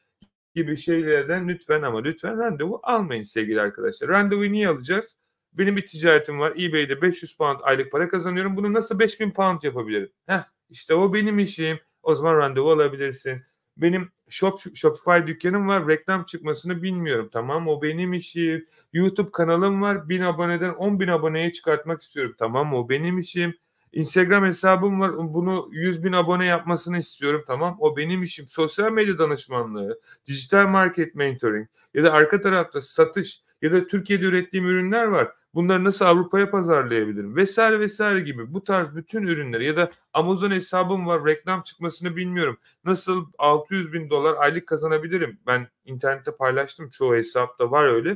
Gibi 0.55 0.77
şeylerden 0.77 1.49
lütfen 1.49 1.83
ama 1.83 2.03
lütfen 2.03 2.39
randevu 2.39 2.81
almayın 2.83 3.23
sevgili 3.23 3.61
arkadaşlar. 3.61 4.09
Randevuyu 4.09 4.53
niye 4.53 4.69
alacağız? 4.69 5.17
Benim 5.53 5.77
bir 5.77 5.87
ticaretim 5.87 6.39
var. 6.41 6.53
eBay'de 6.53 7.03
500 7.03 7.37
pound 7.37 7.59
aylık 7.63 7.93
para 7.93 8.09
kazanıyorum. 8.09 8.57
Bunu 8.57 8.73
nasıl 8.73 8.99
5000 8.99 9.31
pound 9.31 9.63
yapabilirim? 9.63 10.13
Heh, 10.27 10.45
işte 10.73 10.95
o 10.95 11.15
benim 11.15 11.39
işim. 11.39 11.81
O 12.03 12.15
zaman 12.15 12.37
randevu 12.37 12.71
alabilirsin. 12.71 13.43
Benim 13.77 14.13
Shop, 14.29 14.61
Shopify 14.75 15.27
dükkanım 15.27 15.69
var. 15.69 15.89
Reklam 15.89 16.25
çıkmasını 16.25 16.83
bilmiyorum. 16.83 17.31
Tamam 17.33 17.69
o 17.69 17.83
benim 17.83 18.13
işim. 18.13 18.67
YouTube 18.93 19.31
kanalım 19.31 19.83
var. 19.83 20.09
1000 20.09 20.21
aboneden 20.21 20.75
10 20.75 21.01
bin 21.01 21.09
aboneye 21.09 21.53
çıkartmak 21.53 22.03
istiyorum. 22.03 22.35
Tamam 22.39 22.75
o 22.75 22.89
benim 22.89 23.19
işim. 23.19 23.55
Instagram 23.93 24.45
hesabım 24.45 25.01
var. 25.01 25.35
Bunu 25.35 25.69
100 25.73 26.05
bin 26.05 26.13
abone 26.13 26.47
yapmasını 26.47 26.99
istiyorum. 26.99 27.45
Tamam 27.47 27.77
o 27.81 27.97
benim 27.97 28.23
işim. 28.23 28.49
Sosyal 28.49 28.93
medya 28.93 29.19
danışmanlığı, 29.19 30.01
dijital 30.27 30.69
market 30.69 31.15
mentoring 31.15 31.69
ya 31.95 32.05
da 32.05 32.13
arka 32.13 32.41
tarafta 32.41 32.81
satış 32.81 33.43
ya 33.63 33.73
da 33.73 33.87
Türkiye'de 33.87 34.25
ürettiğim 34.25 34.67
ürünler 34.67 35.05
var. 35.05 35.33
Bunları 35.55 35.85
nasıl 35.85 36.05
Avrupa'ya 36.05 36.51
pazarlayabilirim 36.51 37.37
vesaire 37.37 37.81
vesaire 37.81 38.21
gibi 38.21 38.55
bu 38.55 38.65
tarz 38.65 38.97
bütün 38.97 39.23
ürünleri 39.23 39.65
ya 39.65 39.77
da 39.77 39.91
Amazon 40.13 40.51
hesabım 40.51 41.07
var 41.07 41.25
reklam 41.27 41.63
çıkmasını 41.63 42.17
bilmiyorum. 42.17 42.59
Nasıl 42.85 43.27
600 43.39 43.93
bin 43.93 44.11
dolar 44.11 44.35
aylık 44.39 44.67
kazanabilirim? 44.67 45.39
Ben 45.47 45.69
internette 45.85 46.37
paylaştım 46.37 46.91
çoğu 46.91 47.15
hesapta 47.15 47.71
var 47.71 47.85
öyle. 47.85 48.11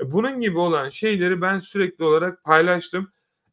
E, 0.00 0.10
bunun 0.12 0.40
gibi 0.40 0.58
olan 0.58 0.88
şeyleri 0.88 1.40
ben 1.40 1.58
sürekli 1.58 2.04
olarak 2.04 2.44
paylaştım. 2.44 3.08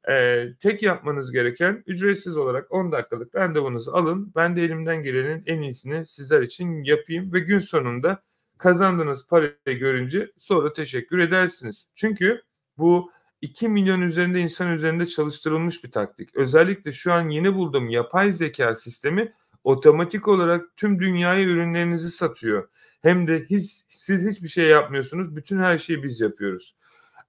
Ee, 0.10 0.46
tek 0.60 0.84
yapmanız 0.84 1.32
gereken 1.32 1.84
ücretsiz 1.88 2.38
olarak 2.38 2.72
10 2.72 2.92
dakikalık 2.92 3.36
randevunuzu 3.36 3.92
alın. 3.92 4.32
Ben 4.36 4.56
de 4.56 4.62
elimden 4.62 5.04
gelenin 5.04 5.44
en 5.46 5.62
iyisini 5.62 6.08
sizler 6.08 6.42
için 6.42 6.84
yapayım 6.84 7.34
ve 7.34 7.40
gün 7.40 7.60
sonunda 7.60 8.24
kazandığınız 8.58 9.28
parayı 9.28 9.54
görünce 9.66 10.32
sonra 10.38 10.74
teşekkür 10.74 11.20
edersiniz. 11.20 11.88
Çünkü 11.96 12.42
bu 12.78 13.12
2 13.42 13.70
milyon 13.70 14.02
üzerinde 14.02 14.40
insan 14.40 14.74
üzerinde 14.74 15.08
çalıştırılmış 15.08 15.84
bir 15.84 15.92
taktik. 15.92 16.36
Özellikle 16.36 16.92
şu 16.92 17.14
an 17.14 17.30
yeni 17.30 17.56
bulduğum 17.56 17.90
yapay 17.90 18.32
zeka 18.32 18.76
sistemi 18.76 19.34
otomatik 19.64 20.28
olarak 20.28 20.78
tüm 20.78 21.00
dünyaya 21.00 21.44
ürünlerinizi 21.44 22.12
satıyor. 22.12 22.70
Hem 23.02 23.28
de 23.28 23.46
hiç, 23.50 23.86
siz 23.88 24.28
hiçbir 24.28 24.48
şey 24.48 24.66
yapmıyorsunuz. 24.66 25.36
Bütün 25.36 25.60
her 25.60 25.78
şeyi 25.78 26.04
biz 26.04 26.22
yapıyoruz. 26.22 26.76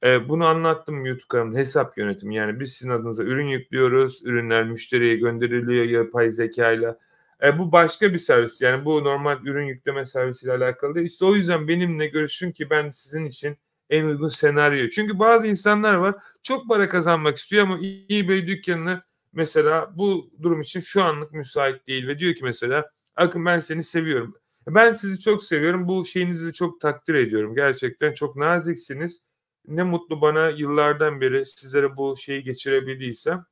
Ee, 0.04 0.28
bunu 0.28 0.46
anlattım 0.46 1.06
YouTube 1.06 1.28
kanalımda 1.28 1.58
hesap 1.58 1.98
yönetimi. 1.98 2.34
Yani 2.34 2.60
biz 2.60 2.72
sizin 2.72 2.90
adınıza 2.90 3.22
ürün 3.22 3.46
yüklüyoruz. 3.46 4.20
Ürünler 4.24 4.64
müşteriye 4.64 5.16
gönderiliyor 5.16 5.84
yapay 5.84 6.30
zekayla. 6.30 6.98
E, 7.42 7.58
bu 7.58 7.72
başka 7.72 8.12
bir 8.12 8.18
servis. 8.18 8.60
Yani 8.60 8.84
bu 8.84 9.04
normal 9.04 9.38
ürün 9.44 9.66
yükleme 9.66 10.06
servisiyle 10.06 10.52
alakalı 10.52 10.94
değil. 10.94 11.06
İşte 11.06 11.24
o 11.24 11.34
yüzden 11.34 11.68
benimle 11.68 12.06
görüşün 12.06 12.52
ki 12.52 12.70
ben 12.70 12.90
sizin 12.90 13.24
için 13.24 13.56
en 13.90 14.04
uygun 14.04 14.28
senaryo. 14.28 14.88
Çünkü 14.88 15.18
bazı 15.18 15.46
insanlar 15.46 15.94
var 15.94 16.14
çok 16.42 16.68
para 16.68 16.88
kazanmak 16.88 17.36
istiyor 17.36 17.62
ama 17.62 17.78
eBay 18.10 18.46
dükkanını 18.46 19.02
mesela 19.32 19.90
bu 19.96 20.30
durum 20.42 20.60
için 20.60 20.80
şu 20.80 21.04
anlık 21.04 21.32
müsait 21.32 21.86
değil 21.88 22.08
ve 22.08 22.18
diyor 22.18 22.34
ki 22.34 22.44
mesela 22.44 22.90
Akın 23.20 23.44
ben 23.46 23.60
seni 23.60 23.82
seviyorum. 23.84 24.34
Ben 24.68 24.94
sizi 24.94 25.20
çok 25.20 25.44
seviyorum. 25.44 25.88
Bu 25.88 26.04
şeyinizi 26.04 26.52
çok 26.52 26.80
takdir 26.80 27.14
ediyorum. 27.14 27.54
Gerçekten 27.54 28.14
çok 28.14 28.36
naziksiniz. 28.36 29.20
Ne 29.68 29.82
mutlu 29.82 30.20
bana 30.20 30.50
yıllardan 30.50 31.20
beri 31.20 31.46
sizlere 31.46 31.96
bu 31.96 32.16
şeyi 32.16 32.44
geçirebildiysem. 32.44 33.44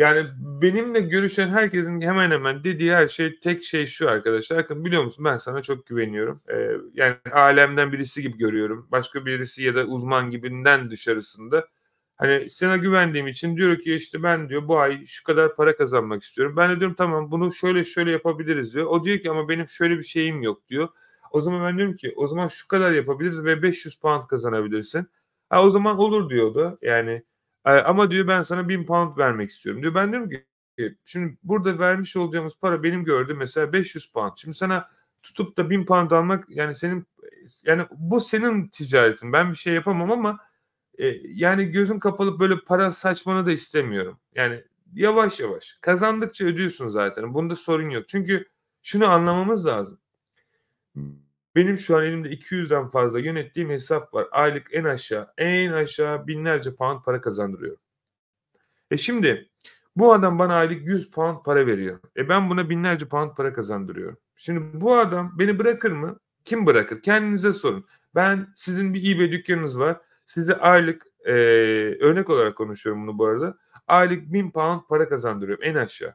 Yani 0.00 0.26
benimle 0.40 1.00
görüşen 1.00 1.48
herkesin 1.48 2.00
hemen 2.00 2.30
hemen 2.30 2.64
dediği 2.64 2.94
her 2.94 3.08
şey 3.08 3.40
tek 3.40 3.64
şey 3.64 3.86
şu 3.86 4.10
arkadaşlar. 4.10 4.58
Bakın 4.58 4.84
biliyor 4.84 5.04
musun 5.04 5.24
ben 5.24 5.36
sana 5.36 5.62
çok 5.62 5.86
güveniyorum. 5.86 6.40
Ee, 6.50 6.70
yani 6.94 7.16
alemden 7.32 7.92
birisi 7.92 8.22
gibi 8.22 8.38
görüyorum. 8.38 8.88
Başka 8.92 9.26
birisi 9.26 9.62
ya 9.62 9.74
da 9.74 9.84
uzman 9.84 10.30
gibinden 10.30 10.90
dışarısında. 10.90 11.68
Hani 12.16 12.50
sana 12.50 12.76
güvendiğim 12.76 13.26
için 13.28 13.56
diyor 13.56 13.78
ki 13.78 13.94
işte 13.94 14.22
ben 14.22 14.48
diyor 14.48 14.68
bu 14.68 14.78
ay 14.78 15.06
şu 15.06 15.24
kadar 15.24 15.56
para 15.56 15.76
kazanmak 15.76 16.22
istiyorum. 16.22 16.56
Ben 16.56 16.70
de 16.70 16.80
diyorum 16.80 16.96
tamam 16.98 17.30
bunu 17.30 17.52
şöyle 17.52 17.84
şöyle 17.84 18.10
yapabiliriz 18.10 18.74
diyor. 18.74 18.86
O 18.86 19.04
diyor 19.04 19.18
ki 19.18 19.30
ama 19.30 19.48
benim 19.48 19.68
şöyle 19.68 19.98
bir 19.98 20.04
şeyim 20.04 20.42
yok 20.42 20.68
diyor. 20.68 20.88
O 21.30 21.40
zaman 21.40 21.64
ben 21.64 21.78
diyorum 21.78 21.96
ki 21.96 22.12
o 22.16 22.26
zaman 22.26 22.48
şu 22.48 22.68
kadar 22.68 22.92
yapabiliriz 22.92 23.44
ve 23.44 23.62
500 23.62 24.00
pound 24.00 24.26
kazanabilirsin. 24.26 25.06
Ha 25.50 25.64
o 25.64 25.70
zaman 25.70 25.98
olur 25.98 26.30
diyordu. 26.30 26.78
Yani 26.82 27.22
ama 27.64 28.10
diyor 28.10 28.26
ben 28.26 28.42
sana 28.42 28.68
1000 28.68 28.86
pound 28.86 29.18
vermek 29.18 29.50
istiyorum 29.50 29.82
diyor. 29.82 29.94
Ben 29.94 30.12
diyorum 30.12 30.30
ki 30.30 30.46
şimdi 31.04 31.36
burada 31.42 31.78
vermiş 31.78 32.16
olacağımız 32.16 32.58
para 32.60 32.82
benim 32.82 33.04
gördüğüm 33.04 33.36
mesela 33.36 33.72
500 33.72 34.12
pound. 34.12 34.32
Şimdi 34.36 34.56
sana 34.56 34.88
tutup 35.22 35.56
da 35.56 35.70
1000 35.70 35.86
pound 35.86 36.10
almak 36.10 36.44
yani 36.48 36.74
senin 36.74 37.06
yani 37.64 37.86
bu 37.90 38.20
senin 38.20 38.68
ticaretin. 38.68 39.32
Ben 39.32 39.50
bir 39.50 39.56
şey 39.56 39.74
yapamam 39.74 40.12
ama 40.12 40.38
e, 40.98 41.06
yani 41.24 41.66
gözün 41.66 41.98
kapalı 41.98 42.40
böyle 42.40 42.60
para 42.60 42.92
saçmanı 42.92 43.46
da 43.46 43.52
istemiyorum. 43.52 44.18
Yani 44.34 44.64
yavaş 44.94 45.40
yavaş 45.40 45.78
kazandıkça 45.80 46.44
ödüyorsun 46.44 46.88
zaten. 46.88 47.34
Bunda 47.34 47.56
sorun 47.56 47.90
yok. 47.90 48.08
Çünkü 48.08 48.48
şunu 48.82 49.08
anlamamız 49.08 49.66
lazım. 49.66 49.98
Benim 51.54 51.78
şu 51.78 51.96
an 51.96 52.04
elimde 52.04 52.28
200'den 52.28 52.88
fazla 52.88 53.20
yönettiğim 53.20 53.70
hesap 53.70 54.14
var. 54.14 54.26
Aylık 54.32 54.66
en 54.72 54.84
aşağı 54.84 55.32
en 55.38 55.72
aşağı 55.72 56.26
binlerce 56.26 56.74
pound 56.74 57.02
para 57.04 57.20
kazandırıyor. 57.20 57.76
E 58.90 58.96
şimdi 58.96 59.50
bu 59.96 60.12
adam 60.12 60.38
bana 60.38 60.54
aylık 60.54 60.86
100 60.86 61.10
pound 61.10 61.42
para 61.44 61.66
veriyor. 61.66 62.00
E 62.16 62.28
ben 62.28 62.50
buna 62.50 62.70
binlerce 62.70 63.08
pound 63.08 63.34
para 63.36 63.52
kazandırıyorum. 63.52 64.18
Şimdi 64.36 64.80
bu 64.80 64.96
adam 64.96 65.32
beni 65.38 65.58
bırakır 65.58 65.92
mı? 65.92 66.18
Kim 66.44 66.66
bırakır? 66.66 67.02
Kendinize 67.02 67.52
sorun. 67.52 67.86
Ben 68.14 68.48
sizin 68.56 68.94
bir 68.94 69.16
eBay 69.16 69.32
dükkanınız 69.32 69.80
var. 69.80 70.00
Size 70.26 70.54
aylık 70.54 71.06
e, 71.24 71.32
örnek 72.00 72.30
olarak 72.30 72.56
konuşuyorum 72.56 73.06
bunu 73.06 73.18
bu 73.18 73.26
arada. 73.26 73.58
Aylık 73.86 74.32
1000 74.32 74.50
pound 74.50 74.80
para 74.88 75.08
kazandırıyorum 75.08 75.64
en 75.64 75.74
aşağı. 75.74 76.14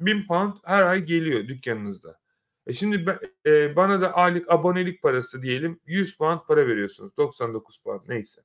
1000 0.00 0.26
pound 0.26 0.54
her 0.64 0.82
ay 0.82 1.04
geliyor 1.04 1.48
dükkanınızda. 1.48 2.18
E 2.66 2.72
şimdi 2.72 3.06
ben, 3.06 3.18
e, 3.46 3.76
bana 3.76 4.00
da 4.00 4.12
aylık 4.14 4.50
abonelik 4.50 5.02
parası 5.02 5.42
diyelim 5.42 5.80
100 5.86 6.18
pound 6.18 6.40
para 6.48 6.66
veriyorsunuz. 6.66 7.16
99 7.16 7.82
pound 7.82 8.00
neyse. 8.08 8.42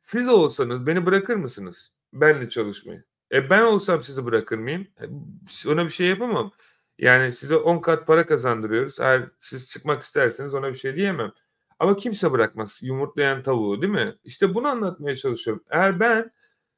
Siz 0.00 0.28
olsanız 0.28 0.86
beni 0.86 1.06
bırakır 1.06 1.36
mısınız? 1.36 1.92
Benle 2.12 2.48
çalışmayı. 2.48 3.04
E 3.32 3.50
ben 3.50 3.62
olsam 3.62 4.02
sizi 4.02 4.24
bırakır 4.24 4.58
mıyım? 4.58 4.86
E, 5.00 5.04
ona 5.68 5.84
bir 5.84 5.90
şey 5.90 6.06
yapamam. 6.06 6.52
Yani 6.98 7.32
size 7.32 7.56
10 7.56 7.78
kat 7.78 8.06
para 8.06 8.26
kazandırıyoruz. 8.26 9.00
Eğer 9.00 9.28
siz 9.40 9.70
çıkmak 9.70 10.02
isterseniz 10.02 10.54
ona 10.54 10.68
bir 10.68 10.74
şey 10.74 10.96
diyemem. 10.96 11.32
Ama 11.78 11.96
kimse 11.96 12.32
bırakmaz 12.32 12.78
yumurtlayan 12.82 13.42
tavuğu 13.42 13.82
değil 13.82 13.92
mi? 13.92 14.16
İşte 14.24 14.54
bunu 14.54 14.68
anlatmaya 14.68 15.16
çalışıyorum. 15.16 15.64
Eğer 15.70 16.00
ben 16.00 16.30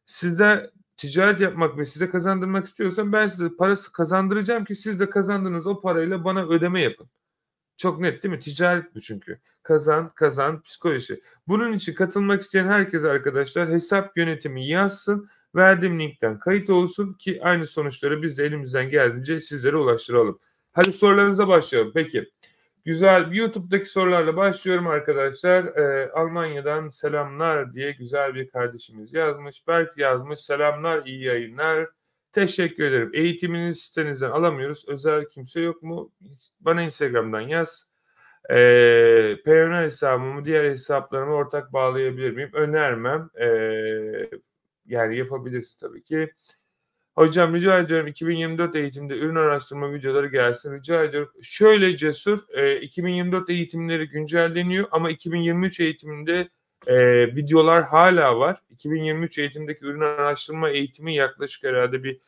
size 0.06 0.70
ticaret 0.96 1.40
yapmak 1.40 1.78
ve 1.78 1.86
size 1.86 2.10
kazandırmak 2.10 2.66
istiyorsam 2.66 3.12
ben 3.12 3.28
size 3.28 3.48
parası 3.56 3.92
kazandıracağım 3.92 4.64
ki 4.64 4.74
siz 4.74 5.00
de 5.00 5.10
kazandığınız 5.10 5.66
o 5.66 5.80
parayla 5.80 6.24
bana 6.24 6.46
ödeme 6.46 6.82
yapın. 6.82 7.08
Çok 7.76 8.00
net 8.00 8.22
değil 8.22 8.34
mi? 8.34 8.40
Ticaret 8.40 8.94
bu 8.94 9.00
çünkü. 9.00 9.38
Kazan, 9.62 10.14
kazan, 10.14 10.62
psikoloji. 10.62 11.20
Bunun 11.48 11.72
için 11.72 11.94
katılmak 11.94 12.42
isteyen 12.42 12.68
herkes 12.68 13.04
arkadaşlar 13.04 13.68
hesap 13.68 14.16
yönetimi 14.16 14.66
yazsın. 14.66 15.28
Verdiğim 15.54 16.00
linkten 16.00 16.38
kayıt 16.38 16.70
olsun 16.70 17.12
ki 17.12 17.40
aynı 17.42 17.66
sonuçları 17.66 18.22
biz 18.22 18.38
de 18.38 18.44
elimizden 18.44 18.90
geldiğince 18.90 19.40
sizlere 19.40 19.76
ulaştıralım. 19.76 20.38
Hadi 20.72 20.92
sorularınıza 20.92 21.48
başlayalım. 21.48 21.92
Peki. 21.94 22.30
Güzel. 22.84 23.32
YouTube'daki 23.32 23.86
sorularla 23.90 24.36
başlıyorum 24.36 24.86
arkadaşlar. 24.86 25.64
Ee, 25.64 26.10
Almanya'dan 26.12 26.88
selamlar 26.88 27.74
diye 27.74 27.92
güzel 27.92 28.34
bir 28.34 28.48
kardeşimiz 28.48 29.14
yazmış. 29.14 29.68
Berk 29.68 29.98
yazmış. 29.98 30.40
Selamlar, 30.40 31.06
iyi 31.06 31.24
yayınlar. 31.24 31.88
Teşekkür 32.32 32.84
ederim. 32.84 33.10
Eğitimini 33.14 33.74
sitenizden 33.74 34.30
alamıyoruz. 34.30 34.84
Özel 34.88 35.24
kimse 35.28 35.60
yok 35.60 35.82
mu? 35.82 36.12
Bana 36.60 36.82
Instagram'dan 36.82 37.40
yaz. 37.40 37.90
Ee, 38.50 39.36
Payoneer 39.44 39.84
hesabımı 39.84 40.44
diğer 40.44 40.64
hesaplarıma 40.64 41.34
ortak 41.34 41.72
bağlayabilir 41.72 42.30
miyim? 42.30 42.50
Önermem. 42.52 43.30
Ee, 43.40 44.30
yani 44.86 45.16
yapabilirsin 45.16 45.78
tabii 45.78 46.04
ki. 46.04 46.32
Hocam 47.14 47.54
rica 47.54 47.78
ediyorum 47.78 48.06
2024 48.06 48.76
eğitimde 48.76 49.18
ürün 49.18 49.34
araştırma 49.34 49.92
videoları 49.94 50.26
gelsin. 50.26 50.74
Rica 50.74 51.04
ediyorum. 51.04 51.32
Şöyle 51.42 51.96
cesur 51.96 52.38
e, 52.54 52.80
2024 52.80 53.50
eğitimleri 53.50 54.08
güncelleniyor 54.08 54.88
ama 54.90 55.10
2023 55.10 55.80
eğitiminde 55.80 56.48
e, 56.86 56.96
videolar 57.36 57.84
hala 57.84 58.38
var. 58.38 58.62
2023 58.70 59.38
eğitimdeki 59.38 59.84
ürün 59.84 60.00
araştırma 60.00 60.70
eğitimi 60.70 61.14
yaklaşık 61.14 61.64
herhalde 61.64 62.04
bir 62.04 62.20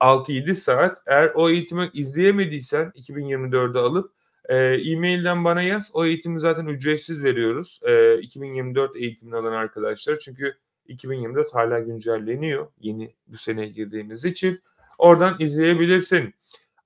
6-7 0.00 0.54
saat. 0.54 1.02
Eğer 1.06 1.32
o 1.34 1.50
eğitimi 1.50 1.90
izleyemediysen 1.94 2.92
2024'de 2.96 3.78
alıp 3.78 4.12
e, 4.48 4.56
e-mailden 4.56 5.44
bana 5.44 5.62
yaz. 5.62 5.90
O 5.94 6.04
eğitimi 6.04 6.40
zaten 6.40 6.66
ücretsiz 6.66 7.24
veriyoruz. 7.24 7.80
E, 7.84 8.18
2024 8.18 8.96
eğitimini 8.96 9.36
alan 9.36 9.52
arkadaşlar. 9.52 10.18
Çünkü 10.18 10.54
2024 10.88 11.54
hala 11.54 11.78
güncelleniyor. 11.78 12.66
Yeni 12.80 13.14
bu 13.26 13.36
sene 13.36 13.66
girdiğimiz 13.66 14.24
için. 14.24 14.60
Oradan 14.98 15.36
izleyebilirsin. 15.38 16.34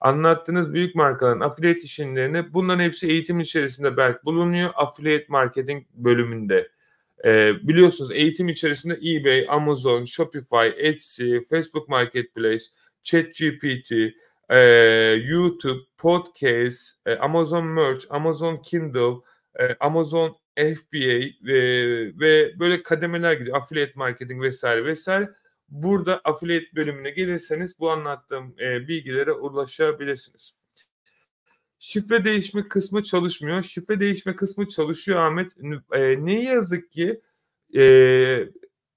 Anlattığınız 0.01 0.73
büyük 0.73 0.95
markaların 0.95 1.41
affiliate 1.41 1.81
işlemlerini 1.81 2.55
bunların 2.55 2.85
hepsi 2.85 3.07
eğitim 3.07 3.41
içerisinde 3.41 3.97
belki 3.97 4.25
bulunuyor. 4.25 4.71
Affiliate 4.75 5.27
marketing 5.29 5.87
bölümünde. 5.95 6.69
Ee, 7.25 7.53
biliyorsunuz 7.63 8.11
eğitim 8.11 8.49
içerisinde 8.49 8.95
eBay, 8.95 9.47
Amazon, 9.49 10.05
Shopify, 10.05 10.69
Etsy, 10.77 11.39
Facebook 11.51 11.89
Marketplace, 11.89 12.65
ChatGPT, 13.03 13.93
e, 14.51 14.59
YouTube, 15.25 15.81
Podcast, 15.99 17.07
e, 17.07 17.15
Amazon 17.17 17.67
Merch, 17.67 18.05
Amazon 18.11 18.57
Kindle, 18.57 19.15
Amazon 19.81 20.37
FBA 20.57 21.53
e, 21.53 21.57
ve 22.21 22.59
böyle 22.59 22.83
kademeler 22.83 23.33
gidiyor. 23.33 23.57
Affiliate 23.57 23.93
marketing 23.95 24.43
vesaire 24.43 24.85
vesaire. 24.85 25.31
Burada 25.69 26.21
affiliate 26.25 26.67
bölümüne 26.77 27.11
gelirseniz 27.11 27.79
bu 27.81 27.91
anlattığım 27.91 28.55
e, 28.61 28.89
bilgilere 28.89 29.33
ulaşabilirsiniz. 29.33 30.53
Şifre 31.79 32.25
değişme 32.25 32.69
kısmı 32.69 33.03
çalışmıyor. 33.03 33.63
Şifre 33.63 34.01
değişme 34.01 34.37
kısmı 34.37 34.69
çalışıyor 34.69 35.19
Ahmet. 35.19 35.53
E, 35.93 36.25
ne 36.25 36.43
yazık 36.43 36.93
ki 36.93 37.21
e, 37.77 37.83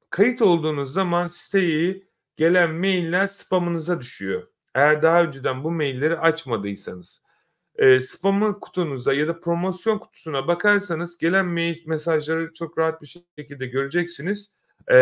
kayıt 0.09 0.41
olduğunuz 0.41 0.93
zaman 0.93 1.27
siteyi 1.27 2.07
gelen 2.37 2.73
mailler 2.73 3.27
spamınıza 3.27 3.99
düşüyor. 4.01 4.47
Eğer 4.75 5.01
daha 5.01 5.23
önceden 5.23 5.63
bu 5.63 5.71
mailleri 5.71 6.19
açmadıysanız. 6.19 7.21
E, 7.79 8.01
spamı 8.01 8.59
kutunuza 8.59 9.13
ya 9.13 9.27
da 9.27 9.39
promosyon 9.39 9.97
kutusuna 9.97 10.47
bakarsanız 10.47 11.17
gelen 11.17 11.45
mail 11.45 11.87
mesajları 11.87 12.53
çok 12.53 12.77
rahat 12.77 13.01
bir 13.01 13.21
şekilde 13.37 13.65
göreceksiniz. 13.65 14.53
E, 14.87 14.95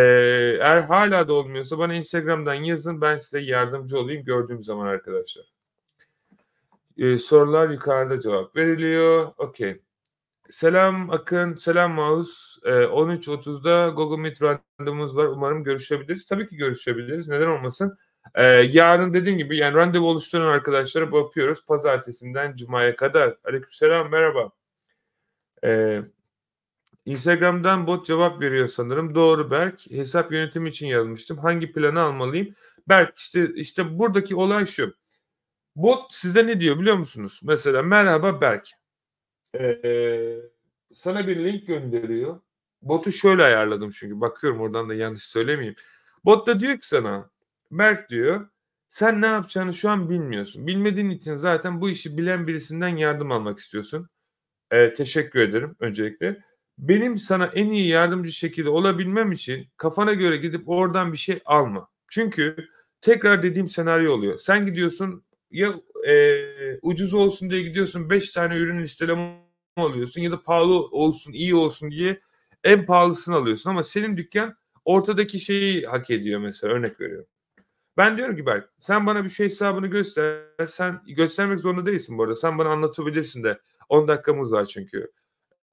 eğer 0.62 0.82
hala 0.82 1.28
da 1.28 1.34
olmuyorsa 1.34 1.78
bana 1.78 1.94
Instagram'dan 1.94 2.54
yazın 2.54 3.02
ben 3.02 3.18
size 3.18 3.40
yardımcı 3.40 4.00
olayım 4.00 4.24
gördüğüm 4.24 4.64
zaman 4.64 4.88
arkadaşlar. 4.88 5.46
E, 6.98 7.18
sorular 7.18 7.70
yukarıda 7.70 8.22
cevap 8.22 8.56
veriliyor. 8.56 9.32
Okey. 9.38 9.82
Selam 10.50 11.10
Akın, 11.10 11.56
selam 11.56 11.92
Maus. 11.92 12.58
E, 12.66 12.70
13.30'da 12.70 13.90
Google 13.90 14.22
Meet 14.22 14.42
randevumuz 14.42 15.16
var. 15.16 15.26
Umarım 15.26 15.64
görüşebiliriz. 15.64 16.26
Tabii 16.26 16.50
ki 16.50 16.56
görüşebiliriz. 16.56 17.28
Neden 17.28 17.48
olmasın? 17.48 17.98
Ee, 18.36 18.44
yarın 18.72 19.14
dediğim 19.14 19.38
gibi 19.38 19.58
yani 19.58 19.74
randevu 19.76 20.08
oluşturan 20.10 20.48
arkadaşlara 20.48 21.12
bakıyoruz. 21.12 21.66
Pazartesinden 21.66 22.56
Cuma'ya 22.56 22.96
kadar. 22.96 23.38
Aleykümselam 23.44 24.12
merhaba. 24.12 24.52
Ee, 25.64 26.02
Instagram'dan 27.06 27.88
bot 27.88 28.06
cevap 28.06 28.42
veriyor 28.42 28.68
sanırım. 28.68 29.16
Doğru 29.16 29.52
Berk. 29.52 29.92
Hesap 29.92 30.32
yönetimi 30.32 30.70
için 30.70 30.88
yazmıştım. 30.88 31.38
Hangi 31.38 31.72
planı 31.72 32.02
almalıyım? 32.02 32.56
Berk 32.88 33.18
işte 33.18 33.54
işte 33.56 34.00
buradaki 34.00 34.36
olay 34.36 34.66
şu. 34.66 34.94
Bot 35.76 36.14
size 36.14 36.48
ne 36.48 36.60
diyor 36.60 36.80
biliyor 36.80 36.96
musunuz? 36.96 37.40
Mesela 37.44 37.82
merhaba 37.82 38.42
Berk. 38.42 38.70
Ee, 39.56 40.38
sana 40.96 41.28
bir 41.28 41.44
link 41.44 41.68
gönderiyor. 41.68 42.40
Botu 42.82 43.12
şöyle 43.12 43.44
ayarladım 43.44 43.92
çünkü 43.92 44.22
bakıyorum 44.22 44.62
oradan 44.62 44.90
da 44.90 44.94
yanlış 44.94 45.24
söylemeyeyim. 45.24 45.76
Bot 46.26 46.48
da 46.48 46.60
diyor 46.60 46.74
ki 46.80 46.88
sana 46.88 47.30
Berk 47.72 48.10
diyor 48.10 48.50
sen 48.90 49.22
ne 49.22 49.26
yapacağını 49.26 49.74
şu 49.74 49.90
an 49.90 50.10
bilmiyorsun. 50.10 50.68
Bilmediğin 50.68 51.10
için 51.10 51.36
zaten 51.36 51.82
bu 51.82 51.90
işi 51.90 52.18
bilen 52.18 52.48
birisinden 52.48 52.98
yardım 52.98 53.32
almak 53.32 53.60
istiyorsun. 53.60 54.10
Ee, 54.72 54.94
teşekkür 54.94 55.40
ederim 55.40 55.76
öncelikle. 55.80 56.44
Benim 56.78 57.18
sana 57.18 57.46
en 57.46 57.70
iyi 57.70 57.88
yardımcı 57.88 58.32
şekilde 58.32 58.70
olabilmem 58.70 59.32
için 59.32 59.68
kafana 59.78 60.14
göre 60.14 60.38
gidip 60.38 60.70
oradan 60.70 61.14
bir 61.14 61.18
şey 61.18 61.40
alma. 61.46 61.90
Çünkü 62.10 62.56
tekrar 63.02 63.44
dediğim 63.44 63.70
senaryo 63.70 64.14
oluyor. 64.14 64.40
Sen 64.40 64.66
gidiyorsun 64.66 65.26
ya 65.52 65.74
e, 66.08 66.44
ucuz 66.82 67.14
olsun 67.14 67.50
diye 67.50 67.62
gidiyorsun 67.62 68.10
5 68.10 68.32
tane 68.32 68.58
ürün 68.58 68.82
listeleme 68.84 69.38
alıyorsun 69.78 70.22
ya 70.22 70.32
da 70.32 70.44
pahalı 70.44 70.76
olsun 70.80 71.34
iyi 71.34 71.56
olsun 71.56 71.92
diye 71.92 72.22
en 72.64 72.86
pahalısını 72.86 73.36
alıyorsun 73.36 73.70
ama 73.70 73.84
senin 73.84 74.18
dükkan 74.18 74.58
ortadaki 74.86 75.40
şeyi 75.40 75.86
hak 75.88 76.10
ediyor 76.10 76.40
mesela 76.40 76.74
örnek 76.74 77.02
veriyorum. 77.02 77.28
Ben 77.98 78.18
diyorum 78.18 78.36
ki 78.36 78.46
Berk 78.46 78.70
sen 78.80 79.06
bana 79.06 79.24
bir 79.24 79.30
şey 79.30 79.46
hesabını 79.46 79.88
göster. 79.88 80.42
Sen 80.70 81.02
göstermek 81.08 81.60
zorunda 81.60 81.86
değilsin 81.86 82.18
bu 82.18 82.24
arada. 82.24 82.36
Sen 82.36 82.58
bana 82.58 82.70
anlatabilirsin 82.70 83.44
de. 83.44 83.60
10 83.90 84.08
dakikamız 84.08 84.54
var 84.54 84.66
çünkü. 84.66 85.12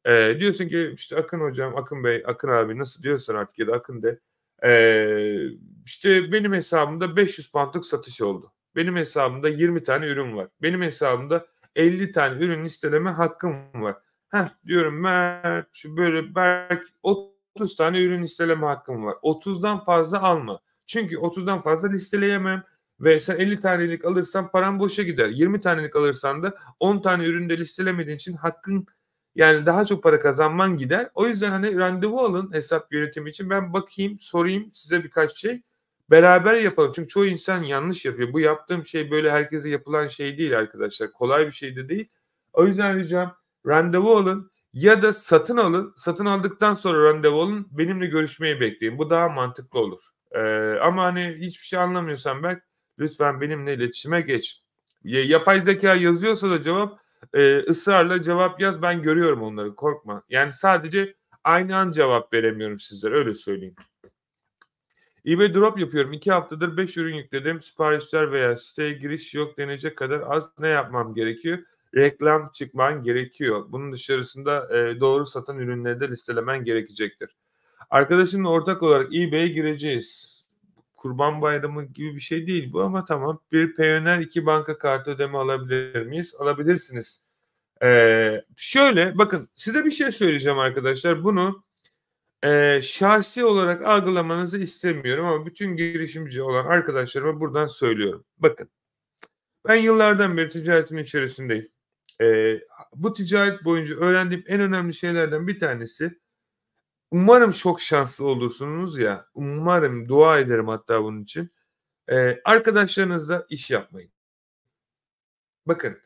Ee, 0.07 0.37
diyorsun 0.41 0.69
ki 0.69 0.93
işte 0.95 1.17
Akın 1.17 1.41
hocam, 1.41 1.77
Akın 1.77 2.05
Bey, 2.05 2.23
Akın 2.27 2.49
abi 2.49 2.79
nasıl 2.79 3.03
diyorsan 3.03 3.35
artık 3.35 3.59
ya 3.59 3.67
da 3.67 3.73
Akın 3.73 4.03
de. 4.03 4.21
Ee, 4.65 5.49
işte 5.85 6.33
benim 6.33 6.53
hesabımda 6.53 7.17
500 7.17 7.53
poundluk 7.53 7.87
satış 7.87 8.23
oldu. 8.23 8.53
Benim 8.77 8.97
hesabımda 8.97 9.49
20 9.49 9.83
tane 9.83 10.07
ürün 10.07 10.37
var. 10.37 10.49
Benim 10.63 10.83
hesabımda 10.83 11.47
50 11.77 12.13
tane 12.13 12.45
ürün 12.45 12.65
listeleme 12.65 13.11
hakkım 13.11 13.57
var. 13.75 13.97
Heh 14.29 14.49
diyorum 14.67 15.01
Mert 15.01 15.85
böyle 15.85 16.35
belki 16.35 16.85
30 17.03 17.77
tane 17.77 18.03
ürün 18.03 18.23
listeleme 18.23 18.67
hakkım 18.67 19.05
var. 19.05 19.17
30'dan 19.23 19.85
fazla 19.85 20.23
alma. 20.23 20.61
Çünkü 20.87 21.17
30'dan 21.17 21.63
fazla 21.63 21.89
listeleyemem 21.89 22.63
ve 23.01 23.21
sen 23.21 23.37
50 23.37 23.61
tanelik 23.61 24.05
alırsan 24.05 24.51
paran 24.51 24.79
boşa 24.79 25.03
gider. 25.03 25.29
20 25.29 25.61
tanelik 25.61 25.97
alırsan 25.97 26.43
da 26.43 26.55
10 26.81 27.03
tane 27.03 27.25
üründe 27.25 27.59
listelemediğin 27.59 28.17
için 28.17 28.33
hakkın 28.33 28.87
yani 29.35 29.67
daha 29.67 29.85
çok 29.85 30.03
para 30.03 30.21
kazanman 30.21 30.77
gider. 30.77 31.11
O 31.15 31.27
yüzden 31.27 31.51
hani 31.51 31.77
randevu 31.77 32.19
alın 32.19 32.53
hesap 32.53 32.93
yönetimi 32.93 33.31
için. 33.31 33.51
Ben 33.51 33.73
bakayım, 33.73 34.19
sorayım 34.19 34.71
size 34.73 35.05
birkaç 35.05 35.37
şey. 35.37 35.63
Beraber 36.11 36.55
yapalım. 36.55 36.93
Çünkü 36.95 37.09
çoğu 37.09 37.27
insan 37.27 37.63
yanlış 37.63 38.05
yapıyor. 38.05 38.33
Bu 38.33 38.41
yaptığım 38.41 38.87
şey 38.87 39.11
böyle 39.11 39.31
herkese 39.31 39.69
yapılan 39.71 40.09
şey 40.09 40.39
değil 40.39 40.59
arkadaşlar. 40.59 41.13
Kolay 41.13 41.47
bir 41.47 41.53
şey 41.53 41.77
de 41.77 41.89
değil. 41.89 42.09
O 42.53 42.67
yüzden 42.67 42.99
ricam 42.99 43.37
randevu 43.67 44.17
alın 44.17 44.51
ya 44.73 45.03
da 45.03 45.13
satın 45.13 45.57
alın. 45.57 45.95
Satın 45.97 46.27
aldıktan 46.27 46.75
sonra 46.75 47.05
randevu 47.09 47.43
alın. 47.43 47.67
Benimle 47.71 48.07
görüşmeyi 48.07 48.61
bekleyin. 48.61 48.99
Bu 48.99 49.11
daha 49.11 49.29
mantıklı 49.29 49.81
olur. 49.81 50.14
Ee, 50.35 50.79
ama 50.83 51.05
hani 51.05 51.37
hiçbir 51.41 51.67
şey 51.67 51.79
anlamıyorsan 51.79 52.43
Berk 52.43 52.63
lütfen 52.99 53.41
benimle 53.41 53.75
iletişime 53.75 54.21
geç. 54.21 54.63
Yapay 55.05 55.61
zeka 55.61 55.95
yazıyorsa 55.95 56.51
da 56.51 56.63
cevap 56.63 57.01
e, 57.35 57.59
ısrarla 57.59 58.23
cevap 58.23 58.61
yaz 58.61 58.83
ben 58.83 59.03
görüyorum 59.03 59.43
onları 59.43 59.75
korkma. 59.75 60.23
Yani 60.29 60.53
sadece 60.53 61.15
aynı 61.45 61.77
an 61.77 61.93
cevap 61.93 62.33
veremiyorum 62.33 62.79
sizlere 62.79 63.15
öyle 63.15 63.35
söyleyeyim. 63.35 63.75
eBay 65.27 65.55
drop 65.55 65.79
yapıyorum. 65.79 66.13
İki 66.13 66.33
haftadır 66.33 66.77
beş 66.77 66.97
ürün 66.97 67.15
yükledim. 67.15 67.63
Siparişler 67.63 68.33
veya 68.33 68.57
siteye 68.57 68.93
giriş 68.93 69.35
yok 69.35 69.59
denecek 69.59 69.99
kadar 69.99 70.23
az 70.27 70.45
ne 70.59 70.69
yapmam 70.69 71.15
gerekiyor? 71.15 71.59
Reklam 71.95 72.51
çıkman 72.55 73.03
gerekiyor. 73.03 73.65
Bunun 73.69 73.93
dışarısında 73.93 74.79
e, 74.79 75.01
doğru 75.01 75.27
satan 75.27 75.59
ürünleri 75.59 76.01
de 76.01 76.09
listelemen 76.09 76.65
gerekecektir. 76.65 77.37
Arkadaşımla 77.95 78.49
ortak 78.49 78.83
olarak 78.83 79.15
eBay'e 79.15 79.47
gireceğiz. 79.47 80.41
Kurban 80.97 81.43
Bayramı 81.43 81.85
gibi 81.85 82.15
bir 82.15 82.21
şey 82.21 82.47
değil 82.47 82.73
bu 82.73 82.83
ama 82.83 83.05
tamam. 83.05 83.41
Bir 83.53 83.77
Payoneer 83.77 84.19
iki 84.19 84.47
banka 84.47 84.79
kartı 84.79 85.11
ödeme 85.11 85.39
alabilir 85.39 86.07
miyiz? 86.07 86.35
Alabilirsiniz. 86.39 87.25
Ee, 87.83 88.45
şöyle 88.57 89.19
bakın 89.19 89.49
size 89.55 89.85
bir 89.85 89.91
şey 89.91 90.13
söyleyeceğim 90.13 90.59
arkadaşlar. 90.59 91.25
Bunu 91.25 91.65
e, 92.45 92.81
şahsi 92.83 93.45
olarak 93.45 93.83
algılamanızı 93.83 94.59
istemiyorum 94.59 95.27
ama 95.27 95.47
bütün 95.47 95.77
girişimci 95.77 96.43
olan 96.43 96.67
arkadaşlarıma 96.67 97.41
buradan 97.41 97.67
söylüyorum. 97.67 98.25
Bakın 98.39 98.69
ben 99.69 99.77
yıllardan 99.77 100.37
beri 100.37 100.49
ticaretin 100.49 100.97
içerisindeyim. 100.97 101.69
E, 102.21 102.59
bu 102.95 103.13
ticaret 103.13 103.65
boyunca 103.65 103.95
öğrendiğim 103.95 104.45
en 104.47 104.61
önemli 104.61 104.95
şeylerden 104.95 105.47
bir 105.47 105.59
tanesi 105.59 106.24
Umarım 107.15 107.51
çok 107.51 107.81
şanslı 107.81 108.27
olursunuz 108.27 108.99
ya. 108.99 109.27
Umarım 109.35 110.09
dua 110.09 110.39
ederim 110.39 110.69
hatta 110.69 111.05
bunun 111.05 111.23
için. 111.23 111.53
Ee, 112.09 112.41
arkadaşlarınızla 112.45 113.47
iş 113.51 113.71
yapmayın. 113.71 114.13
Bakın 115.67 116.01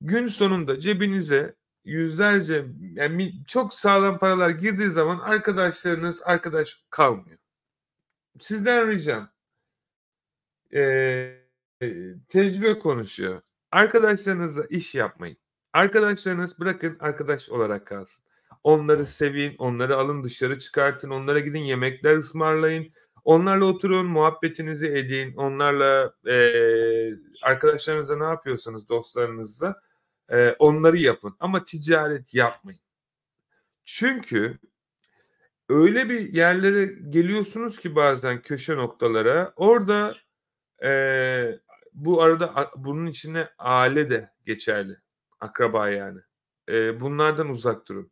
gün 0.00 0.28
sonunda 0.28 0.80
cebinize 0.80 1.56
yüzlerce 1.84 2.66
yani 2.92 3.34
çok 3.46 3.74
sağlam 3.74 4.18
paralar 4.18 4.50
girdiği 4.50 4.90
zaman 4.90 5.18
arkadaşlarınız 5.18 6.22
arkadaş 6.24 6.84
kalmıyor. 6.90 7.38
Sizden 8.40 8.88
ricam 8.88 9.28
ee, 10.74 11.42
tecrübe 12.28 12.78
konuşuyor. 12.78 13.40
Arkadaşlarınızla 13.72 14.64
iş 14.66 14.94
yapmayın. 14.94 15.38
Arkadaşlarınız 15.72 16.60
bırakın 16.60 16.96
arkadaş 17.00 17.50
olarak 17.50 17.86
kalsın. 17.86 18.25
Onları 18.66 19.06
sevin, 19.06 19.54
onları 19.58 19.96
alın 19.96 20.24
dışarı 20.24 20.58
çıkartın, 20.58 21.10
onlara 21.10 21.38
gidin 21.38 21.60
yemekler 21.60 22.16
ısmarlayın. 22.16 22.92
Onlarla 23.24 23.64
oturun, 23.64 24.06
muhabbetinizi 24.06 24.86
edin. 24.86 25.36
Onlarla 25.36 26.14
e, 26.26 26.36
arkadaşlarınızla 27.42 28.16
ne 28.18 28.24
yapıyorsanız 28.24 28.88
dostlarınızla 28.88 29.80
e, 30.32 30.50
onları 30.58 30.96
yapın. 30.96 31.36
Ama 31.40 31.64
ticaret 31.64 32.34
yapmayın. 32.34 32.80
Çünkü 33.84 34.58
öyle 35.68 36.08
bir 36.08 36.34
yerlere 36.34 36.84
geliyorsunuz 37.10 37.78
ki 37.78 37.96
bazen 37.96 38.42
köşe 38.42 38.76
noktalara. 38.76 39.52
Orada 39.56 40.14
eee, 40.82 41.60
bu 41.92 42.22
arada 42.22 42.70
bunun 42.76 43.06
içine 43.06 43.48
aile 43.58 44.10
de 44.10 44.30
geçerli. 44.46 44.96
Akraba 45.40 45.88
yani. 45.88 46.20
Eee, 46.68 46.96
bunlardan 47.00 47.48
uzak 47.48 47.88
durun. 47.88 48.10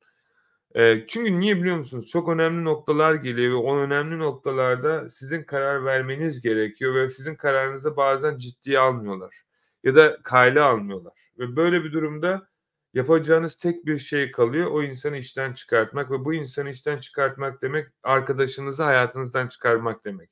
Eee, 0.75 1.05
çünkü 1.09 1.41
niye 1.41 1.57
biliyor 1.61 1.77
musunuz? 1.77 2.09
Çok 2.09 2.29
önemli 2.29 2.64
noktalar 2.64 3.14
geliyor 3.14 3.51
ve 3.53 3.57
o 3.57 3.77
önemli 3.79 4.18
noktalarda 4.18 5.09
sizin 5.09 5.43
karar 5.45 5.85
vermeniz 5.85 6.41
gerekiyor 6.43 6.95
ve 6.95 7.09
sizin 7.09 7.35
kararınızı 7.35 7.97
bazen 7.97 8.39
ciddiye 8.39 8.79
almıyorlar 8.79 9.43
ya 9.85 9.95
da 9.95 10.18
kayla 10.22 10.64
almıyorlar. 10.66 11.12
Ve 11.39 11.57
böyle 11.57 11.85
bir 11.85 11.93
durumda 11.93 12.49
yapacağınız 12.95 13.57
tek 13.59 13.87
bir 13.87 13.99
şey 13.99 14.31
kalıyor. 14.31 14.70
O 14.70 14.83
insanı 14.83 15.16
işten 15.16 15.53
çıkartmak 15.53 16.11
ve 16.11 16.25
bu 16.25 16.35
insanı 16.35 16.70
işten 16.70 16.99
çıkartmak 16.99 17.62
demek 17.62 17.89
arkadaşınızı 18.03 18.83
hayatınızdan 18.83 19.49
çıkarmak 19.49 20.05
demek. 20.05 20.31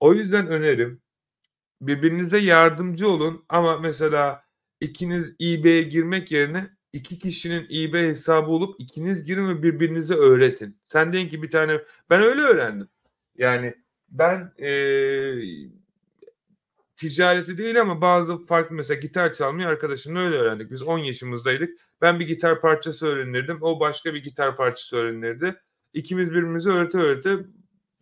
O 0.00 0.14
yüzden 0.14 0.46
önerim 0.48 1.02
birbirinize 1.80 2.38
yardımcı 2.38 3.08
olun 3.10 3.44
ama 3.48 3.78
mesela 3.78 4.44
ikiniz 4.80 5.36
eBay'e 5.42 5.82
girmek 5.82 6.32
yerine 6.32 6.70
iki 6.92 7.18
kişinin 7.18 7.66
eBay 7.70 8.08
hesabı 8.08 8.50
olup 8.50 8.80
ikiniz 8.80 9.24
girin 9.24 9.48
ve 9.48 9.62
birbirinize 9.62 10.14
öğretin. 10.14 10.78
Sen 10.88 11.12
deyin 11.12 11.28
ki 11.28 11.42
bir 11.42 11.50
tane 11.50 11.80
ben 12.10 12.22
öyle 12.22 12.40
öğrendim. 12.42 12.88
Yani 13.36 13.74
ben 14.08 14.52
ee, 14.58 15.34
ticareti 16.96 17.58
değil 17.58 17.80
ama 17.80 18.00
bazı 18.00 18.46
farklı 18.46 18.76
mesela 18.76 19.00
gitar 19.00 19.34
çalmayı 19.34 19.68
arkadaşımla 19.68 20.20
öyle 20.20 20.36
öğrendik. 20.36 20.70
Biz 20.70 20.82
10 20.82 20.98
yaşımızdaydık. 20.98 21.80
Ben 22.00 22.20
bir 22.20 22.26
gitar 22.26 22.60
parçası 22.60 23.06
öğrenirdim. 23.06 23.58
O 23.60 23.80
başka 23.80 24.14
bir 24.14 24.22
gitar 24.24 24.56
parçası 24.56 24.96
öğrenirdi. 24.96 25.60
İkimiz 25.92 26.30
birbirimize 26.30 26.70
öğrete 26.70 26.98
öğrete 26.98 27.36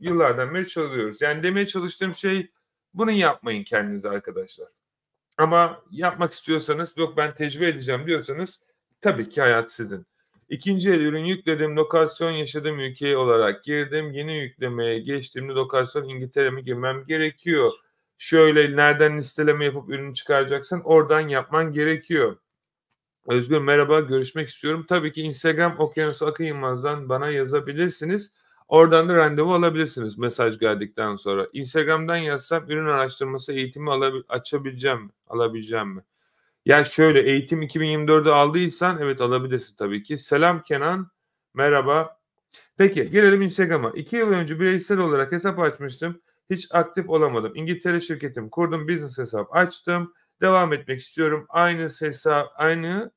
yıllardan 0.01 0.55
beri 0.55 0.69
çalıyoruz. 0.69 1.21
Yani 1.21 1.43
demeye 1.43 1.67
çalıştığım 1.67 2.15
şey 2.15 2.51
bunu 2.95 3.11
yapmayın 3.11 3.65
kendinize 3.65 4.09
arkadaşlar. 4.09 4.69
Ama 5.39 5.85
yapmak 5.91 6.33
istiyorsanız 6.33 6.97
yok 6.97 7.17
ben 7.17 7.35
tecrübe 7.35 7.69
edeceğim 7.69 8.07
diyorsanız 8.07 8.63
tabii 9.07 9.29
ki 9.29 9.41
hayat 9.41 9.73
sizin. 9.73 10.07
İkinci 10.49 10.91
el 10.91 11.01
ürün 11.01 11.25
yükledim. 11.25 11.77
Lokasyon 11.77 12.31
yaşadığım 12.31 12.81
ülke 12.81 13.17
olarak 13.17 13.65
girdim. 13.65 14.13
Yeni 14.13 14.39
yüklemeye 14.39 14.99
geçtiğimde 14.99 15.53
lokasyon 15.53 16.05
İngiltere 16.05 16.51
mi 16.51 16.65
girmem 16.65 17.05
gerekiyor 17.07 17.73
şöyle 18.19 18.77
nereden 18.77 19.19
listeleme 19.19 19.65
yapıp 19.65 19.91
ürünü 19.91 20.15
çıkaracaksın 20.15 20.81
oradan 20.85 21.29
yapman 21.29 21.73
gerekiyor. 21.73 22.37
Özgür 23.27 23.59
merhaba 23.59 24.01
görüşmek 24.01 24.49
istiyorum. 24.49 24.87
Tabii 24.89 25.13
ki 25.13 25.23
Instagram 25.23 25.79
Okyanus 25.79 26.23
Akın 26.23 26.63
bana 27.09 27.31
yazabilirsiniz. 27.31 28.35
Oradan 28.69 29.09
da 29.09 29.15
randevu 29.15 29.55
alabilirsiniz 29.55 30.19
mesaj 30.19 30.59
geldikten 30.59 31.17
sonra. 31.17 31.49
Instagram'dan 31.53 32.17
yazsam 32.17 32.71
ürün 32.71 32.87
araştırması 32.87 33.53
eğitimi 33.53 33.91
alabil 33.91 34.23
açabileceğim 34.29 35.03
mi? 35.03 35.11
Alabileceğim 35.27 35.89
mi? 35.89 36.03
Ya 36.67 36.85
şöyle 36.85 37.21
eğitim 37.31 37.63
2024'de 37.63 38.31
aldıysan 38.33 38.99
evet 39.03 39.21
alabilirsin 39.21 39.77
tabii 39.77 40.03
ki. 40.03 40.19
Selam 40.19 40.63
Kenan. 40.63 41.11
Merhaba. 41.55 42.21
Peki 42.77 43.11
gelelim 43.11 43.43
Instagram'a. 43.43 43.91
İki 43.91 44.17
yıl 44.17 44.29
önce 44.29 44.61
bireysel 44.61 44.99
olarak 44.99 45.33
hesap 45.33 45.59
açmıştım. 45.59 46.23
Hiç 46.51 46.69
aktif 46.73 47.11
olamadım. 47.11 47.53
İngiltere 47.55 48.01
şirketim 48.01 48.51
kurdum, 48.51 48.89
business 48.89 49.19
hesap 49.19 49.57
açtım. 49.57 50.15
Devam 50.43 50.73
etmek 50.73 51.01
istiyorum. 51.01 51.47
Aynı 51.49 51.83
hesap, 51.83 52.49
aynı 52.57 53.11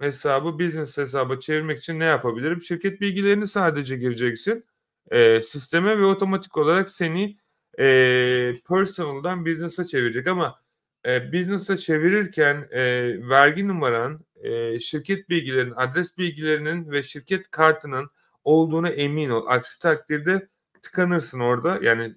hesabı 0.00 0.58
business 0.58 0.98
hesaba 0.98 1.40
çevirmek 1.40 1.78
için 1.78 2.00
ne 2.00 2.04
yapabilirim? 2.04 2.62
Şirket 2.62 3.00
bilgilerini 3.00 3.46
sadece 3.46 3.96
gireceksin 3.96 4.64
e, 5.10 5.42
sisteme 5.42 5.98
ve 5.98 6.04
otomatik 6.04 6.56
olarak 6.56 6.88
seni 6.88 7.38
e, 7.78 8.54
personal'dan 8.68 9.46
business'a 9.46 9.84
çevirecek 9.86 10.26
ama 10.26 10.61
e, 11.06 11.32
business'a 11.32 11.76
çevirirken 11.76 12.68
e, 12.70 12.82
vergi 13.28 13.68
numaran, 13.68 14.20
e, 14.36 14.78
şirket 14.78 15.28
bilgilerinin, 15.28 15.74
adres 15.76 16.18
bilgilerinin 16.18 16.90
ve 16.90 17.02
şirket 17.02 17.50
kartının 17.50 18.10
olduğuna 18.44 18.88
emin 18.88 19.30
ol. 19.30 19.46
Aksi 19.48 19.78
takdirde 19.78 20.48
tıkanırsın 20.82 21.40
orada. 21.40 21.78
Yani 21.82 22.14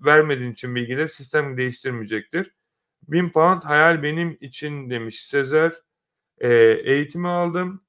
vermediğin 0.00 0.52
için 0.52 0.74
bilgileri 0.74 1.08
sistem 1.08 1.56
değiştirmeyecektir. 1.56 2.54
1000 3.08 3.30
pound 3.30 3.62
hayal 3.62 4.02
benim 4.02 4.38
için 4.40 4.90
demiş 4.90 5.24
Sezer. 5.24 5.72
E, 6.38 6.52
eğitimi 6.84 7.28
aldım. 7.28 7.82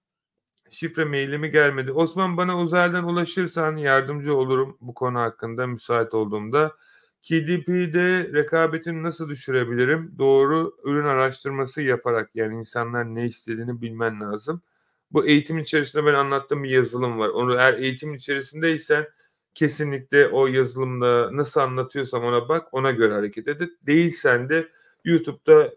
Şifre 0.70 1.06
mailimi 1.06 1.52
gelmedi. 1.52 1.92
Osman 1.92 2.38
bana 2.38 2.58
uzaydan 2.58 3.04
ulaşırsan 3.04 3.78
yardımcı 3.78 4.36
olurum 4.36 4.78
bu 4.82 4.94
konu 4.94 5.20
hakkında 5.20 5.68
müsait 5.68 6.14
olduğumda. 6.14 6.76
KDP'de 7.24 8.34
rekabetini 8.34 9.04
nasıl 9.04 9.30
düşürebilirim? 9.30 10.16
Doğru 10.18 10.76
ürün 10.84 11.06
araştırması 11.06 11.82
yaparak 11.82 12.30
yani 12.36 12.60
insanlar 12.60 13.16
ne 13.16 13.26
istediğini 13.26 13.82
bilmen 13.82 14.22
lazım. 14.22 14.62
Bu 15.12 15.28
eğitim 15.28 15.60
içerisinde 15.60 16.06
ben 16.06 16.14
anlattığım 16.14 16.64
bir 16.64 16.70
yazılım 16.70 17.20
var. 17.20 17.30
Onu 17.30 17.56
eğer 17.56 17.74
eğitim 17.74 18.14
içerisindeysen 18.14 19.08
kesinlikle 19.54 20.28
o 20.28 20.48
yazılımda 20.48 21.30
nasıl 21.34 21.62
anlatıyorsam 21.62 22.24
ona 22.24 22.50
bak 22.50 22.74
ona 22.74 22.92
göre 22.92 23.14
hareket 23.14 23.48
et. 23.48 23.62
Değilsen 23.88 24.50
de 24.50 24.70
YouTube'da 25.04 25.74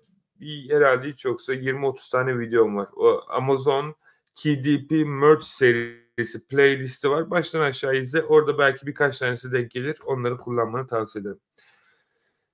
herhalde 0.69 1.09
hiç 1.09 1.25
yoksa 1.25 1.55
20-30 1.55 2.11
tane 2.11 2.39
videom 2.39 2.77
var. 2.77 2.89
O 2.97 3.21
Amazon 3.29 3.95
KDP 4.35 4.91
Merch 5.07 5.43
serisi 5.43 6.02
playlisti 6.51 7.11
var. 7.11 7.31
Baştan 7.31 7.61
aşağı 7.61 7.97
izle. 7.97 8.23
Orada 8.23 8.59
belki 8.59 8.87
birkaç 8.87 9.19
tanesi 9.19 9.53
denk 9.53 9.71
gelir. 9.71 9.97
Onları 10.07 10.37
kullanmanı 10.37 10.87
tavsiye 10.87 11.23
ederim. 11.23 11.41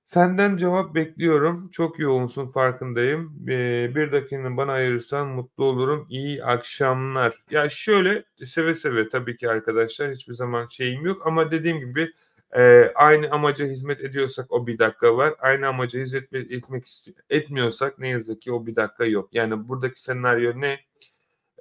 Senden 0.09 0.57
cevap 0.57 0.95
bekliyorum. 0.95 1.69
Çok 1.69 1.99
yoğunsun 1.99 2.47
farkındayım. 2.47 3.45
Ee, 3.49 3.95
bir 3.95 4.11
dakikanı 4.11 4.57
bana 4.57 4.71
ayırırsan 4.71 5.27
mutlu 5.27 5.65
olurum. 5.65 6.07
İyi 6.09 6.43
akşamlar. 6.43 7.43
Ya 7.51 7.69
şöyle 7.69 8.23
seve 8.45 8.75
seve 8.75 9.09
tabii 9.09 9.37
ki 9.37 9.49
arkadaşlar 9.49 10.11
hiçbir 10.11 10.33
zaman 10.33 10.67
şeyim 10.67 11.05
yok 11.05 11.27
ama 11.27 11.51
dediğim 11.51 11.79
gibi 11.79 12.11
e, 12.57 12.91
aynı 12.95 13.31
amaca 13.31 13.65
hizmet 13.65 14.01
ediyorsak 14.01 14.51
o 14.51 14.67
bir 14.67 14.79
dakika 14.79 15.17
var. 15.17 15.35
Aynı 15.39 15.67
amaca 15.67 15.99
hizmet 15.99 16.33
etmek 16.33 16.87
etmiyorsak 17.29 17.99
ne 17.99 18.09
yazık 18.09 18.41
ki 18.41 18.51
o 18.51 18.65
bir 18.65 18.75
dakika 18.75 19.05
yok. 19.05 19.29
Yani 19.33 19.67
buradaki 19.67 20.01
senaryo 20.01 20.61
ne? 20.61 20.79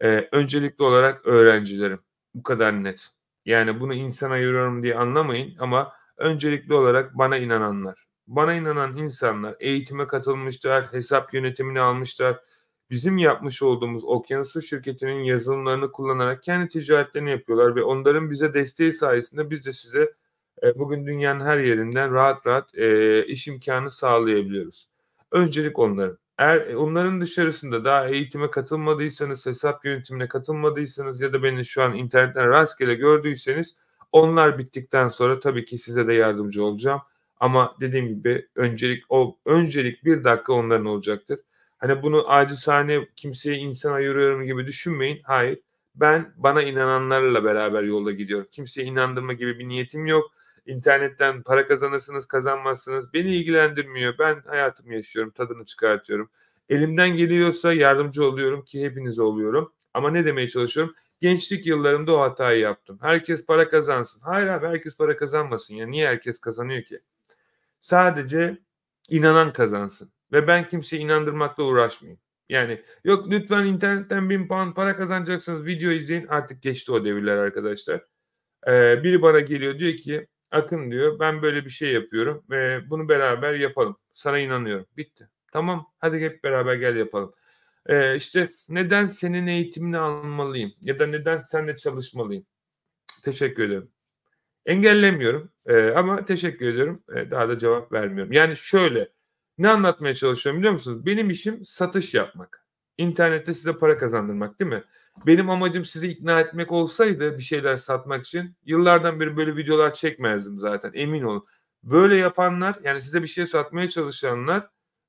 E, 0.02 0.28
öncelikli 0.32 0.82
olarak 0.82 1.26
öğrencilerim. 1.26 2.00
Bu 2.34 2.42
kadar 2.42 2.84
net. 2.84 3.08
Yani 3.44 3.80
bunu 3.80 3.94
insana 3.94 4.34
ayırıyorum 4.34 4.82
diye 4.82 4.94
anlamayın 4.94 5.56
ama 5.58 5.92
öncelikli 6.16 6.74
olarak 6.74 7.18
bana 7.18 7.36
inananlar 7.36 8.08
bana 8.28 8.54
inanan 8.54 8.96
insanlar 8.96 9.56
eğitime 9.60 10.06
katılmışlar, 10.06 10.92
hesap 10.92 11.34
yönetimini 11.34 11.80
almışlar. 11.80 12.40
Bizim 12.90 13.18
yapmış 13.18 13.62
olduğumuz 13.62 14.04
Okyanusu 14.04 14.62
şirketinin 14.62 15.22
yazılımlarını 15.22 15.92
kullanarak 15.92 16.42
kendi 16.42 16.68
ticaretlerini 16.68 17.30
yapıyorlar 17.30 17.76
ve 17.76 17.82
onların 17.82 18.30
bize 18.30 18.54
desteği 18.54 18.92
sayesinde 18.92 19.50
biz 19.50 19.64
de 19.66 19.72
size 19.72 20.12
e, 20.62 20.78
bugün 20.78 21.06
dünyanın 21.06 21.44
her 21.44 21.58
yerinden 21.58 22.12
rahat 22.14 22.46
rahat 22.46 22.74
e, 22.74 23.26
iş 23.26 23.48
imkanı 23.48 23.90
sağlayabiliyoruz. 23.90 24.88
Öncelik 25.32 25.78
onların. 25.78 26.18
Eğer 26.38 26.74
onların 26.74 27.20
dışarısında 27.20 27.84
daha 27.84 28.08
eğitime 28.08 28.50
katılmadıysanız, 28.50 29.46
hesap 29.46 29.84
yönetimine 29.84 30.28
katılmadıysanız 30.28 31.20
ya 31.20 31.32
da 31.32 31.42
beni 31.42 31.64
şu 31.64 31.82
an 31.82 31.94
internetten 31.94 32.48
rastgele 32.48 32.94
gördüyseniz 32.94 33.76
onlar 34.12 34.58
bittikten 34.58 35.08
sonra 35.08 35.40
tabii 35.40 35.64
ki 35.64 35.78
size 35.78 36.06
de 36.06 36.14
yardımcı 36.14 36.64
olacağım. 36.64 37.00
Ama 37.40 37.76
dediğim 37.80 38.08
gibi 38.08 38.48
öncelik 38.54 39.04
o 39.08 39.38
öncelik 39.46 40.04
bir 40.04 40.24
dakika 40.24 40.52
onların 40.52 40.86
olacaktır. 40.86 41.40
Hani 41.78 42.02
bunu 42.02 42.28
acizane 42.30 43.08
kimseye 43.16 43.56
insan 43.56 43.92
ayırıyorum 43.92 44.44
gibi 44.44 44.66
düşünmeyin. 44.66 45.20
Hayır. 45.24 45.60
Ben 45.94 46.34
bana 46.36 46.62
inananlarla 46.62 47.44
beraber 47.44 47.82
yolda 47.82 48.12
gidiyorum. 48.12 48.48
Kimseye 48.50 48.84
inandırma 48.84 49.32
gibi 49.32 49.58
bir 49.58 49.68
niyetim 49.68 50.06
yok. 50.06 50.30
İnternetten 50.68 51.42
para 51.42 51.66
kazanırsınız, 51.66 52.26
kazanmazsınız. 52.26 53.14
Beni 53.14 53.34
ilgilendirmiyor. 53.34 54.18
Ben 54.18 54.42
hayatımı 54.46 54.94
yaşıyorum, 54.94 55.32
tadını 55.32 55.64
çıkartıyorum. 55.64 56.30
Elimden 56.68 57.16
geliyorsa 57.16 57.72
yardımcı 57.72 58.24
oluyorum 58.24 58.64
ki 58.64 58.84
hepinize 58.84 59.22
oluyorum. 59.22 59.72
Ama 59.94 60.10
ne 60.10 60.24
demeye 60.24 60.48
çalışıyorum? 60.48 60.94
Gençlik 61.20 61.66
yıllarımda 61.66 62.16
o 62.16 62.20
hatayı 62.20 62.60
yaptım. 62.60 62.98
Herkes 63.02 63.46
para 63.46 63.70
kazansın. 63.70 64.20
Hayır 64.20 64.46
abi 64.46 64.66
herkes 64.66 64.96
para 64.96 65.16
kazanmasın 65.16 65.74
ya. 65.74 65.86
Niye 65.86 66.08
herkes 66.08 66.38
kazanıyor 66.38 66.82
ki? 66.82 67.00
Sadece 67.80 68.58
inanan 69.10 69.52
kazansın. 69.52 70.12
Ve 70.32 70.46
ben 70.46 70.68
kimseyi 70.68 71.02
inandırmakla 71.02 71.64
uğraşmayayım. 71.64 72.20
Yani 72.48 72.82
yok 73.04 73.30
lütfen 73.30 73.64
internetten 73.64 74.30
bin 74.30 74.48
pound 74.48 74.74
para 74.74 74.96
kazanacaksınız 74.96 75.66
video 75.66 75.90
izleyin 75.90 76.26
artık 76.26 76.62
geçti 76.62 76.92
o 76.92 77.04
devirler 77.04 77.36
arkadaşlar. 77.36 78.04
Ee, 78.68 79.02
biri 79.04 79.22
bana 79.22 79.40
geliyor 79.40 79.78
diyor 79.78 79.96
ki 79.96 80.26
Akın 80.50 80.90
diyor 80.90 81.18
ben 81.20 81.42
böyle 81.42 81.64
bir 81.64 81.70
şey 81.70 81.92
yapıyorum 81.92 82.44
ve 82.50 82.90
bunu 82.90 83.08
beraber 83.08 83.54
yapalım. 83.54 83.96
Sana 84.12 84.38
inanıyorum. 84.38 84.86
Bitti. 84.96 85.28
Tamam 85.52 85.86
hadi 85.98 86.20
hep 86.20 86.44
beraber 86.44 86.74
gel 86.74 86.96
yapalım. 86.96 87.34
Ee, 87.86 88.16
işte 88.16 88.48
neden 88.68 89.08
senin 89.08 89.46
eğitimini 89.46 89.98
almalıyım 89.98 90.72
ya 90.80 90.98
da 90.98 91.06
neden 91.06 91.42
seninle 91.42 91.76
çalışmalıyım? 91.76 92.46
Teşekkür 93.24 93.62
ederim. 93.68 93.90
Engellemiyorum 94.66 95.52
e, 95.66 95.90
ama 95.90 96.24
teşekkür 96.24 96.66
ediyorum. 96.66 97.02
E, 97.16 97.30
daha 97.30 97.48
da 97.48 97.58
cevap 97.58 97.92
vermiyorum. 97.92 98.32
Yani 98.32 98.56
şöyle 98.56 99.08
ne 99.58 99.68
anlatmaya 99.68 100.14
çalışıyorum 100.14 100.60
biliyor 100.60 100.72
musunuz? 100.72 101.06
Benim 101.06 101.30
işim 101.30 101.64
satış 101.64 102.14
yapmak. 102.14 102.66
İnternette 102.98 103.54
size 103.54 103.76
para 103.76 103.98
kazandırmak 103.98 104.60
değil 104.60 104.70
mi? 104.70 104.84
Benim 105.26 105.50
amacım 105.50 105.84
sizi 105.84 106.08
ikna 106.08 106.40
etmek 106.40 106.72
olsaydı 106.72 107.38
bir 107.38 107.42
şeyler 107.42 107.76
satmak 107.76 108.26
için 108.26 108.56
yıllardan 108.64 109.20
beri 109.20 109.36
böyle 109.36 109.56
videolar 109.56 109.94
çekmezdim 109.94 110.58
zaten 110.58 110.90
emin 110.94 111.22
olun. 111.22 111.44
Böyle 111.82 112.16
yapanlar 112.16 112.78
yani 112.84 113.02
size 113.02 113.22
bir 113.22 113.26
şey 113.26 113.46
satmaya 113.46 113.88
çalışanlar 113.88 114.68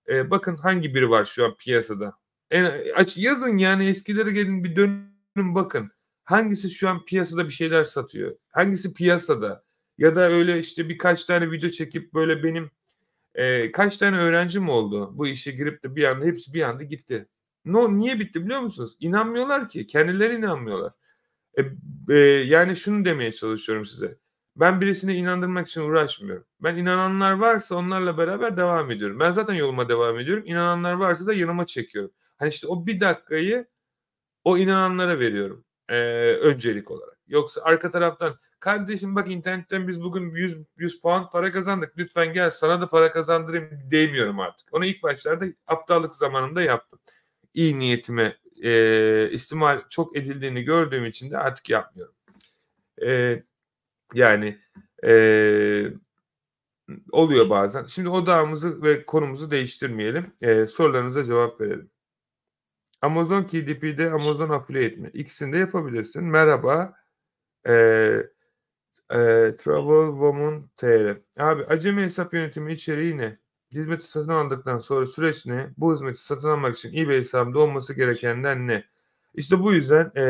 e, 0.09 0.31
bakın 0.31 0.55
hangi 0.55 0.95
biri 0.95 1.09
var 1.09 1.25
şu 1.25 1.45
an 1.45 1.55
piyasada. 1.55 2.13
En, 2.51 2.71
aç, 2.95 3.17
yazın 3.17 3.57
yani 3.57 3.85
eskilere 3.85 4.31
gelin 4.31 4.63
bir 4.63 4.75
dönün 4.75 5.55
bakın. 5.55 5.91
Hangisi 6.25 6.69
şu 6.69 6.89
an 6.89 7.05
piyasada 7.05 7.45
bir 7.45 7.53
şeyler 7.53 7.83
satıyor? 7.83 8.35
Hangisi 8.49 8.93
piyasada? 8.93 9.63
Ya 9.97 10.15
da 10.15 10.29
öyle 10.29 10.59
işte 10.59 10.89
birkaç 10.89 11.25
tane 11.25 11.51
video 11.51 11.69
çekip 11.69 12.13
böyle 12.13 12.43
benim 12.43 12.71
e, 13.35 13.71
kaç 13.71 13.97
tane 13.97 14.17
öğrencim 14.17 14.69
oldu 14.69 15.09
bu 15.17 15.27
işe 15.27 15.51
girip 15.51 15.83
de 15.83 15.95
bir 15.95 16.03
anda 16.03 16.25
hepsi 16.25 16.53
bir 16.53 16.61
anda 16.61 16.83
gitti. 16.83 17.27
No, 17.65 17.97
niye 17.97 18.19
bitti 18.19 18.45
biliyor 18.45 18.59
musunuz? 18.59 18.95
İnanmıyorlar 18.99 19.69
ki. 19.69 19.87
Kendileri 19.87 20.35
inanmıyorlar. 20.35 20.93
E, 21.57 21.61
e, 22.09 22.17
yani 22.45 22.75
şunu 22.75 23.05
demeye 23.05 23.31
çalışıyorum 23.33 23.85
size. 23.85 24.17
Ben 24.55 24.81
birisine 24.81 25.15
inandırmak 25.15 25.67
için 25.67 25.81
uğraşmıyorum. 25.81 26.45
Ben 26.61 26.75
inananlar 26.77 27.33
varsa 27.33 27.75
onlarla 27.75 28.17
beraber 28.17 28.57
devam 28.57 28.91
ediyorum. 28.91 29.19
Ben 29.19 29.31
zaten 29.31 29.53
yoluma 29.53 29.89
devam 29.89 30.19
ediyorum. 30.19 30.43
İnananlar 30.47 30.93
varsa 30.93 31.25
da 31.27 31.33
yanıma 31.33 31.65
çekiyorum. 31.65 32.11
Hani 32.37 32.49
işte 32.49 32.67
o 32.67 32.85
bir 32.85 32.99
dakikayı 32.99 33.67
o 34.43 34.57
inananlara 34.57 35.19
veriyorum. 35.19 35.65
E, 35.89 35.95
öncelik 36.33 36.91
olarak. 36.91 37.17
Yoksa 37.27 37.61
arka 37.63 37.89
taraftan 37.89 38.33
kardeşim 38.59 39.15
bak 39.15 39.31
internetten 39.31 39.87
biz 39.87 40.01
bugün 40.03 40.31
100, 40.31 40.57
100 40.77 41.01
puan 41.01 41.29
para 41.29 41.51
kazandık. 41.51 41.93
Lütfen 41.97 42.33
gel 42.33 42.51
sana 42.51 42.81
da 42.81 42.87
para 42.87 43.11
kazandırayım 43.11 43.69
demiyorum 43.91 44.39
artık. 44.39 44.69
Onu 44.73 44.85
ilk 44.85 45.03
başlarda 45.03 45.45
aptallık 45.67 46.15
zamanında 46.15 46.61
yaptım 46.61 46.99
iyi 47.53 47.79
niyetime 47.79 48.37
e, 48.63 49.29
istimal 49.31 49.81
çok 49.89 50.17
edildiğini 50.17 50.63
gördüğüm 50.63 51.05
için 51.05 51.31
de 51.31 51.37
artık 51.37 51.69
yapmıyorum. 51.69 52.15
E, 53.05 53.43
yani 54.13 54.59
e, 55.05 55.13
oluyor 57.11 57.49
bazen. 57.49 57.85
Şimdi 57.85 58.09
odağımızı 58.09 58.83
ve 58.83 59.05
konumuzu 59.05 59.51
değiştirmeyelim. 59.51 60.33
E, 60.41 60.67
sorularınıza 60.67 61.23
cevap 61.23 61.61
verelim. 61.61 61.91
Amazon 63.01 63.43
KDP'de 63.43 64.11
Amazon 64.11 64.49
affiliate 64.49 64.95
mi? 64.95 65.09
İkisini 65.13 65.53
de 65.53 65.57
yapabilirsin. 65.57 66.23
Merhaba. 66.23 66.93
E, 67.67 67.73
e, 69.11 69.55
Travel 69.57 70.11
Woman 70.11 70.69
TR. 70.77 71.21
Abi 71.37 71.65
acemi 71.65 72.01
hesap 72.03 72.33
yönetimi 72.33 72.73
içeriği 72.73 73.17
ne? 73.17 73.39
Hizmeti 73.73 74.07
satın 74.07 74.29
aldıktan 74.31 74.77
sonra 74.77 75.07
süreç 75.07 75.45
ne? 75.45 75.69
Bu 75.77 75.93
hizmeti 75.93 76.23
satın 76.23 76.49
almak 76.49 76.77
için 76.77 76.97
eBay 76.97 77.17
hesabında 77.17 77.59
olması 77.59 77.93
gerekenler 77.93 78.57
ne? 78.57 78.83
İşte 79.35 79.59
bu 79.59 79.73
yüzden 79.73 80.11
e, 80.15 80.23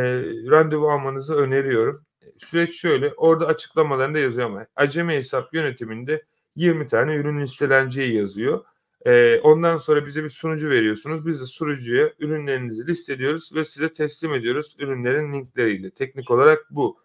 randevu 0.51 0.91
almanızı 0.91 1.35
öneriyorum. 1.35 2.05
Süreç 2.37 2.81
şöyle, 2.81 3.13
orada 3.13 3.45
açıklamalarında 3.47 4.19
yazıyor 4.19 4.47
ama 4.47 4.65
acemi 4.75 5.13
hesap 5.13 5.53
yönetiminde 5.53 6.25
20 6.55 6.87
tane 6.87 7.15
ürün 7.15 7.41
listeleneceği 7.41 8.15
yazıyor. 8.15 8.65
E, 9.05 9.39
ondan 9.39 9.77
sonra 9.77 10.05
bize 10.05 10.23
bir 10.23 10.29
sunucu 10.29 10.69
veriyorsunuz. 10.69 11.25
Biz 11.25 11.41
de 11.41 11.45
sunucuya 11.45 12.13
ürünlerinizi 12.19 12.87
listeliyoruz 12.87 13.55
ve 13.55 13.65
size 13.65 13.93
teslim 13.93 14.33
ediyoruz 14.33 14.75
ürünlerin 14.79 15.33
linkleriyle. 15.33 15.91
Teknik 15.91 16.31
olarak 16.31 16.65
bu. 16.69 16.99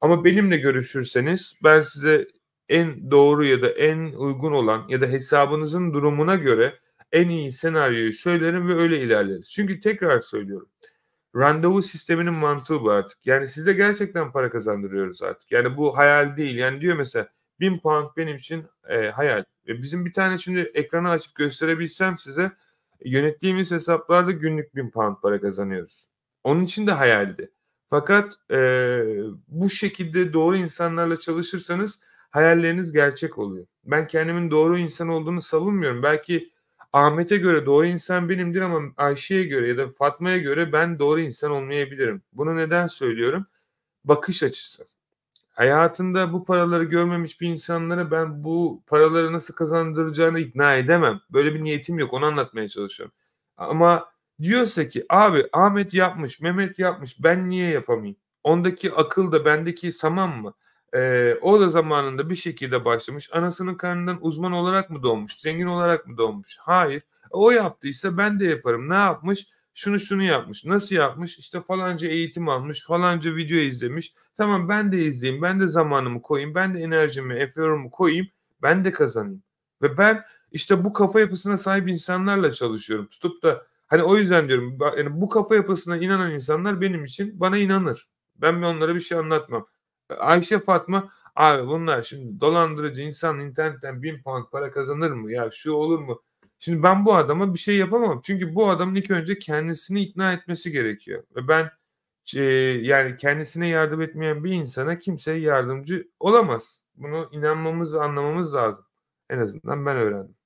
Ama 0.00 0.24
benimle 0.24 0.56
görüşürseniz 0.56 1.54
ben 1.64 1.82
size 1.82 2.28
en 2.68 3.10
doğru 3.10 3.44
ya 3.44 3.62
da 3.62 3.68
en 3.68 4.12
uygun 4.12 4.52
olan 4.52 4.84
ya 4.88 5.00
da 5.00 5.06
hesabınızın 5.06 5.94
durumuna 5.94 6.34
göre 6.34 6.78
en 7.12 7.28
iyi 7.28 7.52
senaryoyu 7.52 8.12
söylerim 8.12 8.68
ve 8.68 8.74
öyle 8.74 9.00
ilerleriz. 9.00 9.50
Çünkü 9.52 9.80
tekrar 9.80 10.20
söylüyorum. 10.20 10.68
Randevu 11.36 11.82
sisteminin 11.82 12.34
mantığı 12.34 12.82
bu 12.82 12.90
artık. 12.90 13.18
Yani 13.26 13.48
size 13.48 13.72
gerçekten 13.72 14.32
para 14.32 14.50
kazandırıyoruz 14.50 15.22
artık. 15.22 15.52
Yani 15.52 15.76
bu 15.76 15.96
hayal 15.96 16.36
değil. 16.36 16.56
Yani 16.56 16.80
diyor 16.80 16.96
mesela 16.96 17.28
bin 17.60 17.78
pound 17.78 18.06
benim 18.16 18.36
için 18.36 18.66
e, 18.88 19.10
hayal. 19.10 19.44
Ve 19.68 19.82
bizim 19.82 20.06
bir 20.06 20.12
tane 20.12 20.38
şimdi 20.38 20.60
ekranı 20.60 21.10
açıp 21.10 21.34
gösterebilsem 21.34 22.18
size 22.18 22.52
yönettiğimiz 23.04 23.70
hesaplarda 23.70 24.32
günlük 24.32 24.74
bin 24.74 24.90
pound 24.90 25.16
para 25.22 25.40
kazanıyoruz. 25.40 26.08
Onun 26.44 26.64
için 26.64 26.86
de 26.86 26.92
hayaldi. 26.92 27.50
Fakat 27.90 28.34
e, 28.50 28.58
bu 29.48 29.70
şekilde 29.70 30.32
doğru 30.32 30.56
insanlarla 30.56 31.16
çalışırsanız 31.20 31.98
hayalleriniz 32.30 32.92
gerçek 32.92 33.38
oluyor. 33.38 33.66
Ben 33.84 34.06
kendimin 34.06 34.50
doğru 34.50 34.78
insan 34.78 35.08
olduğunu 35.08 35.40
savunmuyorum. 35.42 36.02
Belki 36.02 36.52
Ahmet'e 36.92 37.36
göre 37.36 37.66
doğru 37.66 37.86
insan 37.86 38.28
benimdir 38.28 38.60
ama 38.60 38.80
Ayşe'ye 38.96 39.44
göre 39.44 39.68
ya 39.68 39.78
da 39.78 39.88
Fatma'ya 39.88 40.38
göre 40.38 40.72
ben 40.72 40.98
doğru 40.98 41.20
insan 41.20 41.50
olmayabilirim. 41.50 42.22
Bunu 42.32 42.56
neden 42.56 42.86
söylüyorum? 42.86 43.46
Bakış 44.04 44.42
açısı. 44.42 44.86
Hayatında 45.56 46.32
bu 46.32 46.44
paraları 46.44 46.84
görmemiş 46.84 47.40
bir 47.40 47.48
insanlara 47.48 48.10
ben 48.10 48.44
bu 48.44 48.82
paraları 48.86 49.32
nasıl 49.32 49.54
kazandıracağını 49.54 50.40
ikna 50.40 50.74
edemem. 50.74 51.20
Böyle 51.30 51.54
bir 51.54 51.64
niyetim 51.64 51.98
yok. 51.98 52.12
Onu 52.12 52.26
anlatmaya 52.26 52.68
çalışıyorum. 52.68 53.14
Ama 53.56 54.10
diyorsa 54.42 54.88
ki 54.88 55.06
abi 55.08 55.48
Ahmet 55.52 55.94
yapmış, 55.94 56.40
Mehmet 56.40 56.78
yapmış 56.78 57.16
ben 57.22 57.50
niye 57.50 57.70
yapamayayım? 57.70 58.16
Ondaki 58.44 58.92
akıl 58.92 59.32
da 59.32 59.44
bendeki 59.44 59.92
saman 59.92 60.36
mı? 60.42 60.54
Ee, 60.96 61.34
o 61.42 61.60
da 61.60 61.68
zamanında 61.68 62.30
bir 62.30 62.34
şekilde 62.34 62.84
başlamış. 62.84 63.30
Anasının 63.32 63.74
karnından 63.74 64.18
uzman 64.20 64.52
olarak 64.52 64.90
mı 64.90 65.02
doğmuş? 65.02 65.32
Zengin 65.32 65.66
olarak 65.66 66.06
mı 66.06 66.16
doğmuş? 66.18 66.56
Hayır. 66.60 67.02
O 67.30 67.50
yaptıysa 67.50 68.16
ben 68.18 68.40
de 68.40 68.46
yaparım. 68.46 68.88
Ne 68.88 68.94
yapmış? 68.94 69.46
Şunu 69.74 70.00
şunu 70.00 70.22
yapmış. 70.22 70.64
Nasıl 70.64 70.96
yapmış? 70.96 71.38
İşte 71.38 71.60
falanca 71.60 72.08
eğitim 72.08 72.48
almış. 72.48 72.86
Falanca 72.86 73.36
video 73.36 73.58
izlemiş. 73.58 74.14
Tamam 74.36 74.68
ben 74.68 74.92
de 74.92 74.98
izleyeyim. 74.98 75.42
Ben 75.42 75.60
de 75.60 75.68
zamanımı 75.68 76.22
koyayım. 76.22 76.54
Ben 76.54 76.74
de 76.74 76.80
enerjimi, 76.80 77.34
eforumu 77.34 77.90
koyayım. 77.90 78.26
Ben 78.62 78.84
de 78.84 78.92
kazanayım. 78.92 79.42
Ve 79.82 79.98
ben 79.98 80.24
işte 80.52 80.84
bu 80.84 80.92
kafa 80.92 81.20
yapısına 81.20 81.56
sahip 81.56 81.88
insanlarla 81.88 82.52
çalışıyorum. 82.52 83.06
Tutup 83.06 83.42
da 83.42 83.66
hani 83.86 84.02
o 84.02 84.16
yüzden 84.16 84.48
diyorum 84.48 84.78
yani 84.96 85.20
bu 85.20 85.28
kafa 85.28 85.54
yapısına 85.54 85.96
inanan 85.96 86.30
insanlar 86.32 86.80
benim 86.80 87.04
için 87.04 87.40
bana 87.40 87.58
inanır. 87.58 88.08
Ben 88.36 88.54
onlara 88.62 88.94
bir 88.94 89.00
şey 89.00 89.18
anlatmam. 89.18 89.66
Ayşe 90.18 90.58
Fatma 90.60 91.10
abi 91.36 91.66
bunlar 91.66 92.02
şimdi 92.02 92.40
dolandırıcı 92.40 93.02
insan 93.02 93.40
internetten 93.40 94.02
bin 94.02 94.22
pound 94.22 94.44
para 94.52 94.70
kazanır 94.70 95.10
mı 95.10 95.32
ya 95.32 95.50
şu 95.52 95.72
olur 95.72 95.98
mu? 95.98 96.22
Şimdi 96.58 96.82
ben 96.82 97.06
bu 97.06 97.14
adama 97.14 97.54
bir 97.54 97.58
şey 97.58 97.76
yapamam. 97.76 98.20
Çünkü 98.24 98.54
bu 98.54 98.70
adamın 98.70 98.94
ilk 98.94 99.10
önce 99.10 99.38
kendisini 99.38 100.00
ikna 100.00 100.32
etmesi 100.32 100.72
gerekiyor. 100.72 101.24
Ve 101.36 101.48
ben 101.48 101.70
e, 102.36 102.42
yani 102.82 103.16
kendisine 103.16 103.68
yardım 103.68 104.00
etmeyen 104.02 104.44
bir 104.44 104.52
insana 104.52 104.98
kimse 104.98 105.32
yardımcı 105.32 106.08
olamaz. 106.20 106.80
Bunu 106.96 107.28
inanmamız 107.32 107.94
ve 107.94 108.00
anlamamız 108.00 108.54
lazım. 108.54 108.84
En 109.30 109.38
azından 109.38 109.86
ben 109.86 109.96
öğrendim. 109.96 110.36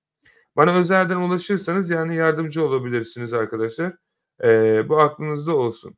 Bana 0.56 0.74
özelden 0.74 1.16
ulaşırsanız 1.16 1.90
yani 1.90 2.16
yardımcı 2.16 2.64
olabilirsiniz 2.66 3.32
arkadaşlar. 3.32 3.96
E, 4.44 4.88
bu 4.88 5.00
aklınızda 5.00 5.56
olsun. 5.56 5.96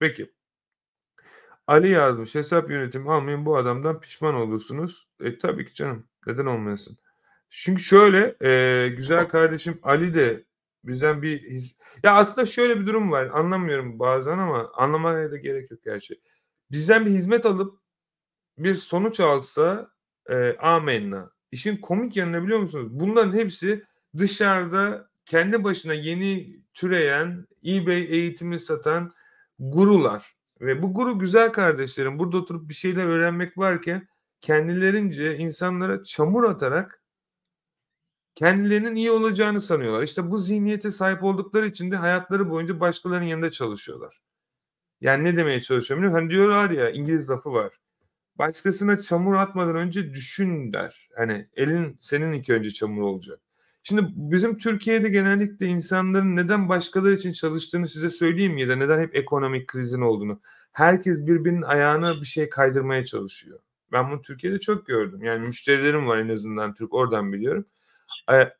Peki. 0.00 0.32
Ali 1.66 1.90
yazmış 1.90 2.34
hesap 2.34 2.70
yönetimi 2.70 3.12
almayın 3.12 3.46
bu 3.46 3.56
adamdan 3.56 4.00
pişman 4.00 4.34
olursunuz. 4.34 5.08
E 5.20 5.38
tabii 5.38 5.66
ki 5.66 5.74
canım 5.74 6.06
neden 6.26 6.46
olmayasın. 6.46 6.98
Çünkü 7.48 7.82
şöyle 7.82 8.36
e, 8.42 8.88
güzel 8.88 9.28
kardeşim 9.28 9.78
Ali 9.82 10.14
de 10.14 10.44
bizden 10.84 11.22
bir 11.22 11.50
his... 11.50 11.76
ya 12.02 12.14
aslında 12.14 12.46
şöyle 12.46 12.80
bir 12.80 12.86
durum 12.86 13.12
var 13.12 13.26
anlamıyorum 13.26 13.98
bazen 13.98 14.38
ama 14.38 14.72
anlamaya 14.74 15.30
da 15.30 15.36
gerek 15.36 15.70
yok 15.70 15.82
gerçi. 15.84 16.20
Bizden 16.70 17.06
bir 17.06 17.10
hizmet 17.10 17.46
alıp 17.46 17.78
bir 18.58 18.74
sonuç 18.74 19.20
alsa 19.20 19.90
e, 20.30 20.56
amenna. 20.56 21.30
İşin 21.52 21.76
komik 21.76 22.16
yanını 22.16 22.42
biliyor 22.44 22.58
musunuz? 22.58 22.86
Bunların 22.90 23.32
hepsi 23.32 23.84
dışarıda 24.18 25.08
kendi 25.24 25.64
başına 25.64 25.94
yeni 25.94 26.60
türeyen 26.74 27.46
eBay 27.66 28.02
eğitimi 28.02 28.60
satan 28.60 29.10
gurular. 29.58 30.33
Ve 30.60 30.82
bu 30.82 30.94
guru 30.94 31.18
güzel 31.18 31.52
kardeşlerim 31.52 32.18
burada 32.18 32.36
oturup 32.36 32.68
bir 32.68 32.74
şeyler 32.74 33.06
öğrenmek 33.06 33.58
varken 33.58 34.08
kendilerince 34.40 35.36
insanlara 35.38 36.02
çamur 36.04 36.44
atarak 36.44 37.02
kendilerinin 38.34 38.96
iyi 38.96 39.10
olacağını 39.10 39.60
sanıyorlar. 39.60 40.02
İşte 40.02 40.30
bu 40.30 40.38
zihniyete 40.38 40.90
sahip 40.90 41.24
oldukları 41.24 41.66
için 41.66 41.90
de 41.90 41.96
hayatları 41.96 42.50
boyunca 42.50 42.80
başkalarının 42.80 43.26
yanında 43.26 43.50
çalışıyorlar. 43.50 44.22
Yani 45.00 45.24
ne 45.24 45.36
demeye 45.36 45.60
çalışıyorum? 45.60 46.12
Hani 46.12 46.30
diyorlar 46.30 46.70
ya 46.70 46.90
İngiliz 46.90 47.30
lafı 47.30 47.52
var. 47.52 47.80
Başkasına 48.36 48.98
çamur 49.00 49.34
atmadan 49.34 49.76
önce 49.76 50.14
düşün 50.14 50.72
der. 50.72 51.08
Hani 51.16 51.48
elin 51.54 51.96
senin 52.00 52.32
ilk 52.32 52.50
önce 52.50 52.70
çamur 52.70 53.02
olacak. 53.02 53.40
Şimdi 53.86 54.02
bizim 54.14 54.58
Türkiye'de 54.58 55.08
genellikle 55.08 55.66
insanların 55.66 56.36
neden 56.36 56.68
başkaları 56.68 57.14
için 57.14 57.32
çalıştığını 57.32 57.88
size 57.88 58.10
söyleyeyim 58.10 58.58
ya 58.58 58.68
da 58.68 58.76
neden 58.76 59.00
hep 59.00 59.16
ekonomik 59.16 59.68
krizin 59.68 60.00
olduğunu. 60.00 60.40
Herkes 60.72 61.26
birbirinin 61.26 61.62
ayağına 61.62 62.20
bir 62.20 62.26
şey 62.26 62.48
kaydırmaya 62.48 63.04
çalışıyor. 63.04 63.58
Ben 63.92 64.10
bunu 64.10 64.22
Türkiye'de 64.22 64.60
çok 64.60 64.86
gördüm. 64.86 65.24
Yani 65.24 65.46
müşterilerim 65.46 66.06
var 66.06 66.18
en 66.18 66.28
azından 66.28 66.74
Türk 66.74 66.94
oradan 66.94 67.32
biliyorum. 67.32 67.66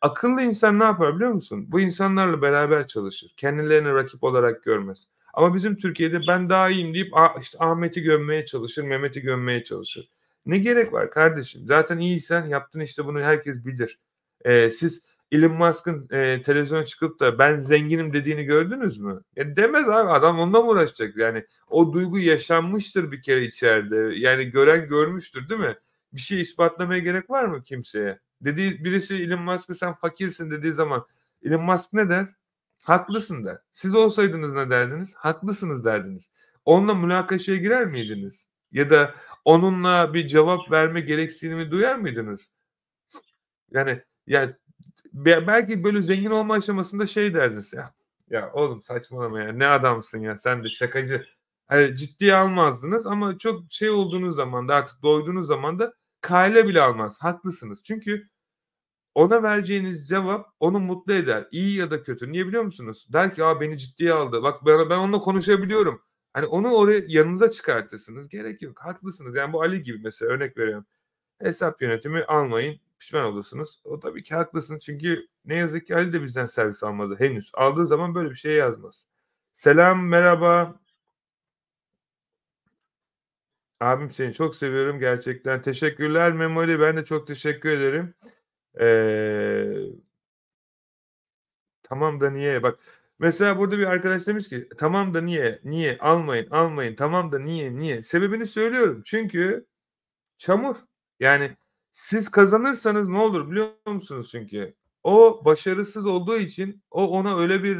Akıllı 0.01 0.43
insan 0.43 0.79
ne 0.79 0.85
yapar 0.85 1.17
biliyor 1.17 1.31
musun? 1.33 1.67
Bu 1.69 1.81
insanlarla 1.81 2.43
beraber 2.43 2.89
çalışır. 2.89 3.35
Kendilerini 3.37 3.95
rakip 3.95 4.25
olarak 4.25 4.65
görmez. 4.65 5.09
Ama 5.35 5.55
bizim 5.55 5.77
Türkiye'de 5.77 6.21
ben 6.29 6.51
daha 6.51 6.71
iyiyim 6.71 6.95
deyip 6.95 7.13
işte 7.41 7.59
Ahmet'i 7.61 8.03
gömmeye 8.03 8.45
çalışır, 8.45 8.83
Mehmet'i 8.83 9.21
gömmeye 9.21 9.65
çalışır. 9.65 10.09
Ne 10.47 10.59
gerek 10.59 10.93
var 10.93 11.11
kardeşim? 11.11 11.63
Zaten 11.67 11.99
iyiysen 11.99 12.47
yaptın 12.47 12.81
işte 12.81 13.07
bunu 13.07 13.21
herkes 13.21 13.65
bilir. 13.65 13.99
Ee, 14.45 14.71
siz 14.71 15.14
Elon 15.33 15.53
Musk'ın 15.53 16.09
e, 16.11 16.43
televizyona 16.43 16.85
çıkıp 16.85 17.21
da 17.21 17.39
ben 17.39 17.57
zenginim 17.57 18.13
dediğini 18.13 18.45
gördünüz 18.45 19.01
mü? 19.01 19.23
Ya 19.37 19.57
demez 19.57 19.89
abi 19.89 20.11
adam 20.11 20.39
onunla 20.39 20.61
mı 20.61 20.69
uğraşacak? 20.69 21.17
Yani 21.17 21.45
o 21.69 21.93
duygu 21.93 22.19
yaşanmıştır 22.19 23.13
bir 23.13 23.23
kere 23.23 23.45
içeride. 23.45 23.97
Yani 24.17 24.45
gören 24.45 24.89
görmüştür 24.89 25.49
değil 25.49 25.61
mi? 25.61 25.77
Bir 26.13 26.21
şey 26.21 26.41
ispatlamaya 26.41 27.01
gerek 27.01 27.31
var 27.31 27.45
mı 27.45 27.63
kimseye? 27.63 28.19
Dediği 28.41 28.85
birisi 28.85 29.15
Elon 29.15 29.43
Musk'a 29.43 29.75
sen 29.75 29.95
fakirsin 29.95 30.51
dediği 30.51 30.73
zaman 30.73 31.07
Elon 31.43 31.63
Musk 31.63 31.93
ne 31.93 32.09
der? 32.09 32.29
Haklısın 32.85 33.45
der. 33.45 33.57
Siz 33.73 33.95
olsaydınız 33.95 34.55
ne 34.55 34.71
derdiniz? 34.71 35.15
Haklısınız 35.15 35.85
derdiniz. 35.85 36.33
Onunla 36.65 36.95
münakaşaya 36.95 37.59
girer 37.59 37.87
miydiniz? 37.87 38.49
Ya 38.73 38.91
da 38.91 39.15
onunla 39.45 40.15
bir 40.15 40.29
cevap 40.29 40.71
verme 40.71 41.01
gereksinimi 41.01 41.71
duyar 41.71 41.97
mıydınız? 41.97 42.53
Yani 43.71 44.03
ya 44.27 44.59
belki 45.13 45.85
böyle 45.85 46.03
zengin 46.03 46.31
olma 46.31 46.55
aşamasında 46.55 47.07
şey 47.07 47.35
derdiniz 47.35 47.73
ya. 47.73 47.95
Ya 48.31 48.53
oğlum 48.53 48.83
saçmalama 48.83 49.41
ya 49.41 49.53
ne 49.53 49.67
adamsın 49.67 50.21
ya 50.21 50.37
sen 50.37 50.65
de 50.65 50.69
şakacı. 50.69 51.27
Hani 51.67 51.97
ciddiye 51.97 52.35
almazdınız 52.35 53.07
ama 53.07 53.39
çok 53.39 53.63
şey 53.71 53.91
olduğunuz 53.91 54.37
zaman 54.37 54.69
da 54.69 54.75
artık 54.75 55.03
doyduğunuz 55.03 55.47
zaman 55.47 55.79
da 55.79 55.95
kale 56.21 56.69
bile 56.69 56.81
almaz. 56.83 57.19
Haklısınız. 57.21 57.83
Çünkü 57.83 58.29
ona 59.15 59.43
vereceğiniz 59.43 60.09
cevap 60.09 60.51
onu 60.61 60.81
mutlu 60.81 61.13
eder. 61.13 61.49
İyi 61.53 61.79
ya 61.79 61.91
da 61.91 62.03
kötü. 62.03 62.33
Niye 62.33 62.47
biliyor 62.47 62.63
musunuz? 62.63 63.07
Der 63.13 63.35
ki 63.35 63.45
Aa, 63.45 63.61
beni 63.61 63.79
ciddiye 63.79 64.13
aldı. 64.13 64.43
Bak 64.43 64.67
ben, 64.67 64.91
ben 64.91 64.99
onunla 64.99 65.19
konuşabiliyorum. 65.19 66.03
Hani 66.33 66.47
onu 66.47 66.71
oraya 66.71 67.03
yanınıza 67.09 67.51
çıkartırsınız. 67.51 68.29
Gerek 68.29 68.63
yok. 68.63 68.79
Haklısınız. 68.81 69.37
Yani 69.37 69.53
bu 69.53 69.63
Ali 69.63 69.83
gibi 69.83 69.99
mesela 70.05 70.33
örnek 70.33 70.59
veriyorum. 70.59 70.87
Hesap 71.39 71.83
yönetimi 71.83 72.25
almayın. 72.25 72.81
Pişman 72.99 73.25
olursunuz. 73.25 73.81
O 73.85 74.01
tabii 74.01 74.23
ki 74.23 74.35
haklısın. 74.35 74.79
Çünkü 74.79 75.27
ne 75.45 75.55
yazık 75.57 75.87
ki 75.87 75.97
Ali 75.97 76.13
de 76.13 76.23
bizden 76.23 76.47
servis 76.47 76.83
almadı 76.85 77.17
henüz. 77.19 77.51
Aldığı 77.55 77.87
zaman 77.87 78.15
böyle 78.15 78.31
bir 78.31 78.35
şey 78.35 78.53
yazmaz. 78.55 79.07
Selam, 79.55 80.09
merhaba. 80.09 80.81
Abim 83.81 84.11
seni 84.11 84.33
çok 84.33 84.57
seviyorum 84.57 84.99
gerçekten. 85.01 85.63
Teşekkürler 85.63 86.33
Memoli. 86.33 86.81
Ben 86.81 86.97
de 86.97 87.05
çok 87.05 87.27
teşekkür 87.27 87.69
ederim. 87.71 88.15
Eee 88.81 89.93
Tamam 91.83 92.21
da 92.21 92.31
niye? 92.31 92.63
Bak 92.63 92.79
mesela 93.19 93.59
burada 93.59 93.79
bir 93.79 93.87
arkadaş 93.87 94.27
demiş 94.27 94.49
ki 94.49 94.69
tamam 94.79 95.15
da 95.15 95.21
niye? 95.21 95.61
Niye? 95.65 95.99
Almayın, 96.01 96.51
almayın. 96.51 96.95
Tamam 96.97 97.33
da 97.33 97.39
niye? 97.39 97.77
Niye? 97.77 98.03
Sebebini 98.03 98.47
söylüyorum. 98.47 99.03
Çünkü 99.05 99.67
çamur. 100.39 100.77
Yani 101.21 101.57
siz 101.95 102.29
kazanırsanız 102.29 103.09
ne 103.09 103.19
olur 103.19 103.51
biliyor 103.51 103.67
musunuz 103.87 104.29
çünkü? 104.33 104.75
O 105.05 105.43
başarısız 105.45 106.07
olduğu 106.07 106.37
için 106.37 106.83
o 106.91 107.09
ona 107.09 107.39
öyle 107.39 107.65
bir 107.65 107.79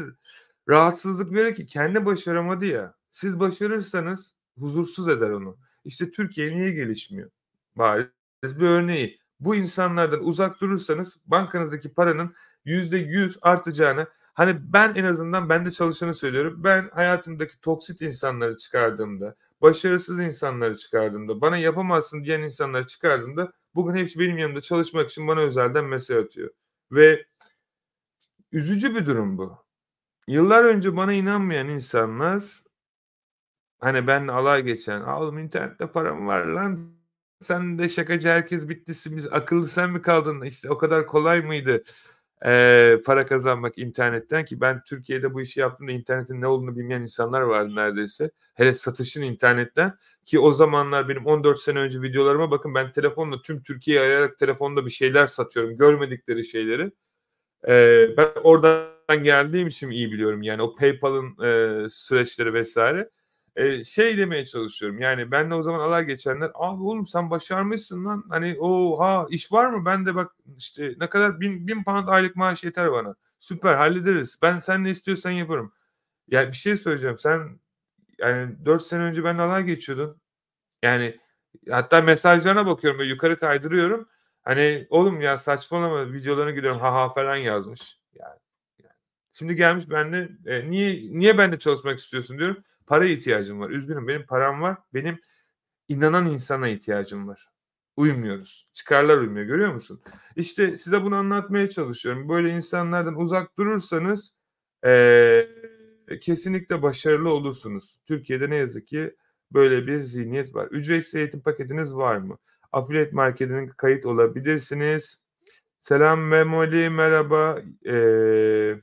rahatsızlık 0.69 1.33
verir 1.33 1.55
ki 1.55 1.65
kendi 1.65 2.05
başaramadı 2.05 2.65
ya. 2.65 2.95
Siz 3.11 3.39
başarırsanız 3.39 4.35
huzursuz 4.59 5.07
eder 5.07 5.29
onu. 5.29 5.57
İşte 5.85 6.11
Türkiye 6.11 6.51
niye 6.51 6.71
gelişmiyor? 6.71 7.29
Bariz 7.75 8.09
bir 8.43 8.65
örneği. 8.65 9.19
Bu 9.39 9.55
insanlardan 9.55 10.23
uzak 10.23 10.61
durursanız 10.61 11.17
bankanızdaki 11.25 11.93
paranın 11.93 12.35
yüzde 12.65 12.97
yüz 12.97 13.37
artacağını 13.41 14.07
hani 14.33 14.73
ben 14.73 14.95
en 14.95 15.03
azından 15.03 15.49
ben 15.49 15.65
de 15.65 15.71
çalışanı 15.71 16.13
söylüyorum. 16.13 16.61
Ben 16.63 16.89
hayatımdaki 16.93 17.61
toksit 17.61 18.01
insanları 18.01 18.57
çıkardığımda, 18.57 19.35
başarısız 19.61 20.19
insanları 20.19 20.77
çıkardığımda, 20.77 21.41
bana 21.41 21.57
yapamazsın 21.57 22.23
diyen 22.23 22.41
insanları 22.41 22.87
çıkardığımda 22.87 23.53
bugün 23.75 23.95
hepsi 23.95 24.19
benim 24.19 24.37
yanımda 24.37 24.61
çalışmak 24.61 25.09
için 25.11 25.27
bana 25.27 25.39
özelden 25.39 25.85
mesaj 25.85 26.17
atıyor. 26.17 26.49
Ve 26.91 27.25
üzücü 28.51 28.95
bir 28.95 29.05
durum 29.05 29.37
bu. 29.37 29.65
Yıllar 30.27 30.63
önce 30.63 30.97
bana 30.97 31.13
inanmayan 31.13 31.69
insanlar 31.69 32.63
hani 33.79 34.07
benle 34.07 34.31
alay 34.31 34.63
geçen, 34.63 35.01
oğlum 35.01 35.37
internette 35.39 35.87
param 35.91 36.27
var 36.27 36.45
lan 36.45 36.95
sen 37.41 37.79
de 37.79 37.89
şakacı 37.89 38.29
herkes 38.29 38.69
bitti 38.69 38.93
biz 39.17 39.27
akıllı 39.27 39.65
sen 39.65 39.89
mi 39.91 40.01
kaldın 40.01 40.41
işte 40.41 40.69
o 40.69 40.77
kadar 40.77 41.07
kolay 41.07 41.41
mıydı 41.41 41.83
e, 42.45 42.97
para 43.05 43.25
kazanmak 43.25 43.77
internetten 43.77 44.45
ki 44.45 44.61
ben 44.61 44.83
Türkiye'de 44.83 45.33
bu 45.33 45.41
işi 45.41 45.59
yaptığımda 45.59 45.91
internetin 45.91 46.41
ne 46.41 46.47
olduğunu 46.47 46.75
bilmeyen 46.77 47.01
insanlar 47.01 47.41
vardı 47.41 47.75
neredeyse. 47.75 48.31
Hele 48.53 48.75
satışın 48.75 49.21
internetten 49.21 49.97
ki 50.25 50.39
o 50.39 50.53
zamanlar 50.53 51.09
benim 51.09 51.25
14 51.25 51.59
sene 51.59 51.79
önce 51.79 52.01
videolarıma 52.01 52.51
bakın 52.51 52.75
ben 52.75 52.91
telefonla 52.91 53.41
tüm 53.41 53.63
Türkiye'ye 53.63 54.01
arayarak 54.03 54.37
telefonda 54.37 54.85
bir 54.85 54.91
şeyler 54.91 55.27
satıyorum. 55.27 55.75
Görmedikleri 55.75 56.45
şeyleri. 56.45 56.91
E, 57.67 58.07
ben 58.17 58.29
oradan 58.43 59.23
geldiğim 59.23 59.67
için 59.67 59.89
iyi 59.89 60.11
biliyorum 60.11 60.41
yani 60.41 60.61
o 60.61 60.75
PayPal'ın 60.75 61.45
e, 61.45 61.89
süreçleri 61.89 62.53
vesaire. 62.53 63.09
E, 63.55 63.83
şey 63.83 64.17
demeye 64.17 64.45
çalışıyorum. 64.45 64.99
Yani 64.99 65.31
ben 65.31 65.49
de 65.51 65.55
o 65.55 65.63
zaman 65.63 65.79
alay 65.79 66.05
geçenler 66.05 66.51
abi 66.55 66.83
oğlum 66.83 67.07
sen 67.07 67.31
başarmışsın 67.31 68.05
lan. 68.05 68.23
Hani 68.29 68.55
o 68.59 68.99
ha 68.99 69.27
iş 69.29 69.51
var 69.51 69.65
mı? 69.69 69.85
Ben 69.85 70.05
de 70.05 70.15
bak 70.15 70.31
işte 70.57 70.93
ne 70.99 71.09
kadar 71.09 71.39
bin, 71.39 71.67
bin 71.67 71.83
pound 71.83 72.07
aylık 72.07 72.35
maaş 72.35 72.63
yeter 72.63 72.91
bana. 72.91 73.15
Süper 73.39 73.73
hallederiz. 73.75 74.37
Ben 74.41 74.59
sen 74.59 74.83
ne 74.83 74.89
istiyorsan 74.91 75.31
yaparım. 75.31 75.73
Ya 76.27 76.47
bir 76.47 76.53
şey 76.57 76.77
söyleyeceğim. 76.77 77.17
Sen 77.19 77.59
yani 78.19 78.65
4 78.65 78.81
sene 78.83 79.03
önce 79.03 79.23
ben 79.23 79.37
alay 79.37 79.63
geçiyordun. 79.63 80.21
Yani 80.83 81.19
hatta 81.71 82.01
mesajlarına 82.01 82.67
bakıyorum 82.67 82.99
böyle 82.99 83.09
yukarı 83.09 83.39
kaydırıyorum. 83.39 84.09
Hani 84.43 84.87
oğlum 84.89 85.21
ya 85.21 85.37
saçmalama 85.37 86.13
videolarını 86.13 86.51
gidiyorum 86.51 86.79
ha 86.81 86.93
ha 86.93 87.13
falan 87.13 87.35
yazmış. 87.35 87.99
Yani, 88.13 88.39
yani. 88.83 88.93
şimdi 89.33 89.55
gelmiş 89.55 89.89
benle 89.89 90.29
e, 90.45 90.69
niye 90.71 91.19
niye 91.19 91.37
benle 91.37 91.59
çalışmak 91.59 91.99
istiyorsun? 91.99 92.39
diyorum 92.39 92.63
Para 92.87 93.05
ihtiyacım 93.05 93.59
var. 93.59 93.69
Üzgünüm 93.69 94.07
benim 94.07 94.25
param 94.25 94.61
var. 94.61 94.77
Benim 94.93 95.19
inanan 95.89 96.25
insana 96.25 96.67
ihtiyacım 96.67 97.27
var. 97.27 97.49
Uymuyoruz. 97.97 98.69
Çıkarlar 98.73 99.17
uymuyor 99.17 99.45
görüyor 99.45 99.73
musun? 99.73 100.01
İşte 100.35 100.75
size 100.75 101.03
bunu 101.03 101.15
anlatmaya 101.15 101.67
çalışıyorum. 101.67 102.29
Böyle 102.29 102.49
insanlardan 102.49 103.15
uzak 103.15 103.57
durursanız 103.57 104.33
ee, 104.85 105.47
kesinlikle 106.21 106.81
başarılı 106.81 107.29
olursunuz. 107.33 107.99
Türkiye'de 108.05 108.49
ne 108.49 108.55
yazık 108.55 108.87
ki 108.87 109.15
böyle 109.51 109.87
bir 109.87 110.03
zihniyet 110.03 110.55
var. 110.55 110.67
Ücretsiz 110.71 111.15
eğitim 111.15 111.41
paketiniz 111.41 111.95
var 111.95 112.17
mı? 112.17 112.37
Affiliate 112.71 113.11
marketine 113.11 113.69
kayıt 113.77 114.05
olabilirsiniz. 114.05 115.23
Selam 115.81 116.21
Memoli 116.27 116.89
merhaba. 116.89 117.61
Ee, 117.87 118.75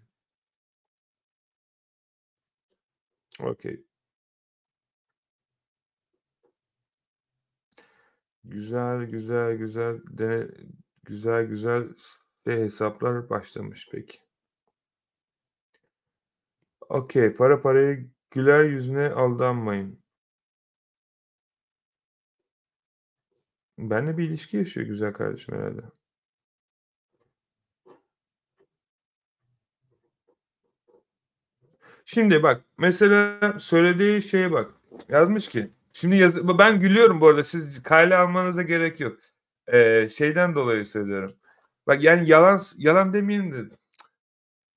Okey. 3.40 3.84
Güzel, 8.44 9.04
güzel, 9.06 9.56
güzel 9.56 10.00
dene 10.10 10.48
güzel, 11.04 11.44
güzel 11.46 11.88
şey 12.46 12.56
hesaplar 12.56 13.30
başlamış 13.30 13.88
peki. 13.92 14.18
Okay, 16.88 17.34
para 17.34 17.62
parayı 17.62 18.10
güler 18.30 18.64
yüzüne 18.64 19.08
aldanmayın. 19.08 20.02
Benle 23.78 24.18
bir 24.18 24.24
ilişki 24.28 24.56
yaşıyor 24.56 24.86
güzel 24.86 25.12
kardeşim 25.12 25.54
herhalde. 25.54 25.82
Şimdi 32.04 32.42
bak 32.42 32.64
mesela 32.78 33.38
söylediği 33.60 34.22
şeye 34.22 34.52
bak. 34.52 34.74
Yazmış 35.08 35.48
ki 35.48 35.70
Şimdi 35.92 36.16
yaz 36.16 36.48
ben 36.58 36.80
gülüyorum 36.80 37.20
bu 37.20 37.26
arada. 37.28 37.44
Siz 37.44 37.82
kale 37.82 38.16
almanıza 38.16 38.62
gerek 38.62 39.00
yok. 39.00 39.18
Eee, 39.72 40.08
şeyden 40.16 40.54
dolayı 40.54 40.86
söylüyorum. 40.86 41.36
Bak 41.86 42.02
yani 42.04 42.30
yalan 42.30 42.60
yalan 42.76 43.14
demeyelim 43.14 43.52
de 43.52 43.74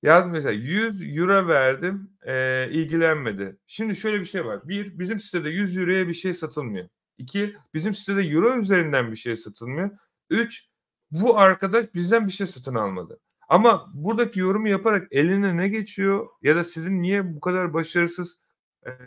yaz 0.02 0.26
mesela 0.26 0.52
€100 0.52 1.48
verdim, 1.48 2.10
eee, 2.26 2.68
ilgilenmedi. 2.72 3.56
Şimdi 3.66 3.96
şöyle 3.96 4.20
bir 4.20 4.26
şey 4.26 4.44
var. 4.46 4.68
Bir 4.68 4.98
bizim 4.98 5.20
sitede 5.20 5.50
€100'ya 5.50 6.08
bir 6.08 6.14
şey 6.14 6.34
satılmıyor. 6.34 6.88
2 7.18 7.56
bizim 7.74 7.94
sitede 7.94 8.22
euro 8.22 8.58
üzerinden 8.60 9.12
bir 9.12 9.16
şey 9.16 9.36
satılmıyor. 9.36 9.90
3 10.30 10.68
bu 11.10 11.38
arkadaş 11.38 11.94
bizden 11.94 12.26
bir 12.26 12.32
şey 12.32 12.46
satın 12.46 12.74
almadı. 12.74 13.20
Ama 13.48 13.90
buradaki 13.94 14.40
yorumu 14.40 14.68
yaparak 14.68 15.08
eline 15.12 15.56
ne 15.56 15.68
geçiyor 15.68 16.26
ya 16.42 16.56
da 16.56 16.64
sizin 16.64 17.02
niye 17.02 17.34
bu 17.36 17.40
kadar 17.40 17.74
başarısız, 17.74 18.40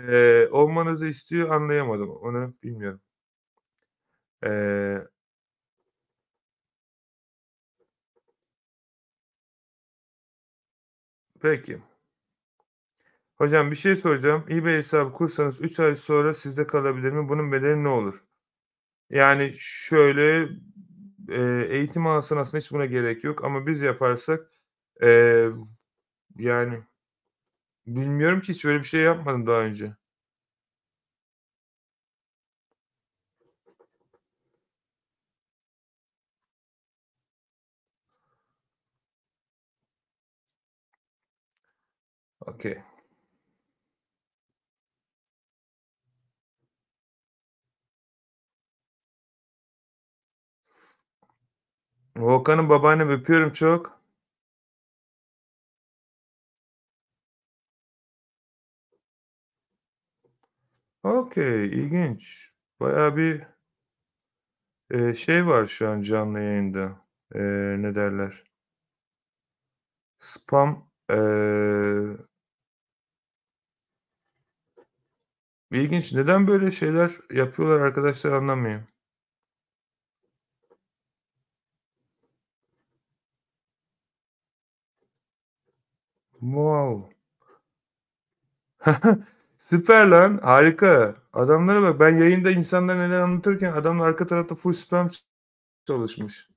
eee, 0.10 0.50
olmanızı 0.52 1.08
istiyor 1.08 1.50
anlayamadım. 1.50 2.10
Onu 2.12 2.54
bilmiyorum. 2.64 3.02
Eee 4.44 5.10
Peki. 11.42 11.80
Hocam 13.38 13.72
bir 13.72 13.76
şey 13.76 13.96
soracağım. 13.96 14.46
eBay 14.50 14.78
hesabı 14.78 15.14
kursanız 15.14 15.62
3 15.62 15.80
ay 15.80 15.96
sonra 15.96 16.34
sizde 16.34 16.68
kalabilir 16.68 17.12
mi? 17.12 17.30
Bunun 17.30 17.52
bedeli 17.52 17.84
ne 17.84 17.88
olur? 17.90 18.24
Yani 19.10 19.54
şöyle, 19.60 20.50
eee, 21.30 21.68
eğitim 21.70 22.08
alsan 22.08 22.38
aslında 22.38 22.58
hiç 22.62 22.72
buna 22.72 22.86
gerek 22.86 23.24
yok 23.24 23.44
ama 23.46 23.68
biz 23.68 23.82
yaparsak, 23.82 24.52
eee, 25.02 25.50
yani 26.40 26.80
bilmiyorum 27.96 28.42
ki 28.42 28.54
hiç 28.54 28.66
öyle 28.66 28.80
bir 28.80 28.84
şey 28.84 29.02
yapmadım 29.02 29.48
daha 29.48 29.60
önce. 29.62 29.94
Okay. 42.48 42.82
Volkan'ım, 52.18 52.70
babaannem 52.70 53.10
öpüyorum 53.10 53.54
çok. 53.54 53.99
Okay, 61.04 61.66
ilginç. 61.68 62.52
Bayağı 62.80 63.18
bir 63.18 63.44
eee, 64.94 65.14
şey 65.16 65.48
var 65.48 65.66
şu 65.66 65.90
an 65.90 66.02
canlı 66.02 66.40
yayında. 66.40 67.06
Eee, 67.36 67.42
ne 67.82 67.96
derler? 67.96 68.44
Spam, 70.30 70.70
eee 71.10 72.18
İlginç. 75.72 76.14
Neden 76.14 76.48
böyle 76.48 76.72
şeyler 76.72 77.12
yapıyorlar 77.34 77.80
arkadaşlar 77.82 78.32
anlamıyorum. 78.32 78.88
Wow. 86.42 87.10
Süper 89.70 90.08
lan, 90.08 90.38
harika. 90.44 91.16
Adamlara 91.34 91.82
bak. 91.82 92.00
Ben 92.00 92.16
yayında 92.18 92.52
insanlar 92.52 92.98
neler 93.00 93.20
anlatırken 93.20 93.72
adamlar 93.74 94.08
arka 94.08 94.28
tarafta 94.28 94.56
full 94.56 94.74
spam 94.74 95.10
çalışmış. 95.88 96.50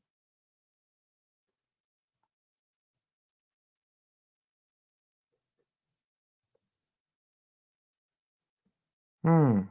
Hımm. 9.25 9.69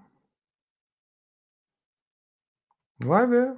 Vay 3.00 3.26
be! 3.32 3.58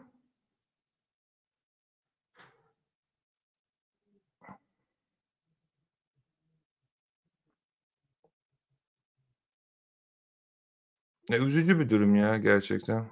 Ya, 11.29 11.37
üzücü 11.37 11.79
bir 11.79 11.89
durum 11.89 12.15
ya 12.15 12.37
gerçekten. 12.37 13.05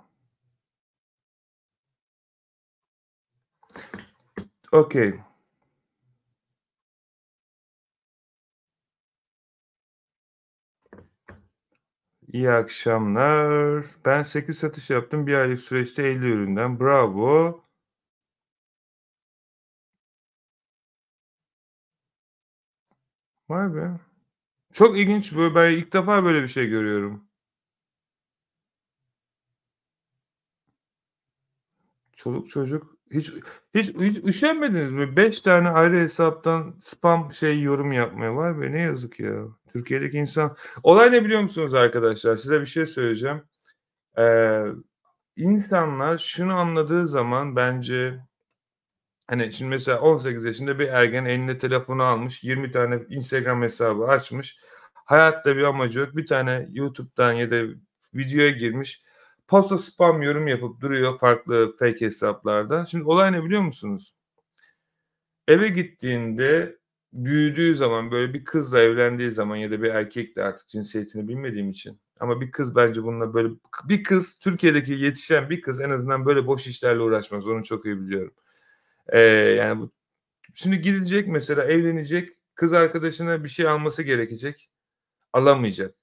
Okay. 4.74 5.14
İyi 12.28 12.52
akşamlar. 12.52 13.86
Ben 14.06 14.24
8 14.24 14.58
satış 14.58 14.90
yaptım. 14.90 15.28
1 15.28 15.34
aylık 15.34 15.60
süreçte 15.62 16.04
50 16.04 16.26
üründen. 16.26 16.80
Bravo. 16.80 17.62
Vay 23.50 23.68
be! 23.76 24.00
Çok 24.74 25.00
ilginç. 25.00 25.36
Böyle 25.36 25.56
ben 25.56 25.72
ilk 25.72 25.94
defa 25.94 26.26
böyle 26.26 26.44
bir 26.44 26.50
şey 26.50 26.68
görüyorum. 26.70 27.31
Çoluk 32.24 32.50
çocuk 32.50 32.96
hiç 33.12 33.32
hiç 33.76 33.90
hiç 33.96 34.18
üşenmediniz 34.26 34.92
mi? 34.92 35.16
5 35.16 35.42
tane 35.42 35.70
ayrı 35.70 36.00
hesaptan 36.00 36.80
spam 36.82 37.34
şey 37.34 37.62
yorum 37.62 37.92
yapmaya. 37.92 38.36
Vay 38.36 38.62
be, 38.62 38.72
ne 38.72 38.82
yazık 38.82 39.20
ya. 39.20 39.44
Türkiye'deki 39.74 40.18
insan 40.18 40.58
Olay 40.84 41.12
ne 41.12 41.26
biliyor 41.26 41.42
musunuz 41.42 41.74
arkadaşlar? 41.74 42.38
Size 42.38 42.62
bir 42.62 42.66
şey 42.66 42.86
söyleyeceğim. 42.86 43.44
Eee, 44.18 44.66
insanlar 45.38 46.18
şunu 46.18 46.56
anladığı 46.56 47.08
zaman 47.08 47.56
bence 47.56 48.20
hani 49.28 49.54
şimdi 49.54 49.70
mesela 49.70 50.00
18 50.02 50.44
yaşında 50.44 50.80
bir 50.80 50.88
ergen 50.88 51.26
eline 51.26 51.58
telefonu 51.58 52.04
almış, 52.04 52.44
20 52.44 52.72
tane 52.72 53.00
Instagram 53.10 53.62
hesabı 53.62 54.04
açmış. 54.06 54.58
Hayatta 54.94 55.58
bir 55.58 55.64
amacı 55.64 56.00
yok. 56.00 56.16
Bir 56.18 56.26
tane 56.26 56.68
YouTube'dan 56.72 57.34
ya 57.34 57.52
da 57.52 57.64
videoya 58.16 58.50
girmiş. 58.50 59.02
Paso 59.48 59.78
spam 59.78 60.22
yorum 60.22 60.48
yapıp 60.48 60.82
duruyor 60.82 61.20
farklı 61.20 61.76
fake 61.80 62.06
hesaplarda. 62.06 62.86
Şimdi 62.86 63.04
olay 63.04 63.32
ne 63.32 63.44
biliyor 63.44 63.62
musunuz? 63.62 64.14
Eve 65.48 65.68
gittiğinde, 65.68 66.78
büyüdüğü 67.14 67.76
zaman, 67.76 68.12
böyle 68.12 68.34
bir 68.34 68.46
kızla 68.46 68.80
evlendiği 68.80 69.32
zaman 69.32 69.56
ya 69.56 69.72
da 69.72 69.82
bir 69.84 69.90
erkekle 69.90 70.44
artık 70.44 70.68
cinsiyetini 70.70 71.28
bilmediğim 71.28 71.70
için 71.70 72.00
ama 72.20 72.42
bir 72.42 72.52
kız 72.52 72.76
bence 72.76 73.04
bununla 73.04 73.34
böyle 73.34 73.50
bir 73.86 74.04
kız 74.04 74.40
Türkiye'deki 74.40 74.94
yetişen 74.94 75.50
bir 75.50 75.62
kız 75.62 75.82
en 75.82 75.90
azından 75.90 76.26
böyle 76.26 76.48
boş 76.48 76.68
işlerle 76.68 77.00
uğraşmaz. 77.02 77.48
Onu 77.48 77.64
çok 77.64 77.86
iyi 77.86 78.02
biliyorum. 78.02 78.34
Eee, 79.14 79.20
yani 79.60 79.82
bu 79.82 79.92
şimdi 80.56 80.82
gidecek 80.82 81.28
mesela 81.30 81.66
evlenecek, 81.66 82.30
kız 82.56 82.74
arkadaşına 82.74 83.44
bir 83.44 83.50
şey 83.50 83.68
alması 83.68 84.04
gerekecek, 84.04 84.70
alamayacak. 85.34 85.96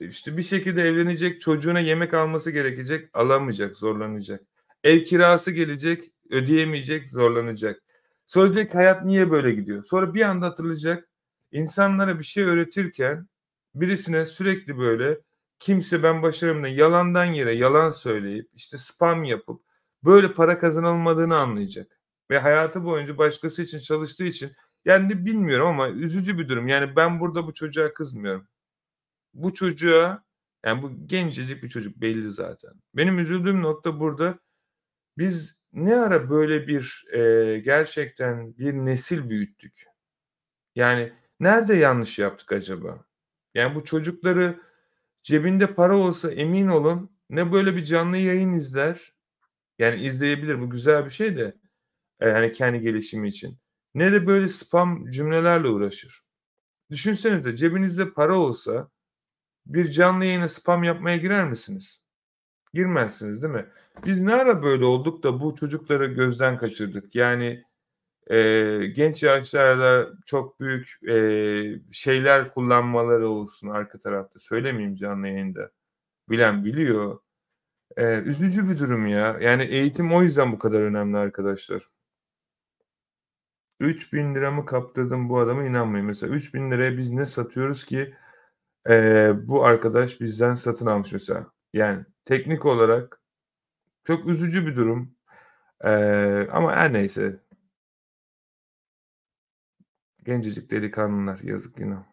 İşte 0.00 0.36
bir 0.36 0.42
şekilde 0.42 0.82
evlenecek, 0.82 1.40
çocuğuna 1.40 1.80
yemek 1.80 2.14
alması 2.14 2.50
gerekecek, 2.50 3.10
alamayacak, 3.12 3.76
zorlanacak. 3.76 4.42
Ev 4.84 5.04
kirası 5.04 5.50
gelecek, 5.50 6.10
ödeyemeyecek, 6.30 7.10
zorlanacak. 7.10 7.82
Sonra 8.26 8.54
diyecek 8.54 8.74
hayat 8.74 9.04
niye 9.04 9.30
böyle 9.30 9.52
gidiyor? 9.52 9.84
Sonra 9.84 10.14
bir 10.14 10.22
anda 10.22 10.46
hatırlayacak. 10.46 11.08
İnsanlara 11.52 12.18
bir 12.18 12.24
şey 12.24 12.44
öğretirken 12.44 13.28
birisine 13.74 14.26
sürekli 14.26 14.78
böyle 14.78 15.18
kimse 15.58 16.02
ben 16.02 16.22
başarımda 16.22 16.68
yalandan 16.68 17.24
yere 17.24 17.54
yalan 17.54 17.90
söyleyip, 17.90 18.50
işte 18.54 18.78
spam 18.78 19.24
yapıp 19.24 19.62
böyle 20.04 20.32
para 20.32 20.58
kazanılmadığını 20.58 21.36
anlayacak 21.36 22.00
ve 22.30 22.38
hayatı 22.38 22.84
boyunca 22.84 23.18
başkası 23.18 23.62
için 23.62 23.78
çalıştığı 23.78 24.24
için 24.24 24.52
yani 24.84 25.26
bilmiyorum 25.26 25.66
ama 25.66 25.88
üzücü 25.88 26.38
bir 26.38 26.48
durum. 26.48 26.68
Yani 26.68 26.96
ben 26.96 27.20
burada 27.20 27.46
bu 27.46 27.54
çocuğa 27.54 27.94
kızmıyorum. 27.94 28.46
Bu 29.34 29.54
çocuğa 29.54 30.24
yani 30.66 30.82
bu 30.82 31.06
gencecik 31.06 31.62
bir 31.62 31.68
çocuk 31.68 31.96
belli 32.00 32.30
zaten. 32.32 32.70
Benim 32.94 33.18
üzüldüğüm 33.18 33.62
nokta 33.62 34.00
burada 34.00 34.38
biz 35.18 35.58
ne 35.72 35.96
ara 35.96 36.30
böyle 36.30 36.68
bir, 36.68 37.04
eee, 37.14 37.60
gerçekten 37.60 38.58
bir 38.58 38.74
nesil 38.74 39.30
büyüttük? 39.30 39.84
Yani 40.76 41.12
nerede 41.40 41.74
yanlış 41.76 42.18
yaptık 42.20 42.52
acaba? 42.52 43.04
Yani 43.54 43.74
bu 43.74 43.84
çocukları 43.84 44.60
cebinde 45.22 45.74
para 45.74 45.98
olsa 45.98 46.32
emin 46.32 46.68
olun 46.68 47.10
ne 47.30 47.52
böyle 47.52 47.76
bir 47.76 47.84
canlı 47.84 48.16
yayın 48.16 48.52
izler, 48.54 49.14
yani 49.78 50.02
izleyebilir 50.02 50.60
bu 50.60 50.70
güzel 50.70 51.04
bir 51.04 51.10
şey 51.10 51.36
de, 51.36 51.56
eee, 52.22 52.32
hani 52.32 52.52
kendi 52.52 52.80
gelişimi 52.80 53.28
için 53.28 53.58
ne 53.94 54.12
de 54.12 54.26
böyle 54.26 54.48
spam 54.48 55.10
cümlelerle 55.10 55.68
uğraşır. 55.68 56.22
Düşünsenize 56.90 57.56
cebinizde 57.56 58.10
para 58.12 58.38
olsa 58.38 58.90
bir 59.66 59.90
canlı 59.90 60.24
yayına 60.24 60.48
spam 60.48 60.84
yapmaya 60.84 61.16
girer 61.16 61.48
misiniz? 61.50 62.02
Girmezsiniz, 62.74 63.42
değil 63.42 63.54
mi? 63.54 63.66
Biz 64.06 64.20
ne 64.22 64.34
ara 64.34 64.62
böyle 64.62 64.84
olduk 64.86 65.22
da 65.24 65.40
bu 65.40 65.56
çocukları 65.56 66.06
gözden 66.06 66.58
kaçırdık? 66.58 67.14
Yani, 67.14 67.64
eee, 68.30 68.86
genç 68.88 69.22
yaşlarda 69.22 70.08
çok 70.26 70.60
büyük, 70.60 70.98
eee, 71.02 71.80
şeyler 71.92 72.54
kullanmaları 72.54 73.28
olsun 73.28 73.68
arka 73.68 74.00
tarafta, 74.00 74.38
söylemeyeyim 74.40 74.96
canlı 74.96 75.28
yayında. 75.28 75.70
Bilen 76.30 76.64
biliyor. 76.64 77.20
Eee, 77.98 78.22
üzücü 78.26 78.70
bir 78.70 78.78
durum 78.78 79.06
ya. 79.08 79.38
Yani 79.42 79.64
eğitim 79.64 80.14
o 80.14 80.22
yüzden 80.22 80.52
bu 80.52 80.58
kadar 80.58 80.80
önemli 80.82 81.18
arkadaşlar. 81.18 81.88
₺3.000 83.80 84.50
mı 84.50 84.66
kaptırdım 84.66 85.28
bu 85.28 85.38
adama 85.40 85.64
inanmayın. 85.64 86.06
Mesela 86.06 86.34
₺3.000'ya 86.34 86.98
biz 86.98 87.10
ne 87.10 87.26
satıyoruz 87.26 87.84
ki, 87.84 88.14
eee, 88.88 89.32
bu 89.44 89.64
arkadaş 89.64 90.20
bizden 90.20 90.54
satın 90.54 90.86
almış 90.86 91.12
mesela. 91.12 91.46
Yani 91.72 92.04
teknik 92.24 92.66
olarak 92.66 93.20
çok 94.04 94.28
üzücü 94.28 94.66
bir 94.66 94.76
durum. 94.76 95.16
Eee, 95.84 96.48
ama 96.52 96.72
her 96.76 96.92
neyse. 96.92 97.40
Gencecik 100.24 100.70
delikanlılar 100.70 101.38
yazık 101.40 101.76
günah. 101.76 102.04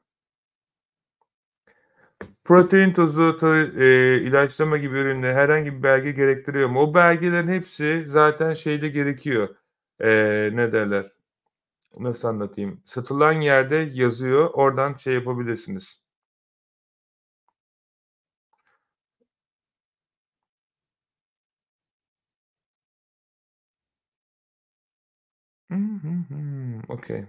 Protein 2.44 2.94
tozu, 2.94 3.38
ta 3.38 3.58
eee, 3.58 4.16
ilaçlama 4.24 4.78
gibi 4.78 4.98
ürünler 4.98 5.34
herhangi 5.34 5.74
bir 5.78 5.84
belge 5.84 6.12
gerektiriyor 6.12 6.70
mu? 6.70 6.80
O 6.82 6.94
belgelerin 6.94 7.48
hepsi 7.48 8.04
zaten 8.08 8.54
şeyde 8.54 8.88
gerekiyor. 8.90 9.50
Eee, 10.02 10.50
ne 10.54 10.72
derler? 10.72 11.12
Nasıl 12.00 12.28
anlatayım? 12.28 12.82
Satılan 12.86 13.34
yerde 13.42 13.76
yazıyor. 13.94 14.50
Oradan 14.54 14.96
şey 14.96 15.14
yapabilirsiniz. 15.14 16.02
Hı 25.70 25.76
hı 25.76 26.10
hı. 26.30 26.82
Okay. 26.90 27.26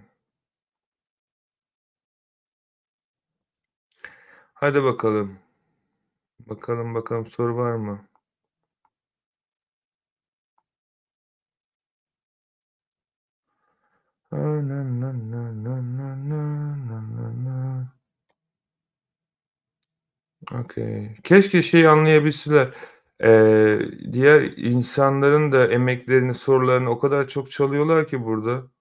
Hadi 4.53 4.83
bakalım. 4.83 5.39
Bakalım, 6.39 6.95
bakalım 6.95 7.27
soru 7.27 7.57
var 7.57 7.75
mı? 7.75 8.07
Na 14.31 14.39
na 14.67 14.79
na 14.91 15.09
na 15.31 15.41
na 15.63 16.07
na 16.87 16.97
na 17.15 17.27
na. 17.43 17.57
Okay. 20.51 21.15
Keşke 21.23 21.63
şeyi 21.63 21.89
anlayabilseler. 21.89 22.69
Eee, 23.23 23.91
diğer 24.13 24.41
insanların 24.57 25.51
da 25.51 25.67
emeklerini, 25.67 26.33
sorularını 26.35 26.89
o 26.89 26.99
kadar 26.99 27.27
çok 27.27 27.51
çalıyorlar 27.51 28.07
ki 28.07 28.23
burada. 28.25 28.71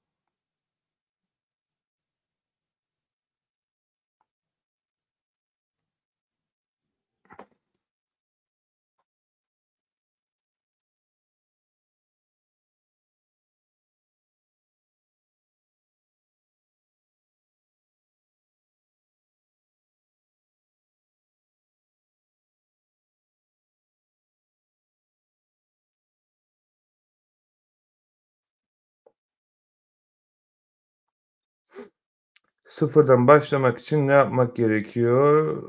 Sıfırdan 32.71 33.27
başlamak 33.27 33.79
için 33.79 34.09
ne 34.09 34.12
yapmak 34.12 34.57
gerekiyor? 34.57 35.62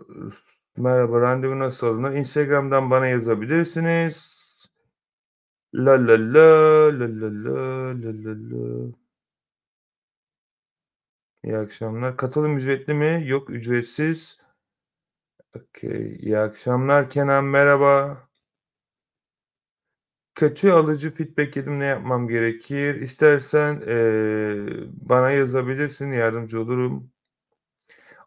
Merhaba, 0.77 1.21
randevu 1.21 1.59
nasıl 1.59 1.87
alınır? 1.87 2.13
Instagram'dan 2.13 2.91
bana 2.91 3.07
yazabilirsiniz. 3.07 4.41
La 5.73 5.91
la 5.91 6.13
la, 6.33 6.99
la 6.99 7.07
la 7.21 7.29
la, 7.43 7.55
la 8.03 8.11
la 8.23 8.33
la. 8.49 8.93
İyi 11.43 11.57
akşamlar. 11.57 12.17
Katılım 12.17 12.57
ücretli 12.57 12.93
mi? 12.93 13.23
Yok, 13.27 13.49
ücretsiz. 13.49 14.41
Okay. 15.55 16.15
İyi 16.15 16.39
akşamlar 16.39 17.09
Kenan, 17.09 17.45
merhaba. 17.45 18.17
Kötü 20.35 20.69
alıcı 20.71 21.11
feedback 21.11 21.55
yedim, 21.57 21.79
ne 21.79 21.85
yapmam 21.85 22.27
gerekir? 22.27 22.95
İstersen, 23.01 23.81
eee, 23.87 24.87
bana 24.93 25.31
yazabilirsin, 25.31 26.11
yardımcı 26.11 26.61
olurum. 26.61 27.11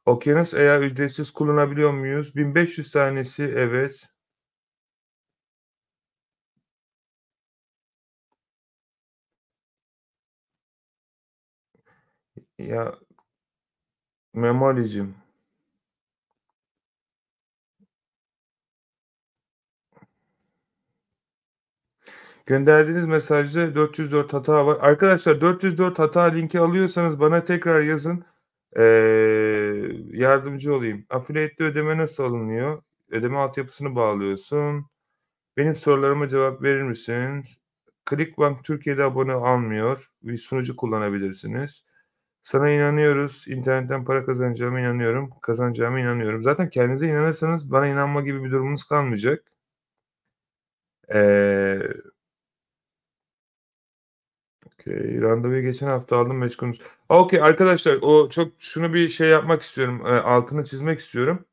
Okyanus 0.06 0.54
Air 0.54 0.80
ücretsiz 0.82 1.30
kullanabiliyor 1.30 1.92
muyuz? 1.92 2.36
1500 2.36 2.90
tanesi 2.92 3.42
evet. 3.44 4.06
Ya 12.58 12.98
Memolicim. 14.34 15.14
Gönderdiğiniz 22.46 23.04
mesajda 23.04 23.74
404 23.74 24.32
hata 24.32 24.66
var. 24.66 24.78
Arkadaşlar 24.80 25.40
404 25.40 25.98
hata 25.98 26.22
linki 26.22 26.60
alıyorsanız 26.60 27.20
bana 27.20 27.44
tekrar 27.44 27.80
yazın. 27.80 28.24
Eee, 28.76 28.82
yardımcı 30.12 30.74
olayım. 30.74 31.06
Affiliate'de 31.10 31.64
ödeme 31.64 31.96
nasıl 31.98 32.24
alınıyor? 32.24 32.82
Ödeme 33.10 33.36
altyapısını 33.36 33.94
bağlıyorsun. 33.94 34.86
Benim 35.56 35.74
sorularıma 35.76 36.28
cevap 36.28 36.62
verir 36.62 36.82
misin? 36.82 37.44
Clickbank 38.10 38.64
Türkiye'de 38.64 39.04
abone 39.04 39.32
almıyor. 39.32 40.10
Bir 40.22 40.38
sunucu 40.38 40.76
kullanabilirsiniz. 40.76 41.84
Sana 42.42 42.70
inanıyoruz. 42.70 43.44
İnternetten 43.48 44.04
para 44.04 44.26
kazanacağıma 44.26 44.80
inanıyorum. 44.80 45.30
Kazanacağıma 45.42 46.00
inanıyorum. 46.00 46.42
Zaten 46.42 46.70
kendinize 46.70 47.08
inanırsanız 47.08 47.72
bana 47.72 47.88
inanma 47.88 48.20
gibi 48.22 48.44
bir 48.44 48.50
durumunuz 48.52 48.84
kalmayacak. 48.84 49.44
Eee 51.14 52.13
Okay. 54.86 55.20
Randevuyu 55.20 55.62
geçen 55.62 55.86
hafta 55.88 56.18
aldım 56.18 56.38
meşgulüz. 56.38 56.80
Okay 57.08 57.42
arkadaşlar 57.42 57.98
o 58.02 58.28
çok 58.28 58.52
şunu 58.58 58.94
bir 58.94 59.08
şey 59.08 59.28
yapmak 59.28 59.62
istiyorum. 59.62 60.02
Eee, 60.06 60.12
altını 60.12 60.64
çizmek 60.64 61.00
istiyorum. 61.00 61.44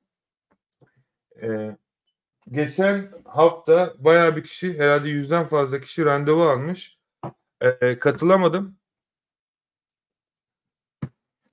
Eee, 1.42 1.78
geçen 2.52 3.12
hafta 3.26 3.94
bayağı 4.00 4.36
bir 4.36 4.44
kişi 4.44 4.80
herhâlde 4.80 5.10
100'den 5.10 5.48
fazla 5.48 5.82
kişi 5.82 6.06
randevu 6.06 6.44
almış. 6.44 7.00
Eee, 7.64 8.00
katılamadım. 8.00 8.78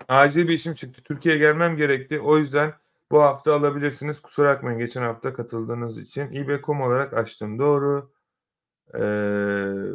Acil 0.09 0.49
bir 0.49 0.53
işim 0.55 0.75
çıktı. 0.75 1.03
Türkiye'ye 1.05 1.41
gelmem 1.41 1.77
gerekti. 1.77 2.21
O 2.21 2.39
yüzden 2.39 2.75
bu 3.11 3.23
hafta 3.23 3.55
alabilirsiniz. 3.55 4.21
Kusura 4.23 4.55
bakmayın 4.55 4.79
geçen 4.79 5.03
hafta 5.03 5.35
katıldığınız 5.35 5.99
için. 5.99 6.23
eBay.com 6.35 6.81
olarak 6.81 7.15
açtım. 7.15 7.59
Doğru. 7.59 8.11
Eee 8.95 9.93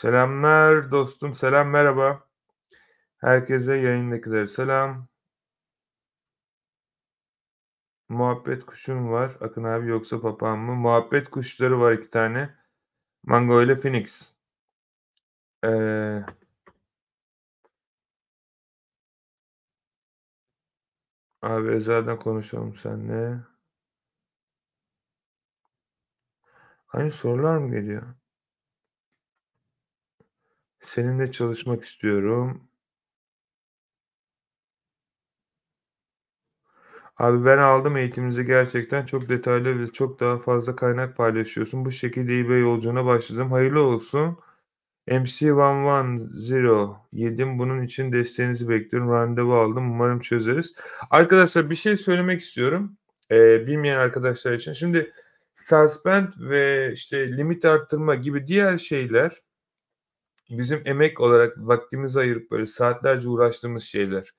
Selamlar 0.00 0.90
dostum. 0.90 1.34
Selam, 1.34 1.68
merhaba. 1.68 2.24
Herkese 3.18 3.74
yayındakilere 3.76 4.48
selam. 4.48 5.08
Muhabbet 8.08 8.66
kuşun 8.66 9.10
var. 9.10 9.36
Akın 9.40 9.64
abi 9.64 9.88
yoksa 9.88 10.20
papağan 10.20 10.58
mı? 10.58 10.74
Muhabbet 10.74 11.30
kuşları 11.30 11.80
var 11.80 11.92
2 11.92 12.10
tane. 12.10 12.54
Mango 13.24 13.62
ile 13.62 13.80
Phoenix. 13.80 14.36
Eee 15.62 16.24
Abi 21.42 21.68
özelden 21.68 22.18
konuşalım 22.18 22.76
seninle. 22.76 23.40
Aynı 26.88 27.10
sorular 27.12 27.58
mı 27.58 27.70
geliyor? 27.70 28.19
Seninle 30.80 31.32
çalışmak 31.32 31.84
istiyorum. 31.84 32.68
Abi 37.18 37.44
ben 37.44 37.58
aldım 37.58 37.96
eğitiminizi 37.96 38.44
gerçekten 38.46 39.06
çok 39.06 39.28
detaylı 39.28 39.80
ve 39.80 39.86
çok 39.86 40.20
daha 40.20 40.38
fazla 40.38 40.76
kaynak 40.76 41.16
paylaşıyorsun. 41.16 41.84
Bu 41.84 41.90
şekilde 41.90 42.38
eBay 42.40 42.60
yolculuğuna 42.60 43.06
başladım. 43.06 43.52
Hayırlı 43.52 43.82
olsun. 43.82 44.38
MC110 45.08 46.96
yedim. 47.12 47.58
Bunun 47.58 47.82
için 47.82 48.12
desteğinizi 48.12 48.68
bekliyorum. 48.68 49.10
Randevu 49.12 49.54
aldım. 49.54 49.90
Umarım 49.92 50.20
çözeriz. 50.20 50.72
Arkadaşlar 51.10 51.70
bir 51.70 51.76
şey 51.76 51.96
söylemek 51.96 52.40
istiyorum. 52.40 52.96
Eee, 53.30 53.64
bilmeyen 53.66 53.98
arkadaşlar 53.98 54.52
için. 54.52 54.72
Şimdi 54.72 55.12
suspend 55.54 56.28
ve 56.40 56.90
işte 56.94 57.36
limit 57.36 57.64
arttırma 57.64 58.14
gibi 58.14 58.46
diğer 58.48 58.78
şeyler 58.78 59.32
bizim 60.58 60.82
emek 60.84 61.20
olarak 61.20 61.58
vaktimizi 61.58 62.20
ayırıp 62.20 62.50
böyle 62.50 62.66
saatlerce 62.66 63.28
uğraştığımız 63.28 63.82
şeyler. 63.84 64.32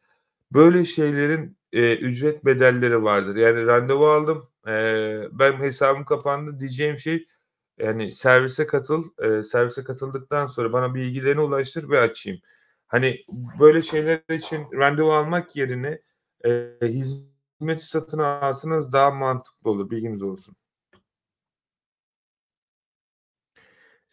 Böyle 0.53 0.85
şeylerin, 0.85 1.57
eee, 1.73 1.95
ücret 1.97 2.45
bedelleri 2.45 3.03
vardır. 3.03 3.35
Yani 3.35 3.65
randevu 3.67 4.07
aldım. 4.07 4.47
Eee, 4.67 5.29
benim 5.31 5.59
hesabım 5.59 6.05
kapandı. 6.05 6.59
Diyeceğim 6.59 6.97
şey 6.97 7.27
Yani 7.79 8.11
servise 8.11 8.67
katıl, 8.67 9.03
eee, 9.23 9.43
servise 9.43 9.83
katıldıktan 9.83 10.47
sonra 10.47 10.73
bana 10.73 10.95
bilgilerini 10.95 11.41
ulaştır 11.41 11.89
ve 11.89 11.99
açayım. 11.99 12.41
Hani 12.87 13.17
böyle 13.59 13.81
şeyler 13.81 14.21
için 14.29 14.65
randevu 14.73 15.13
almak 15.13 15.55
yerine, 15.55 16.01
eee, 16.45 16.77
hizmeti 16.83 17.85
satın 17.87 18.19
alsanız 18.19 18.93
daha 18.93 19.11
mantıklı 19.11 19.71
olur, 19.71 19.89
bilginiz 19.89 20.23
olsun. 20.23 20.55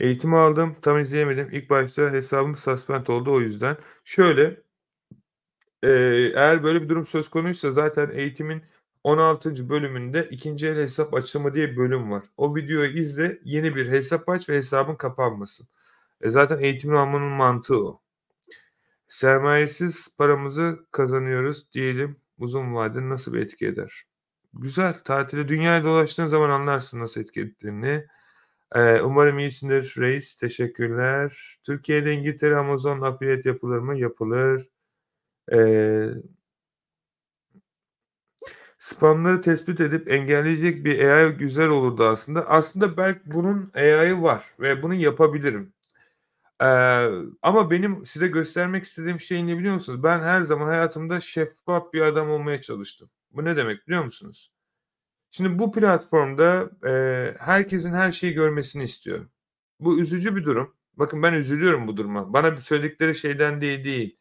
Eğitimi 0.00 0.36
aldım, 0.36 0.76
tam 0.82 0.98
izleyemedim. 0.98 1.48
İlk 1.52 1.70
başta 1.70 2.10
hesabım 2.12 2.56
suspend 2.56 3.06
oldu 3.06 3.32
o 3.32 3.40
yüzden. 3.40 3.76
Şöyle 4.04 4.62
eee, 5.82 6.32
eğer 6.34 6.62
böyle 6.62 6.82
bir 6.82 6.88
durum 6.88 7.06
söz 7.06 7.28
konuysa 7.30 7.72
zaten 7.72 8.10
eğitimin 8.14 8.62
16. 9.04 9.68
bölümünde 9.68 10.28
2'nci 10.30 10.66
el 10.66 10.76
hesap 10.76 11.14
açımı 11.14 11.54
diye 11.54 11.70
bir 11.70 11.76
bölüm 11.76 12.10
var. 12.10 12.24
O 12.36 12.56
videoyu 12.56 12.98
izle, 12.98 13.38
yeni 13.44 13.76
bir 13.76 13.88
hesap 13.90 14.28
aç 14.28 14.48
ve 14.48 14.56
hesabın 14.56 14.94
kapanmasın. 14.96 15.68
E, 16.20 16.30
zaten 16.30 16.58
eğitimin 16.58 16.94
almanın 16.96 17.28
mantığı 17.32 17.84
o. 17.84 18.00
Sermayesiz 19.08 20.16
paramızı 20.18 20.86
kazanıyoruz 20.92 21.72
diyelim. 21.72 22.16
Uzun 22.38 22.74
vadede 22.74 23.08
nasıl 23.08 23.32
bir 23.32 23.40
etki 23.40 23.66
eder? 23.66 24.04
Güzel. 24.54 25.00
Tatile 25.04 25.48
dünyaya 25.48 25.84
dolaştığın 25.84 26.26
zaman 26.26 26.50
anlarsın 26.50 27.00
nasıl 27.00 27.20
etki 27.20 27.40
ettiğini. 27.40 28.06
Eee, 28.76 29.02
umarım 29.04 29.38
iyisindir 29.38 29.94
reis. 29.98 30.36
Teşekkürler. 30.36 31.58
Türkiye'de 31.64 32.12
İngiltere 32.14 32.56
Amazon 32.56 33.00
affiliate 33.00 33.48
yapılır 33.48 33.78
mı? 33.78 33.98
Yapılır. 33.98 34.68
Eee 35.52 36.14
spamları 38.78 39.40
tespit 39.40 39.80
edip 39.80 40.10
engelleyecek 40.12 40.84
bir 40.84 40.98
AI 41.08 41.32
güzel 41.36 41.68
olurdu 41.68 42.04
aslında. 42.04 42.48
Aslında 42.48 42.96
belki 42.96 43.20
bunun 43.26 43.70
AI'ı 43.74 44.22
var 44.22 44.44
ve 44.60 44.82
bunu 44.82 44.94
yapabilirim. 44.94 45.72
Eee, 46.62 47.10
ama 47.42 47.70
benim 47.72 48.06
size 48.06 48.28
göstermek 48.28 48.84
istediğim 48.84 49.20
şey 49.20 49.46
ne 49.46 49.58
biliyor 49.58 49.74
musunuz? 49.74 50.02
Ben 50.04 50.20
her 50.20 50.42
zaman 50.42 50.66
hayatımda 50.68 51.20
şeffaf 51.20 51.92
bir 51.92 52.00
adam 52.02 52.30
olmaya 52.30 52.62
çalıştım. 52.62 53.10
Bu 53.32 53.44
ne 53.44 53.56
demek 53.58 53.88
biliyor 53.88 54.04
musunuz? 54.04 54.52
Şimdi 55.30 55.59
bu 55.59 55.72
platformda, 55.72 56.70
eee, 56.84 57.34
herkesin 57.38 57.92
her 57.92 58.12
şeyi 58.12 58.32
görmesini 58.32 58.84
istiyorum. 58.84 59.30
Bu 59.80 60.00
üzücü 60.00 60.36
bir 60.36 60.44
durum. 60.44 60.74
Bakın 60.96 61.22
ben 61.22 61.32
üzülüyorum 61.34 61.88
bu 61.88 61.96
duruma. 61.96 62.32
Bana 62.32 62.60
söyledikleri 62.60 63.14
şeyden 63.14 63.60
diye 63.60 63.84
değil. 63.84 64.16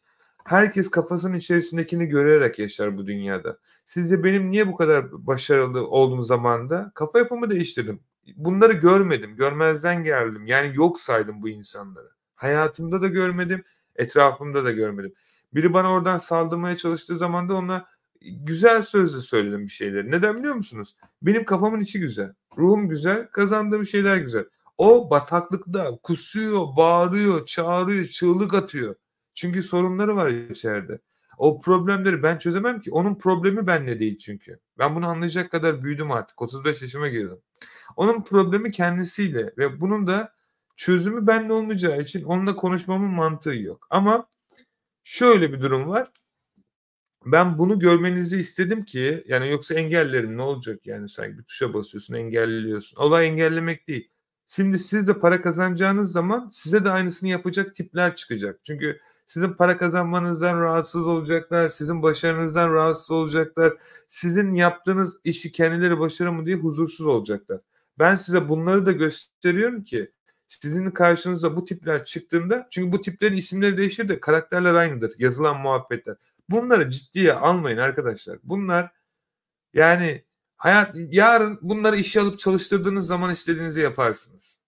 Herkes 0.46 0.92
kafasının 0.92 1.38
içerisindekini 1.38 2.06
görerek 2.06 2.60
yaşar 2.60 2.98
bu 2.98 3.08
dünyada. 3.08 3.60
Sizce 3.86 4.24
benim 4.24 4.52
niye 4.52 4.68
bu 4.68 4.76
kadar 4.76 5.28
başarılı 5.28 5.88
olduğum 5.88 6.22
zamanda 6.22 6.92
kafa 6.96 7.20
yapımı 7.20 7.50
değiştirdim. 7.50 8.00
Bunları 8.36 8.74
görmedim, 8.74 9.36
görmezden 9.36 10.04
geldim. 10.04 10.46
Yani 10.46 10.72
yok 10.76 11.00
saydım 11.00 11.42
bu 11.42 11.50
insanları. 11.50 12.10
Hayatımda 12.36 13.02
da 13.02 13.08
görmedim, 13.08 13.64
etrafımda 13.96 14.66
da 14.66 14.72
görmedim. 14.72 15.14
Biri 15.54 15.74
bana 15.74 15.92
oradan 15.92 16.18
saldırmaya 16.18 16.76
çalıştığı 16.78 17.18
zaman 17.18 17.50
da 17.50 17.56
ona 17.56 17.86
güzel 18.22 18.82
sözle 18.82 19.22
söyledim 19.22 19.64
bir 19.64 19.72
şeyleri. 19.72 20.12
Neden 20.12 20.38
biliyor 20.38 20.56
musunuz? 20.56 20.96
Benim 21.22 21.46
kafamın 21.46 21.82
içi 21.82 22.00
güzel, 22.00 22.34
ruhum 22.58 22.90
güzel, 22.90 23.28
kazandığım 23.28 23.86
şeyler 23.86 24.18
güzel. 24.18 24.46
O 24.78 25.10
bataklıkta 25.10 25.98
kusuyor, 26.04 26.62
bağırıyor, 26.78 27.46
çağırıyor, 27.46 28.06
çığlık 28.06 28.54
atıyor. 28.54 28.96
Çünkü 29.34 29.64
sorunları 29.64 30.16
var 30.16 30.28
içeride. 30.30 31.00
O 31.38 31.60
problemleri 31.60 32.24
ben 32.24 32.38
çözemem 32.38 32.82
ki. 32.82 32.92
Onun 32.92 33.16
problemi 33.16 33.68
benle 33.68 34.00
değil 34.00 34.18
çünkü. 34.18 34.60
Ben 34.78 34.96
bunu 34.96 35.08
anlayacak 35.08 35.52
kadar 35.52 35.84
büyüdüm 35.84 36.12
artık. 36.12 36.42
35 36.42 36.82
yaşıma 36.82 37.08
girdim. 37.08 37.38
Onun 37.96 38.24
problemi 38.24 38.72
kendisiyle 38.72 39.54
ve 39.58 39.82
bunun 39.82 40.08
da 40.08 40.34
çözümü 40.76 41.28
benle 41.28 41.54
olmayacağı 41.54 42.02
için 42.02 42.24
onunla 42.24 42.56
konuşmamın 42.56 43.10
mantığı 43.10 43.56
yok. 43.56 43.88
Ama 43.90 44.30
şöyle 45.04 45.54
bir 45.54 45.62
durum 45.62 45.88
var. 45.90 46.12
Ben 47.32 47.58
bunu 47.58 47.80
görmenizi 47.80 48.40
istedim 48.40 48.86
ki 48.86 49.24
yani 49.28 49.50
yoksa 49.50 49.74
engellerim 49.74 50.38
ne 50.38 50.42
olacak 50.42 50.88
yani 50.88 51.10
sanki 51.10 51.38
bir 51.38 51.44
tuşa 51.44 51.74
basıyorsun 51.74 52.14
engelliyorsun. 52.14 52.98
Olay 52.98 53.28
engellemek 53.28 53.88
değil. 53.88 54.10
Şimdi 54.48 54.80
siz 54.80 55.08
de 55.08 55.20
para 55.20 55.42
kazanacağınız 55.42 56.12
zaman 56.12 56.50
size 56.54 56.86
de 56.86 56.90
aynısını 56.90 57.30
yapacak 57.30 57.76
tipler 57.76 58.16
çıkacak. 58.16 58.60
Çünkü 58.64 59.00
sizin 59.28 59.54
para 59.54 59.78
kazanmanızdan 59.78 60.62
rahatsız 60.62 61.08
olacaklar, 61.08 61.70
sizin 61.70 62.04
başarınızdan 62.04 62.74
rahatsız 62.74 63.12
olacaklar, 63.12 63.74
sizin 64.08 64.54
yaptığınız 64.54 65.18
işi 65.24 65.52
kendileri 65.52 66.00
başarımı 66.00 66.46
diye 66.46 66.56
huzursuz 66.56 67.06
olacaklar. 67.08 67.60
Ben 68.00 68.16
size 68.16 68.50
bunları 68.50 68.86
da 68.86 68.92
gösteriyorum 68.92 69.84
ki 69.84 70.12
sizin 70.48 70.92
karşınıza 70.92 71.56
bu 71.56 71.66
tipler 71.66 72.06
çıktığında 72.06 72.68
çünkü 72.72 72.92
bu 72.92 73.02
tiplerin 73.02 73.38
isimleri 73.38 73.78
değişir 73.78 74.10
de 74.10 74.20
karakterler 74.20 74.74
aynıdır. 74.74 75.14
Yazılan 75.18 75.62
muhabbetler. 75.62 76.16
Bunları 76.50 76.90
ciddiye 76.90 77.34
almayın 77.34 77.78
arkadaşlar. 77.78 78.40
Bunlar 78.44 78.92
yani 79.74 80.26
hayat 80.58 80.96
yarın 80.96 81.60
bunları 81.62 81.96
işe 81.98 82.22
alıp 82.22 82.40
çalıştırdığınız 82.40 83.08
zaman 83.08 83.34
istediğinizi 83.34 83.82
yaparsınız. 83.82 84.62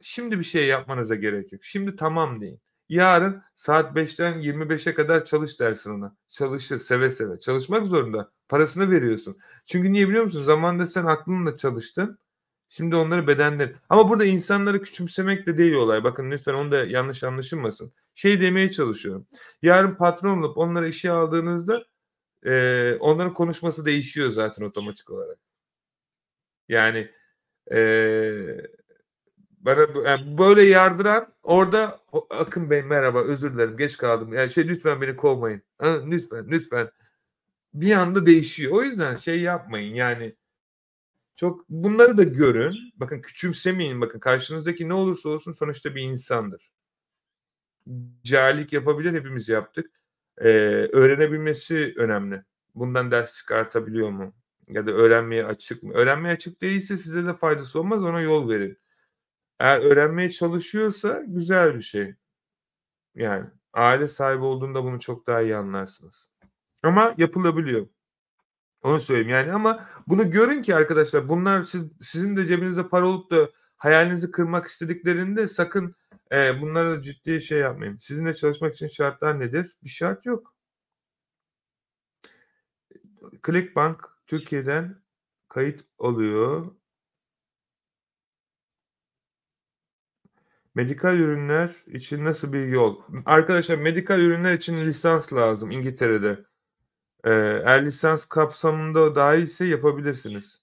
Şimdi 0.00 0.38
bir 0.38 0.44
şey 0.44 0.66
yapmanıza 0.66 1.14
gerek 1.14 1.52
yok. 1.52 1.64
Şimdi 1.64 1.96
tamam 1.96 2.40
deyin. 2.40 2.60
Yarın 2.88 3.42
saat 3.54 3.96
5'ten 3.96 4.42
25'e 4.42 4.94
kadar 4.94 5.24
çalış 5.24 5.60
dersin 5.60 5.90
ona. 5.90 6.16
Çalışır 6.28 6.78
seve 6.78 7.10
seve. 7.10 7.40
Çalışmak 7.40 7.86
zorunda. 7.86 8.32
Parasını 8.48 8.90
veriyorsun. 8.90 9.38
Çünkü 9.66 9.92
niye 9.92 10.08
biliyor 10.08 10.24
musun? 10.24 10.42
Zamanında 10.42 10.86
sen 10.86 11.04
aklınla 11.04 11.56
çalıştın. 11.56 12.18
Şimdi 12.68 12.96
onları 12.96 13.26
bedenler. 13.26 13.72
Ama 13.88 14.08
burada 14.08 14.24
insanları 14.24 14.82
küçümsemek 14.82 15.46
de 15.46 15.58
değil 15.58 15.74
olay. 15.74 16.04
Bakın 16.04 16.30
lütfen 16.30 16.54
onu 16.54 16.72
da 16.72 16.84
yanlış 16.86 17.24
anlaşılmasın. 17.24 17.92
Şey 18.14 18.40
demeye 18.40 18.70
çalışıyorum. 18.70 19.26
Yarın 19.62 19.94
patron 19.94 20.42
olup 20.42 20.58
onları 20.58 20.88
işe 20.88 21.10
aldığınızda 21.10 21.84
e, 22.46 22.94
onların 23.00 23.34
konuşması 23.34 23.86
değişiyor 23.86 24.30
zaten 24.30 24.64
otomatik 24.64 25.10
olarak. 25.10 25.38
Yani 26.68 27.10
eee 27.70 28.66
bana 29.60 30.08
yani 30.08 30.38
böyle 30.38 30.62
yardıran 30.62 31.34
orada 31.42 32.00
Akın 32.30 32.70
Bey 32.70 32.82
merhaba 32.82 33.22
özür 33.22 33.54
dilerim 33.54 33.76
geç 33.76 33.96
kaldım. 33.96 34.32
Yani 34.32 34.50
şey 34.50 34.68
lütfen 34.68 35.00
beni 35.00 35.16
kovmayın. 35.16 35.62
Lütfen 35.82 36.46
lütfen. 36.50 36.90
Bir 37.74 37.92
anda 37.92 38.26
değişiyor. 38.26 38.72
O 38.72 38.82
yüzden 38.82 39.16
şey 39.16 39.40
yapmayın 39.42 39.94
yani 39.94 40.36
çok 41.36 41.68
bunları 41.68 42.18
da 42.18 42.22
görün. 42.22 42.92
Bakın 42.96 43.20
küçümsemeyin. 43.20 44.00
Bakın 44.00 44.20
karşınızdaki 44.20 44.88
ne 44.88 44.94
olursa 44.94 45.28
olsun 45.28 45.52
sonuçta 45.52 45.94
bir 45.94 46.02
insandır. 46.02 46.70
Cahillik 48.24 48.72
yapabilir 48.72 49.12
hepimiz 49.14 49.48
yaptık. 49.48 49.90
Ee, 50.38 50.48
öğrenebilmesi 50.92 51.94
önemli. 51.96 52.42
Bundan 52.74 53.10
ders 53.10 53.36
çıkartabiliyor 53.36 54.10
mu? 54.10 54.34
Ya 54.68 54.86
da 54.86 54.90
öğrenmeye 54.90 55.46
açık 55.46 55.82
mı? 55.82 55.92
Öğrenmeye 55.94 56.34
açık 56.34 56.62
değilse 56.62 56.96
size 56.96 57.26
de 57.26 57.34
faydası 57.34 57.80
olmaz 57.80 58.04
ona 58.04 58.20
yol 58.20 58.48
verin. 58.50 58.78
Eğer 59.60 59.80
öğrenmeye 59.80 60.30
çalışıyorsa 60.30 61.24
güzel 61.26 61.76
bir 61.76 61.82
şey. 61.82 62.14
Yani 63.14 63.46
aile 63.72 64.08
sahibi 64.08 64.44
olduğunda 64.44 64.84
bunu 64.84 65.00
çok 65.00 65.26
daha 65.26 65.42
iyi 65.42 65.56
anlarsınız. 65.56 66.30
Ama 66.82 67.14
yapılabiliyor. 67.18 67.86
Onu 68.82 69.00
söyleyeyim 69.00 69.28
yani 69.28 69.52
ama 69.52 69.88
bunu 70.06 70.30
görün 70.30 70.62
ki 70.62 70.74
arkadaşlar 70.76 71.28
bunlar 71.28 71.62
siz 71.62 71.84
sizin 72.02 72.36
de 72.36 72.46
cebinizde 72.46 72.88
para 72.88 73.08
olup 73.08 73.30
da 73.30 73.50
hayalinizi 73.76 74.30
kırmak 74.30 74.66
istediklerinde 74.66 75.48
sakın 75.48 75.94
e, 76.32 76.60
bunlara 76.60 77.02
ciddi 77.02 77.42
şey 77.42 77.58
yapmayın. 77.58 77.96
Sizinle 77.96 78.34
çalışmak 78.34 78.74
için 78.74 78.88
şartlar 78.88 79.40
nedir? 79.40 79.76
Bir 79.84 79.88
şart 79.88 80.26
yok. 80.26 80.54
Clickbank 83.46 84.00
Türkiye'den 84.26 85.02
kayıt 85.48 85.84
oluyor. 85.98 86.76
Medikal 90.74 91.18
ürünler 91.18 91.76
için 91.86 92.24
nasıl 92.24 92.52
bir 92.52 92.66
yol? 92.66 93.02
Arkadaşlar 93.24 93.76
medikal 93.78 94.20
ürünler 94.20 94.54
için 94.54 94.86
lisans 94.86 95.32
lazım 95.32 95.70
İngiltere'de. 95.70 96.44
Ee, 97.26 97.30
eğer 97.66 97.86
lisans 97.86 98.24
kapsamında 98.24 99.14
dahilse 99.14 99.64
yapabilirsiniz. 99.64 100.62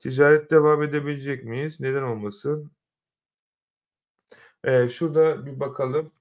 Ticaret 0.00 0.50
devam 0.50 0.82
edebilecek 0.82 1.44
miyiz? 1.44 1.80
Neden 1.80 2.02
olmasın? 2.02 2.72
Ee, 4.64 4.88
şurada 4.88 5.46
bir 5.46 5.60
bakalım. 5.60 6.12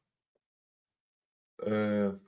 Ee, 1.66 2.20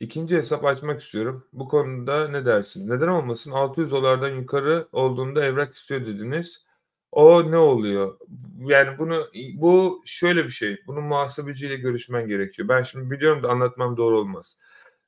ikinci 0.00 0.36
hesap 0.36 0.64
açmak 0.64 1.00
istiyorum. 1.00 1.46
Bu 1.52 1.68
konuda 1.68 2.28
ne 2.28 2.46
dersin? 2.46 2.88
Neden 2.88 3.08
olmasın? 3.08 3.50
600 3.52 3.90
dolardan 3.90 4.30
yukarı 4.30 4.88
olduğunda 4.92 5.44
evrak 5.44 5.76
istiyor 5.76 6.00
dediniz. 6.06 6.66
O 7.12 7.50
ne 7.50 7.56
oluyor? 7.56 8.18
Yani 8.60 8.98
bunu 8.98 9.28
bu 9.54 10.02
şöyle 10.06 10.44
bir 10.44 10.50
şey. 10.50 10.76
Bunun 10.86 11.02
muhasebeciyle 11.04 11.76
görüşmen 11.76 12.28
gerekiyor. 12.28 12.68
Ben 12.68 12.82
şimdi 12.82 13.10
biliyorum 13.10 13.42
da 13.42 13.48
anlatmam 13.50 13.96
doğru 13.96 14.18
olmaz. 14.18 14.56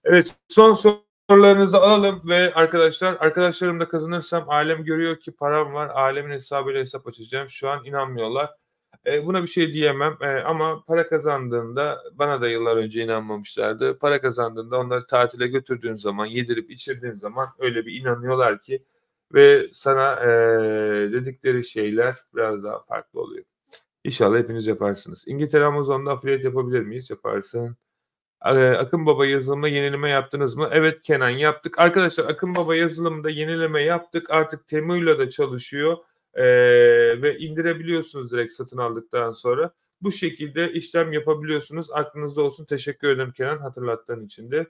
Evet 0.05 0.37
son 0.49 0.75
soru 0.75 1.05
sorularınızı 1.31 1.79
alalım 1.81 2.23
ve 2.29 2.55
arkadaşlar 2.55 3.17
arkadaşlarım 3.21 3.81
da 3.81 3.89
kazanırsam 3.89 4.45
ailem 4.49 4.85
görüyor 4.85 5.21
ki 5.21 5.33
param 5.33 5.75
var. 5.75 5.91
Ailemin 5.95 6.31
hesabıyla 6.31 6.81
hesap 6.81 7.07
açacağım. 7.07 7.49
Şu 7.49 7.69
an 7.71 7.85
inanmıyorlar. 7.85 8.51
E, 9.07 9.27
buna 9.27 9.43
bir 9.43 9.49
şey 9.49 9.75
diyemem 9.75 10.17
e, 10.21 10.27
ama 10.27 10.85
para 10.87 11.09
kazandığında 11.09 12.03
bana 12.13 12.41
da 12.41 12.49
yıllar 12.49 12.77
önce 12.77 13.05
inanmamışlardı. 13.05 13.99
Para 13.99 14.21
kazandığında 14.21 14.79
onları 14.81 15.07
tatile 15.07 15.47
götürdüğün 15.47 15.95
zaman, 15.95 16.27
yedirip 16.27 16.71
içirdiğin 16.71 17.15
zaman 17.15 17.49
öyle 17.59 17.87
bir 17.87 18.01
inanıyorlar 18.01 18.63
ki 18.63 18.85
ve 19.35 19.69
sana 19.73 20.13
e, 20.21 20.29
dedikleri 21.13 21.65
şeyler 21.65 22.17
biraz 22.35 22.65
daha 22.65 22.83
farklı 22.83 23.21
oluyor. 23.21 23.45
İnşallah 24.05 24.39
hepiniz 24.39 24.67
yaparsınız. 24.67 25.25
İngiltere 25.27 25.65
Amazon'da 25.65 26.13
affiliate 26.13 26.49
yapabilir 26.49 26.81
miyiz? 26.81 27.11
Yaparsın. 27.11 27.77
Akın 28.45 29.07
Baba 29.07 29.27
yazılımında 29.27 29.69
yenileme 29.69 30.11
yaptınız 30.11 30.57
mı? 30.57 30.69
Evet 30.73 31.03
Kenan 31.03 31.31
yaptık. 31.31 31.79
Arkadaşlar 31.79 32.25
Akın 32.25 32.55
Baba 32.55 32.77
yazılımında 32.77 33.31
yenileme 33.31 33.83
yaptık. 33.83 34.31
Artık 34.31 34.69
Temu'yla 34.69 35.19
da 35.19 35.31
çalışıyor. 35.31 35.97
Ee, 36.35 36.45
ve 37.23 37.39
indirebiliyorsunuz 37.39 38.33
direkt 38.33 38.53
satın 38.53 38.79
aldıktan 38.79 39.33
sonra. 39.33 39.71
Bu 40.01 40.13
şekilde 40.13 40.73
işlem 40.73 41.13
yapabiliyorsunuz. 41.13 41.87
Aklınızda 41.93 42.43
olsun. 42.43 42.65
Teşekkür 42.65 43.09
ederim 43.09 43.33
Kenan 43.33 43.59
hatırlattığın 43.59 44.27
için 44.27 44.51
de. 44.51 44.67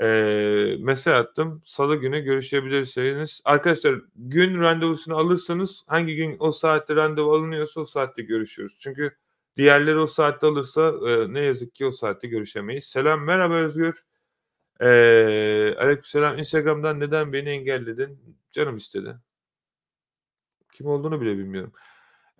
Ee, 0.00 0.76
mesaj 0.78 1.14
attım. 1.14 1.62
Salı 1.64 1.96
günü 1.96 2.20
görüşebilirsiniz. 2.20 3.40
Arkadaşlar 3.44 3.94
gün 4.16 4.60
randevusunu 4.60 5.16
alırsanız 5.16 5.84
hangi 5.86 6.16
gün 6.16 6.36
o 6.38 6.52
saatte 6.52 6.96
randevu 6.96 7.32
alınıyorsa 7.32 7.80
o 7.80 7.84
saatte 7.84 8.22
görüşüyoruz. 8.22 8.78
Çünkü 8.80 9.16
diğerleri 9.56 9.98
o 9.98 10.06
saatte 10.06 10.46
alırsa 10.46 10.94
e, 11.08 11.32
ne 11.34 11.40
yazık 11.40 11.74
ki 11.74 11.86
o 11.86 11.92
saatte 11.92 12.28
görüşemeyiz. 12.28 12.84
Selam 12.84 13.24
merhaba 13.24 13.54
Özgür. 13.54 14.04
Ee, 14.80 15.74
Aleykümselam 15.78 16.38
Instagram'dan 16.38 17.00
neden 17.00 17.32
beni 17.32 17.48
engelledin? 17.48 18.38
Canım 18.52 18.76
istedi. 18.76 19.16
Kim 20.72 20.86
olduğunu 20.86 21.20
bile 21.20 21.38
bilmiyorum. 21.38 21.72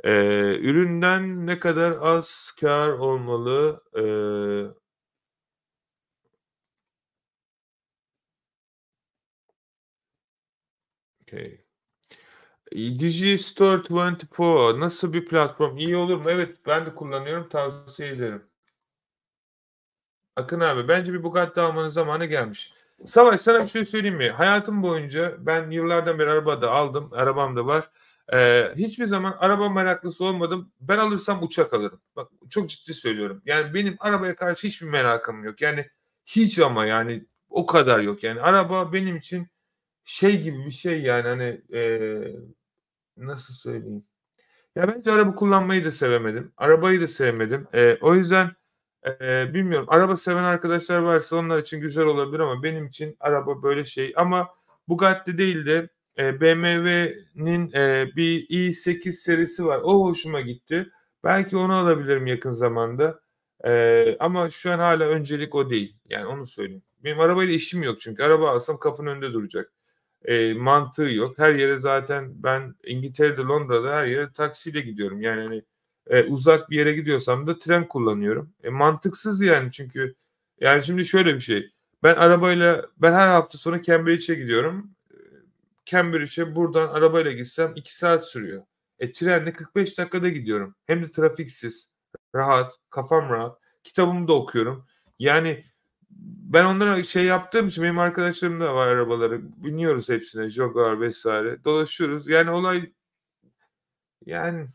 Ee, 0.05 0.59
üründen 0.60 1.47
ne 1.47 1.60
kadar 1.60 1.97
az 2.01 2.52
kar 2.60 2.89
olmalı? 2.90 3.82
Ee, 3.98 4.82
Okay. 11.22 11.61
Digistore 12.74 13.82
24 13.90 14.78
nasıl 14.78 15.12
bir 15.12 15.27
platform? 15.27 15.77
İyi 15.78 15.97
olur 15.97 16.16
mu? 16.16 16.31
Evet 16.31 16.57
ben 16.66 16.86
de 16.86 16.94
kullanıyorum. 16.94 17.49
Tavsiye 17.49 18.09
ederim. 18.09 18.43
Akın 20.36 20.61
abi 20.61 20.89
bence 20.89 21.12
bir 21.12 21.23
Bugatti 21.23 21.61
almanın 21.61 21.89
zamanı 21.89 22.27
gelmiş. 22.27 22.74
Savaş 23.07 23.40
sana 23.40 23.62
bir 23.62 23.69
şey 23.69 23.85
söyleyeyim 23.85 24.16
mi? 24.16 24.31
Hayatım 24.31 24.82
boyunca 24.82 25.36
ben 25.39 25.70
yıllardan 25.70 26.19
beri 26.19 26.31
araba 26.31 26.62
da 26.62 26.70
aldım. 26.70 27.11
Arabam 27.12 27.57
da 27.57 27.66
var. 27.66 27.90
Ee, 28.32 28.73
hiçbir 28.77 29.07
zaman 29.07 29.36
araba 29.39 29.69
meraklısı 29.69 30.24
olmadım. 30.24 30.73
Ben 30.81 30.99
alırsam 30.99 31.43
uçak 31.43 31.73
alırım. 31.74 32.01
Bak 32.16 32.31
çok 32.51 32.70
ciddi 32.70 32.94
söylüyorum. 32.94 33.43
Yani 33.44 33.74
benim 33.74 33.97
arabaya 34.01 34.36
karşı 34.36 34.66
hiçbir 34.66 34.86
merakım 34.86 35.44
yok. 35.44 35.61
Yani 35.61 35.86
hiç 36.27 36.59
ama 36.59 36.86
yani 36.86 37.27
o 37.51 37.66
kadar 37.66 38.01
yok. 38.01 38.23
Yani 38.23 38.40
araba 38.40 38.93
benim 38.93 39.16
için 39.16 39.49
şey 40.05 40.43
gibi 40.43 40.66
bir 40.66 40.70
şey 40.70 41.03
yani 41.03 41.28
hani 41.28 41.62
e, 41.73 41.81
nasıl 43.16 43.55
söyleyeyim? 43.55 44.05
Ya 44.76 44.89
bence 44.89 45.12
araba 45.12 45.34
kullanmayı 45.34 45.84
da 45.84 45.93
sevemedim. 45.93 46.52
Arabayı 46.56 47.01
da 47.01 47.09
sevmedim. 47.09 47.68
E, 47.74 47.98
o 48.01 48.14
yüzden 48.14 48.51
e, 49.20 49.55
bilmiyorum. 49.55 49.86
Araba 49.90 50.16
seven 50.16 50.43
arkadaşlar 50.43 50.98
varsa 50.98 51.36
onlar 51.36 51.59
için 51.59 51.80
güzel 51.80 52.05
olabilir 52.05 52.40
ama 52.40 52.62
benim 52.62 52.86
için 52.86 53.16
araba 53.20 53.62
böyle 53.62 53.84
şey. 53.84 54.12
Ama 54.16 54.48
Bugatti 54.89 55.39
değil 55.39 55.66
de 55.66 55.89
e, 56.18 56.40
BMW'nin 56.40 57.72
e, 57.72 58.10
bir 58.16 58.48
i8 58.48 59.12
serisi 59.12 59.66
var. 59.66 59.80
O 59.84 60.05
hoşuma 60.05 60.40
gitti. 60.40 60.90
Belki 61.24 61.56
onu 61.56 61.74
alabilirim 61.74 62.26
yakın 62.26 62.52
zamanda. 62.52 63.20
E, 63.64 64.16
ama 64.20 64.51
şu 64.51 64.72
an 64.72 64.78
hala 64.78 65.05
öncelik 65.05 65.55
o 65.55 65.70
değil. 65.70 65.97
Yani 66.09 66.26
onu 66.26 66.47
söyleyeyim. 66.47 66.82
Benim 67.05 67.20
arabayla 67.20 67.55
işim 67.55 67.82
yok 67.82 68.01
çünkü. 68.01 68.22
Araba 68.22 68.51
alsam 68.51 68.78
kapının 68.78 69.10
önünde 69.10 69.32
duracak 69.32 69.72
e, 70.24 70.55
mantığı 70.55 71.03
yok. 71.03 71.39
Her 71.39 71.55
yere 71.55 71.81
zaten 71.81 72.32
ben 72.43 72.74
İngiltere'de 72.85 73.40
Londra'da 73.40 73.97
her 73.97 74.07
yere 74.07 74.32
taksiyle 74.32 74.81
gidiyorum. 74.81 75.20
Yani 75.20 75.43
hani 75.43 75.62
e, 76.07 76.24
uzak 76.24 76.70
bir 76.70 76.77
yere 76.77 76.93
gidiyorsam 76.93 77.47
da 77.47 77.59
tren 77.59 77.89
kullanıyorum. 77.89 78.55
E, 78.65 78.70
mantıksız 78.70 79.43
yani 79.43 79.73
çünkü 79.73 80.15
yani 80.61 80.85
şimdi 80.85 81.05
şöyle 81.05 81.35
bir 81.35 81.40
şey. 81.40 81.70
Ben 82.03 82.15
arabayla 82.15 82.86
ben 82.99 83.12
her 83.12 83.28
hafta 83.28 83.59
sonu 83.59 83.82
Cambridge'e 83.82 84.35
gidiyorum. 84.35 84.90
Cambridge'e 85.86 86.55
buradan 86.55 86.89
arabayla 86.89 87.32
gitsem 87.32 87.73
2 87.77 87.97
saat 87.97 88.28
sürüyor. 88.28 88.62
E 88.99 89.12
trenle 89.12 89.53
45 89.53 89.99
dakikada 89.99 90.28
gidiyorum. 90.28 90.74
Hem 90.86 91.03
de 91.03 91.11
trafiksiz, 91.11 91.90
rahat, 92.35 92.73
kafam 92.90 93.31
rahat. 93.31 93.59
Kitabımı 93.85 94.28
da 94.28 94.32
okuyorum. 94.32 94.86
Yani 95.19 95.65
ben 96.52 96.64
onlara 96.64 97.02
şey 97.02 97.24
yaptığım 97.24 97.66
için 97.66 97.84
benim 97.84 97.98
arkadaşlarım 97.98 98.60
da 98.60 98.74
var 98.74 98.89
arabaları. 98.89 99.43
Biniyoruz 99.43 100.09
hepsine. 100.09 100.48
Jaguar 100.48 101.01
vesaire. 101.01 101.64
Dolaşıyoruz. 101.64 102.28
Yani 102.28 102.51
olay 102.51 102.93
yani 104.26 104.66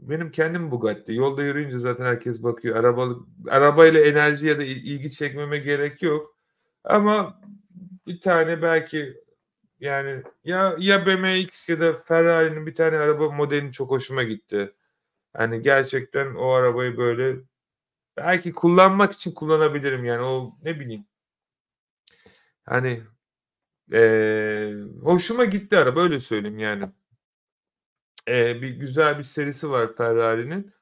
benim 0.00 0.30
kendim 0.30 0.70
Bugatti. 0.70 1.14
Yolda 1.14 1.42
yürüyünce 1.42 1.78
zaten 1.78 2.04
herkes 2.04 2.42
bakıyor. 2.42 2.76
Arabalı, 2.76 3.18
arabayla 3.48 4.00
enerji 4.00 4.46
ya 4.46 4.58
da 4.58 4.64
ilgi 4.64 5.10
çekmeme 5.10 5.58
gerek 5.58 6.02
yok. 6.02 6.36
Ama 6.84 7.40
bir 8.06 8.20
tane 8.20 8.62
belki 8.62 9.14
yani 9.80 10.22
ya 10.44 10.76
ya 10.78 11.06
BMX 11.06 11.68
ya 11.68 11.80
da 11.80 11.98
Ferrari'nin 11.98 12.66
bir 12.66 12.74
tane 12.74 12.96
araba 12.98 13.30
modelini 13.30 13.72
çok 13.72 13.90
hoşuma 13.90 14.22
gitti. 14.22 14.74
Hani 15.32 15.62
gerçekten 15.62 16.34
o 16.34 16.50
arabayı 16.50 16.96
böyle 16.96 17.36
belki 18.16 18.52
kullanmak 18.52 19.12
için 19.12 19.32
kullanabilirim 19.34 20.04
yani 20.04 20.22
o 20.22 20.58
ne 20.62 20.80
bileyim. 20.80 21.06
Hani 22.64 23.02
ee, 23.92 24.74
hoşuma 25.02 25.44
gitti 25.44 25.78
araba 25.78 26.00
öyle 26.02 26.20
söyleyeyim 26.20 26.58
yani. 26.58 26.90
Ee, 28.28 28.62
bir 28.62 28.68
güzel 28.70 29.18
bir 29.18 29.22
serisi 29.22 29.70
var 29.70 29.96
Ferrari'nin. 29.96 30.72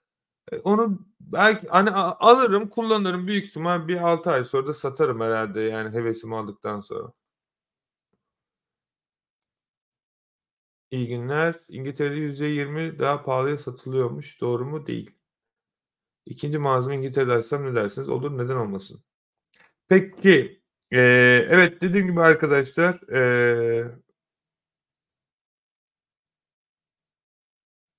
Ee, 0.53 0.59
onu 0.59 1.07
belki 1.21 1.69
hani 1.69 1.91
alırım 1.93 2.69
kullanırım 2.69 3.27
büyük 3.27 3.47
ihtimal 3.47 3.89
bir 3.89 3.97
6 4.09 4.31
ay 4.31 4.45
sonra 4.45 4.67
da 4.67 4.75
satarım 4.75 5.21
herhalde 5.21 5.61
yani 5.61 5.95
hevesimi 5.95 6.37
aldıktan 6.37 6.81
sonra. 6.81 7.13
İyi 10.91 11.09
günler. 11.09 11.61
İngiltere'de 11.69 12.17
%20 12.17 12.99
daha 12.99 13.23
pahalıya 13.23 13.59
satılıyormuş. 13.59 14.41
Doğru 14.41 14.65
mu? 14.67 14.87
Değil. 14.87 15.18
İkinci 16.29 16.59
mağazamı 16.59 16.95
İngiltere'de 16.97 17.33
açsam 17.33 17.65
ne 17.67 17.75
dersiniz? 17.75 18.09
Olur 18.09 18.39
neden 18.39 18.57
olmasın? 18.57 19.03
Peki. 19.89 20.63
Ee, 20.93 20.99
evet 21.51 21.83
dediğim 21.83 22.07
gibi 22.09 22.21
arkadaşlar 22.23 23.11
ee, 23.13 23.93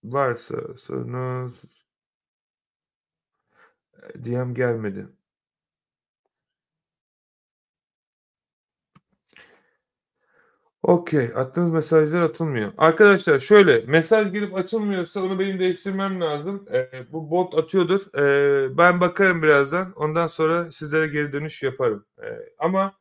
varsa 0.04 0.78
sorunuz 0.78 1.62
DM 4.16 4.54
gelmedi. 4.54 5.08
Okey. 10.90 11.32
Attığınız 11.36 11.72
mesajlar 11.72 12.22
atılmıyor. 12.22 12.72
Arkadaşlar 12.78 13.40
şöyle 13.40 13.84
mesaj 13.88 14.32
girip 14.32 14.56
açılmıyorsa 14.56 15.22
onu 15.22 15.40
benim 15.40 15.60
değiştirmem 15.60 16.22
lazım. 16.22 16.66
Ee, 16.74 16.90
bu 17.12 17.32
bot 17.32 17.56
atıyordur. 17.56 18.02
Ee, 18.18 18.78
ben 18.78 19.02
bakarım 19.02 19.44
birazdan. 19.44 19.94
Ondan 19.96 20.28
sonra 20.28 20.72
sizlere 20.72 21.08
geri 21.08 21.34
dönüş 21.34 21.64
yaparım. 21.64 22.06
Ee, 22.24 22.26
ama 22.60 22.94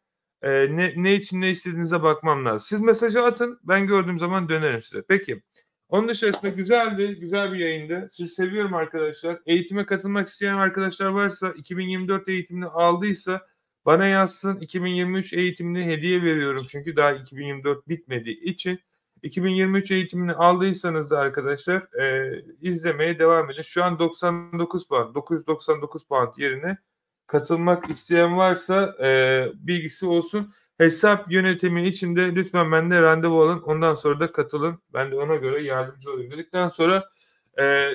e, 0.42 0.76
ne, 0.76 0.92
ne 0.96 1.14
için 1.14 1.40
ne 1.40 1.50
istediğinize 1.50 2.02
bakmam 2.02 2.44
lazım. 2.44 2.60
Siz 2.60 2.80
mesajı 2.80 3.22
atın. 3.22 3.60
Ben 3.62 3.86
gördüğüm 3.86 4.18
zaman 4.18 4.48
dönerim 4.48 4.82
size. 4.82 5.02
Peki. 5.08 5.42
Onun 5.88 6.08
dışında 6.08 6.48
güzeldi. 6.48 7.16
Güzel 7.20 7.52
bir 7.52 7.58
yayındı. 7.58 8.08
Sizi 8.12 8.34
seviyorum 8.34 8.74
arkadaşlar. 8.74 9.38
Eğitime 9.46 9.86
katılmak 9.86 10.28
isteyen 10.28 10.58
arkadaşlar 10.58 11.06
varsa 11.06 11.50
2024 11.50 12.28
eğitimini 12.28 12.66
aldıysa 12.66 13.46
bana 13.86 14.06
yazsın 14.06 14.60
2023 14.60 15.32
eğitimini 15.32 15.84
hediye 15.86 16.22
veriyorum 16.22 16.66
çünkü 16.68 16.96
daha 16.96 17.12
2024 17.12 17.88
bitmediği 17.88 18.40
için 18.40 18.80
2023 19.22 19.90
eğitimini 19.90 20.32
aldıysanız 20.32 21.10
da 21.10 21.18
arkadaşlar 21.18 22.00
e, 22.00 22.32
izlemeye 22.60 23.18
devam 23.18 23.50
edin. 23.50 23.62
Şu 23.62 23.84
an 23.84 23.98
99 23.98 24.88
puan, 24.88 25.14
999 25.14 26.06
puan 26.06 26.34
yerine 26.36 26.78
katılmak 27.26 27.90
isteyen 27.90 28.36
varsa 28.36 28.96
e, 29.02 29.46
bilgisi 29.54 30.06
olsun. 30.06 30.54
Hesap 30.78 31.32
yönetimi 31.32 31.88
içinde 31.88 32.34
lütfen 32.34 32.72
bende 32.72 33.02
randevu 33.02 33.42
alın. 33.42 33.60
Ondan 33.60 33.94
sonra 33.94 34.20
da 34.20 34.32
katılın. 34.32 34.78
Ben 34.94 35.10
de 35.10 35.16
ona 35.16 35.36
göre 35.36 35.62
yardımcı 35.62 36.12
olayım 36.12 36.30
dedikten 36.30 36.68
sonra 36.68 37.08
e, 37.60 37.90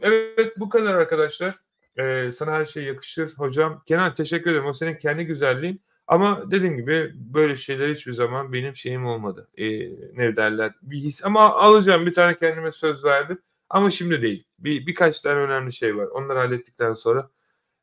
evet 0.00 0.52
bu 0.56 0.68
kadar 0.68 0.94
arkadaşlar. 0.94 1.67
Ee, 1.98 2.30
sana 2.32 2.52
her 2.52 2.64
şey 2.64 2.84
yakışır 2.84 3.34
hocam. 3.34 3.82
Kenan 3.86 4.14
teşekkür 4.14 4.50
ederim. 4.50 4.66
O 4.66 4.72
senin 4.72 4.94
kendi 4.96 5.24
güzelliğin. 5.26 5.82
Ama 6.06 6.50
dediğim 6.50 6.76
gibi 6.76 7.12
böyle 7.16 7.56
şeyler 7.56 7.90
hiçbir 7.94 8.12
zaman 8.12 8.52
benim 8.52 8.76
şeyim 8.76 9.06
olmadı. 9.06 9.48
Eee, 9.56 9.90
ne 10.14 10.36
derler, 10.36 10.72
bir 10.82 10.98
his 10.98 11.24
ama 11.24 11.40
alacağım. 11.56 12.06
Bir 12.06 12.14
tane 12.14 12.38
kendime 12.38 12.72
söz 12.72 13.04
verdim 13.04 13.38
ama 13.70 13.90
şimdi 13.90 14.22
değil. 14.22 14.44
Bir 14.58 14.86
birkaç 14.86 15.20
tane 15.20 15.40
önemli 15.40 15.72
şey 15.72 15.96
var. 15.96 16.06
Onları 16.06 16.38
hallettikten 16.38 16.94
sonra, 16.94 17.30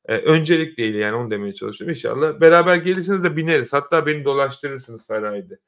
eee, 0.09 0.21
öncelik 0.25 0.77
değil 0.77 0.95
yani 0.95 1.15
onu 1.15 1.31
demeye 1.31 1.53
çalışıyorum. 1.53 1.91
İnşallah 1.95 2.41
beraber 2.41 2.75
gelirsiniz 2.77 3.23
de 3.23 3.37
bineriz. 3.37 3.73
Hatta 3.73 4.05
beni 4.05 4.25
dolaştırırsınız 4.25 5.07
Ferrari'de. 5.07 5.59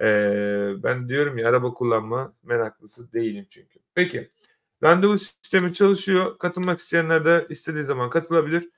Eee, 0.00 0.74
ben 0.82 1.08
diyorum 1.08 1.38
ya 1.38 1.48
araba 1.48 1.74
kullanma 1.74 2.34
meraklısı 2.42 3.12
değilim 3.12 3.46
çünkü. 3.50 3.78
Peki, 3.94 4.30
randevu 4.84 5.18
sistemi 5.18 5.74
çalışıyor. 5.74 6.38
Katılmak 6.38 6.78
isteyenler 6.80 7.24
de 7.24 7.46
istediği 7.50 7.84
zaman 7.84 8.10
katılabilir. 8.10 8.70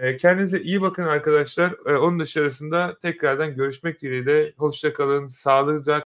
Eee, 0.00 0.16
kendinize 0.16 0.60
iyi 0.60 0.80
bakın 0.80 1.02
arkadaşlar. 1.02 1.74
Eee, 1.86 1.94
onun 1.96 2.20
dışarısında 2.20 2.98
tekrardan 3.02 3.54
görüşmek 3.56 4.02
dileğiyle. 4.02 4.54
Hoşça 4.58 4.92
kalın, 4.92 5.28
sağlıcak 5.28 5.88